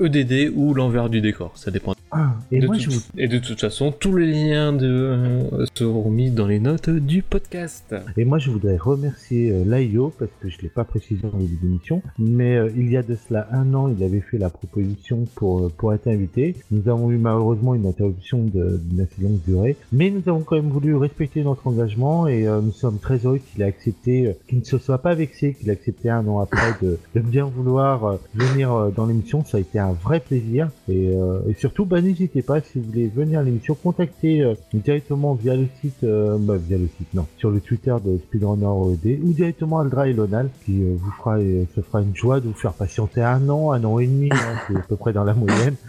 EDD 0.00 0.52
ou 0.54 0.74
l'envers 0.74 1.08
du 1.08 1.20
décor. 1.20 1.52
Ça 1.56 1.70
dépend. 1.70 1.94
Ah, 2.16 2.34
et 2.50 2.60
de 2.60 2.66
moi 2.66 2.76
toute- 2.76 2.84
je 2.84 2.90
vous 2.90 3.00
Et 3.18 3.28
de 3.28 3.38
toute 3.38 3.60
façon, 3.60 3.92
tous 3.92 4.16
les 4.16 4.26
liens 4.32 4.72
de, 4.72 4.86
euh, 4.86 5.66
seront 5.74 6.10
mis 6.10 6.30
dans 6.30 6.46
les 6.46 6.60
notes 6.60 6.88
du 6.90 7.22
podcast. 7.22 7.94
Et 8.16 8.24
moi, 8.24 8.38
je 8.38 8.50
voudrais 8.50 8.76
remercier 8.76 9.50
euh, 9.50 9.64
Laio 9.64 10.12
parce 10.18 10.30
que 10.40 10.48
je 10.48 10.58
l'ai 10.62 10.68
pas 10.68 10.84
précisé 10.84 11.20
en 11.32 11.36
début 11.38 11.56
d'émission, 11.62 12.02
mais 12.18 12.56
euh, 12.56 12.70
il 12.76 12.90
y 12.90 12.96
a 12.96 13.02
de 13.02 13.16
cela 13.28 13.48
un 13.52 13.72
an, 13.74 13.88
il 13.88 14.02
avait 14.02 14.20
fait 14.20 14.38
la 14.38 14.50
proposition 14.50 15.26
pour 15.34 15.60
euh, 15.60 15.72
pour 15.76 15.92
être 15.92 16.06
invité. 16.08 16.54
Nous 16.70 16.88
avons 16.88 17.10
eu 17.10 17.16
malheureusement 17.18 17.74
une 17.74 17.86
interruption 17.86 18.42
d'une 18.44 19.00
assez 19.00 19.22
longue 19.22 19.38
durée, 19.46 19.76
mais 19.92 20.10
nous 20.10 20.22
avons 20.26 20.40
quand 20.40 20.56
même 20.56 20.70
voulu 20.70 20.94
respecter 20.96 21.42
notre 21.42 21.66
engagement 21.66 22.26
et 22.26 22.46
euh, 22.46 22.60
nous 22.60 22.72
sommes 22.72 22.98
très 22.98 23.18
heureux 23.24 23.38
qu'il 23.38 23.62
ait 23.62 23.66
accepté, 23.66 24.26
euh, 24.28 24.32
qu'il 24.48 24.58
ne 24.60 24.64
se 24.64 24.78
soit 24.78 24.98
pas 24.98 25.14
vexé, 25.14 25.54
qu'il 25.54 25.68
ait 25.68 25.72
accepté 25.72 26.08
un 26.10 26.26
an 26.26 26.40
après 26.40 26.72
de, 26.82 26.98
de 27.14 27.20
bien 27.20 27.44
vouloir 27.46 28.04
euh, 28.04 28.16
venir 28.34 28.72
euh, 28.72 28.90
dans 28.94 29.06
l'émission. 29.06 29.44
Ça 29.44 29.58
a 29.58 29.60
été 29.60 29.78
un 29.78 29.92
vrai 29.92 30.20
plaisir 30.20 30.70
et, 30.88 31.10
euh, 31.10 31.40
et 31.48 31.54
surtout, 31.54 31.84
bah, 31.84 32.00
n'hésitez 32.06 32.42
pas 32.42 32.60
si 32.60 32.78
vous 32.78 32.84
voulez 32.84 33.08
venir 33.08 33.40
à 33.40 33.42
l'émission, 33.42 33.74
contactez 33.74 34.42
euh, 34.42 34.54
directement 34.72 35.34
via 35.34 35.56
le 35.56 35.66
site, 35.80 36.04
euh, 36.04 36.36
bah, 36.38 36.56
via 36.56 36.78
le 36.78 36.88
site, 36.98 37.12
non, 37.14 37.26
sur 37.36 37.50
le 37.50 37.60
Twitter 37.60 37.94
de 38.04 38.18
Speedrunner 38.18 38.94
ED 39.04 39.20
ou 39.22 39.32
directement 39.32 39.80
Aldra 39.80 40.08
et 40.08 40.12
Lonal 40.12 40.50
qui 40.64 40.82
euh, 40.82 40.96
vous 40.98 41.10
fera, 41.12 41.38
se 41.38 41.80
fera 41.80 42.02
une 42.02 42.14
joie 42.14 42.40
de 42.40 42.46
vous 42.48 42.54
faire 42.54 42.72
patienter 42.72 43.22
un 43.22 43.48
an, 43.48 43.72
un 43.72 43.82
an 43.84 43.98
et 43.98 44.06
demi, 44.06 44.28
hein, 44.32 44.60
c'est 44.68 44.76
à 44.76 44.80
peu 44.80 44.96
près 44.96 45.12
dans 45.12 45.24
la 45.24 45.34
moyenne. 45.34 45.74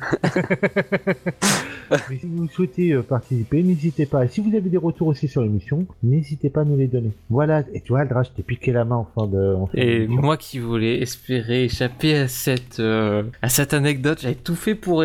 Mais 2.09 2.17
si 2.17 2.27
vous 2.27 2.49
souhaitez 2.49 2.97
participer, 2.97 3.63
n'hésitez 3.63 4.05
pas. 4.05 4.27
Si 4.27 4.41
vous 4.41 4.49
avez 4.49 4.69
des 4.69 4.77
retours 4.77 5.07
aussi 5.07 5.29
sur 5.29 5.41
l'émission, 5.41 5.85
n'hésitez 6.03 6.49
pas 6.49 6.61
à 6.61 6.65
nous 6.65 6.75
les 6.75 6.87
donner. 6.87 7.11
Voilà, 7.29 7.63
et 7.73 7.79
tu 7.79 7.93
vois, 7.93 8.01
Aldra, 8.01 8.23
je 8.23 8.31
t'ai 8.31 8.43
piqué 8.43 8.73
la 8.73 8.83
main 8.83 8.97
en 8.97 9.07
fin 9.15 9.25
de. 9.25 9.55
En 9.55 9.67
fin 9.67 9.77
Et 9.77 10.05
moi 10.05 10.35
qui 10.35 10.59
voulais 10.59 11.01
espérer 11.01 11.63
échapper 11.63 12.15
à 12.15 12.27
cette, 12.27 12.81
à 12.81 13.49
cette 13.49 13.73
anecdote, 13.73 14.19
j'avais 14.21 14.35
tout 14.35 14.55
fait 14.55 14.75
pour, 14.75 15.01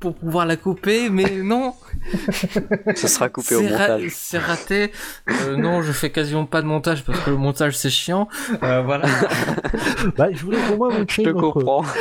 pour, 0.00 0.03
pour 0.04 0.14
pouvoir 0.14 0.44
la 0.44 0.56
couper, 0.56 1.08
mais 1.08 1.24
non, 1.42 1.72
Ce 2.94 3.08
sera 3.08 3.28
coupé 3.30 3.54
au 3.54 3.60
c'est 3.60 3.68
ra- 3.74 3.88
montage. 3.96 4.10
c'est 4.12 4.38
raté. 4.38 4.90
Euh, 5.46 5.56
non, 5.56 5.80
je 5.82 5.92
fais 5.92 6.10
quasiment 6.10 6.44
pas 6.44 6.60
de 6.60 6.66
montage 6.66 7.04
parce 7.04 7.18
que 7.20 7.30
le 7.30 7.36
montage 7.38 7.76
c'est 7.76 7.88
chiant. 7.90 8.28
Euh, 8.62 8.82
voilà. 8.84 9.06
Bah, 10.18 10.28
je 10.30 10.44
voulais 10.44 10.58
au 10.72 10.76
moins 10.76 10.90
Je 10.90 10.98
montrer 10.98 11.22
te 11.22 11.28
notre- 11.30 11.52
comprends. 11.52 11.82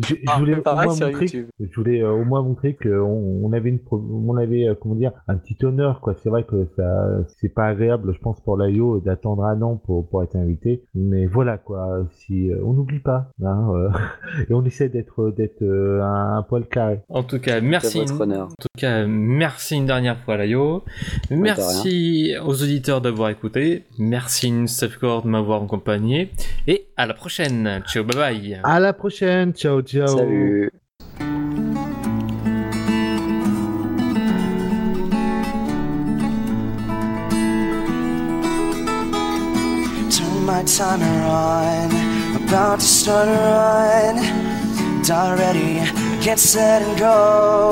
Je, 0.00 0.14
je 0.14 0.20
Ah, 0.26 0.38
voulais 0.38 0.56
pareil 0.56 0.88
montrer, 0.88 1.26
je 1.58 1.74
voulais 1.76 2.02
euh, 2.02 2.10
au 2.12 2.24
moins 2.24 2.42
montrer 2.42 2.74
que 2.74 3.00
on, 3.00 3.50
avait 3.54 3.70
une, 3.70 3.78
on 3.90 4.36
avait 4.36 4.68
euh, 4.68 4.74
comment 4.78 4.94
dire 4.94 5.12
un 5.28 5.36
petit 5.36 5.56
honneur 5.64 6.00
quoi. 6.00 6.14
C'est 6.22 6.28
vrai 6.28 6.44
que 6.44 6.66
ça, 6.76 7.06
c'est 7.40 7.48
pas 7.48 7.66
agréable, 7.68 8.12
je 8.12 8.18
pense 8.18 8.38
pour 8.42 8.58
l'IO 8.58 9.00
d'attendre 9.00 9.44
un 9.44 9.62
an 9.62 9.76
pour 9.76 10.06
pour 10.06 10.22
être 10.22 10.36
invité, 10.36 10.82
mais 10.94 11.24
voilà 11.26 11.56
quoi. 11.56 12.04
Si 12.10 12.50
euh, 12.52 12.58
on 12.64 12.74
n'oublie 12.74 12.98
pas, 12.98 13.30
hein, 13.42 13.70
euh, 13.74 13.88
et 14.50 14.52
on 14.52 14.62
essaie 14.66 14.90
d'être 14.90 15.30
d'être 15.30 15.62
euh, 15.62 16.02
un, 16.02 16.36
un 16.36 16.42
poil 16.42 16.66
carré. 16.66 17.00
En 17.08 17.22
tout 17.22 17.38
cas, 17.38 17.60
merci. 17.60 17.98
votre 17.98 18.20
honneur. 18.20 18.48
En 18.48 18.54
tout 18.60 18.68
cas, 18.76 19.06
merci 19.06 19.76
une 19.76 19.86
dernière 19.86 20.18
fois, 20.18 20.36
Layo. 20.36 20.84
Merci 21.30 22.34
aux 22.44 22.62
auditeurs 22.62 23.00
d'avoir 23.00 23.30
écouté. 23.30 23.84
Merci 23.98 24.52
Stepcore 24.66 25.22
de 25.22 25.28
m'avoir 25.28 25.62
accompagné. 25.62 26.32
Et 26.66 26.86
à 26.96 27.06
la 27.06 27.14
prochaine. 27.14 27.82
Ciao, 27.86 28.02
bye 28.02 28.16
bye. 28.16 28.60
À 28.64 28.80
la 28.80 28.92
prochaine, 28.92 29.52
ciao 29.52 29.82
ciao. 29.82 30.08
Salut. 30.08 30.72
Turn 40.10 40.44
my 40.44 40.64
timer 40.64 41.22
on, 41.24 42.42
about 42.42 42.80
to 42.80 42.84
start 42.84 43.28
a 43.28 44.12
run. 44.12 44.46
Die 45.04 45.34
ready, 45.38 46.05
get 46.26 46.40
set 46.40 46.82
and 46.82 46.98
go. 46.98 47.70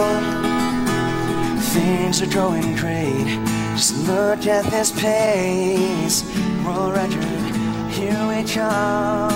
Things 1.72 2.22
are 2.22 2.32
going 2.32 2.76
great. 2.76 3.26
Just 3.74 4.06
look 4.06 4.46
at 4.46 4.64
this 4.70 4.92
pace. 4.92 6.22
World 6.64 6.94
record, 6.94 7.50
here 7.90 8.14
we 8.28 8.44
come. 8.44 9.32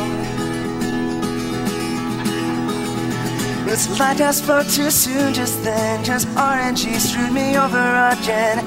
It's 3.67 3.99
like 3.99 4.21
I 4.21 4.31
spoke 4.31 4.69
too 4.69 4.89
soon 4.89 5.35
just 5.35 5.65
then. 5.65 6.05
Just 6.05 6.29
RNG 6.29 7.01
screwed 7.01 7.33
me 7.33 7.57
over 7.57 7.77
again. 8.15 8.61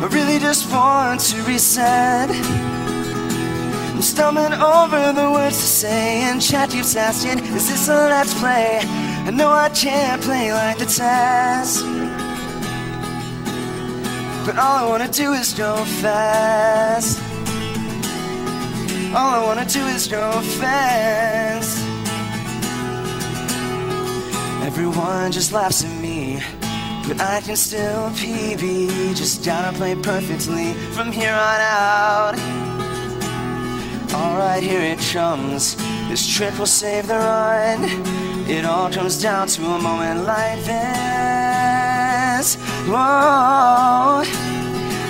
I 0.00 0.06
really 0.12 0.38
just 0.38 0.70
want 0.70 1.18
to 1.32 1.42
reset. 1.42 2.30
I'm 3.90 4.00
stumbling 4.02 4.52
over 4.52 5.12
the 5.12 5.32
words 5.32 5.56
to 5.56 5.66
say, 5.66 6.22
and 6.22 6.40
chat 6.40 6.70
keeps 6.70 6.94
asking, 6.94 7.40
Is 7.56 7.68
this 7.68 7.88
a 7.88 8.08
let's 8.08 8.38
play? 8.38 9.15
I 9.26 9.30
know 9.30 9.50
I 9.50 9.68
can't 9.70 10.22
play 10.22 10.52
like 10.52 10.78
the 10.78 10.86
test. 10.86 11.84
But 14.46 14.56
all 14.56 14.76
I 14.84 14.86
wanna 14.88 15.08
do 15.08 15.32
is 15.32 15.52
go 15.52 15.74
fast. 16.00 17.18
All 19.16 19.30
I 19.34 19.42
wanna 19.44 19.64
do 19.64 19.84
is 19.86 20.06
go 20.06 20.30
fast. 20.60 21.84
Everyone 24.64 25.32
just 25.32 25.52
laughs 25.52 25.84
at 25.84 26.00
me, 26.00 26.40
but 27.08 27.20
I 27.20 27.40
can 27.40 27.56
still 27.56 28.10
PB. 28.10 29.16
Just 29.16 29.44
gotta 29.44 29.76
play 29.76 29.96
perfectly 29.96 30.74
from 30.94 31.10
here 31.10 31.34
on 31.34 31.60
out. 31.60 32.34
Alright, 34.14 34.62
here 34.62 34.82
it 34.82 35.00
comes. 35.12 35.74
This 36.08 36.26
trip 36.26 36.58
will 36.58 36.66
save 36.66 37.08
the 37.08 37.14
run. 37.14 37.84
It 38.48 38.64
all 38.64 38.90
comes 38.90 39.20
down 39.20 39.48
to 39.48 39.64
a 39.64 39.82
moment 39.82 40.24
like 40.24 40.60
this. 40.64 42.54
Whoa. 42.86 44.22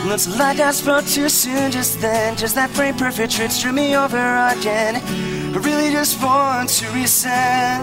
Looks 0.08 0.26
like 0.38 0.58
I 0.58 0.70
spoke 0.70 1.04
too 1.04 1.28
soon 1.28 1.70
just 1.70 2.00
then. 2.00 2.36
Just 2.36 2.54
that 2.54 2.70
frame 2.70 2.94
perfect 2.96 3.32
trick 3.32 3.50
threw 3.50 3.72
me 3.72 3.94
over 3.96 4.16
again. 4.16 4.96
I 5.54 5.58
really 5.58 5.90
just 5.90 6.22
want 6.22 6.70
to 6.70 6.90
reset. 6.92 7.82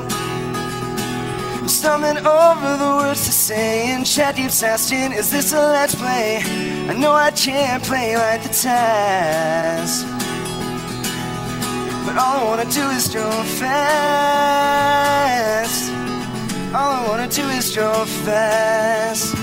I'm 1.63 1.67
stumbling 1.67 2.17
over 2.17 2.77
the 2.77 2.95
words 2.97 3.25
to 3.25 3.31
say, 3.31 3.91
and 3.93 4.05
chat 4.05 4.35
keeps 4.35 4.63
asking, 4.63 5.11
Is 5.11 5.29
this 5.31 5.53
a 5.53 5.59
let's 5.59 5.95
play? 5.95 6.41
I 6.89 6.93
know 6.93 7.13
I 7.13 7.31
can't 7.31 7.83
play 7.83 8.17
like 8.17 8.41
the 8.41 8.49
test. 8.49 10.12
But 12.05 12.17
all 12.17 12.39
I 12.41 12.43
wanna 12.43 12.65
do 12.65 12.89
is 12.89 13.07
go 13.07 13.29
fast. 13.59 14.83
All 16.75 16.91
I 16.91 17.07
wanna 17.07 17.27
do 17.27 17.47
is 17.49 17.75
go 17.75 18.05
fast. 18.25 19.35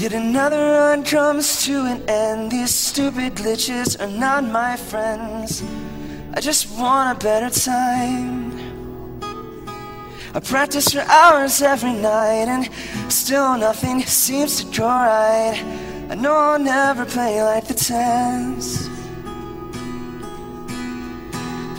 Yet 0.00 0.14
another 0.14 0.56
run 0.56 1.04
comes 1.04 1.62
to 1.66 1.84
an 1.84 2.02
end. 2.08 2.52
These 2.52 2.74
stupid 2.74 3.34
glitches 3.34 4.00
are 4.00 4.06
not 4.06 4.44
my 4.44 4.74
friends. 4.76 5.62
I 6.32 6.40
just 6.40 6.70
want 6.78 7.16
a 7.16 7.24
better 7.24 7.50
time. 7.50 8.50
I 10.32 10.38
practice 10.38 10.92
for 10.92 11.00
hours 11.00 11.60
every 11.60 11.92
night, 11.92 12.46
and 12.46 12.70
still 13.12 13.58
nothing 13.58 14.02
seems 14.02 14.62
to 14.62 14.78
go 14.78 14.86
right. 14.86 15.60
I 16.08 16.14
know 16.14 16.34
I'll 16.34 16.58
never 16.58 17.04
play 17.04 17.42
like 17.42 17.66
the 17.66 17.74
tens. 17.74 18.88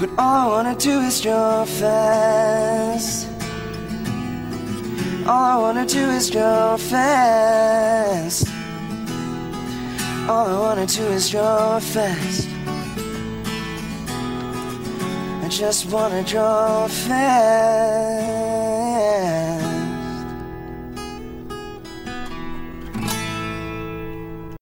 But 0.02 0.10
all 0.20 0.52
I 0.52 0.54
wanna 0.54 0.76
do 0.76 1.00
is 1.00 1.22
go 1.22 1.64
fast. 1.66 3.30
All 5.26 5.46
I 5.46 5.58
wanna 5.58 5.86
do 5.86 6.10
is 6.10 6.30
go 6.30 6.76
fast. 6.78 8.48
All 10.28 10.46
I 10.46 10.60
wanna 10.60 10.88
do 10.88 11.04
is 11.04 11.32
go 11.32 11.80
fast 11.80 12.51
just 15.52 15.92
wanna 15.92 16.24
draw 16.24 16.86
a 16.86 16.88
fan. 16.88 18.32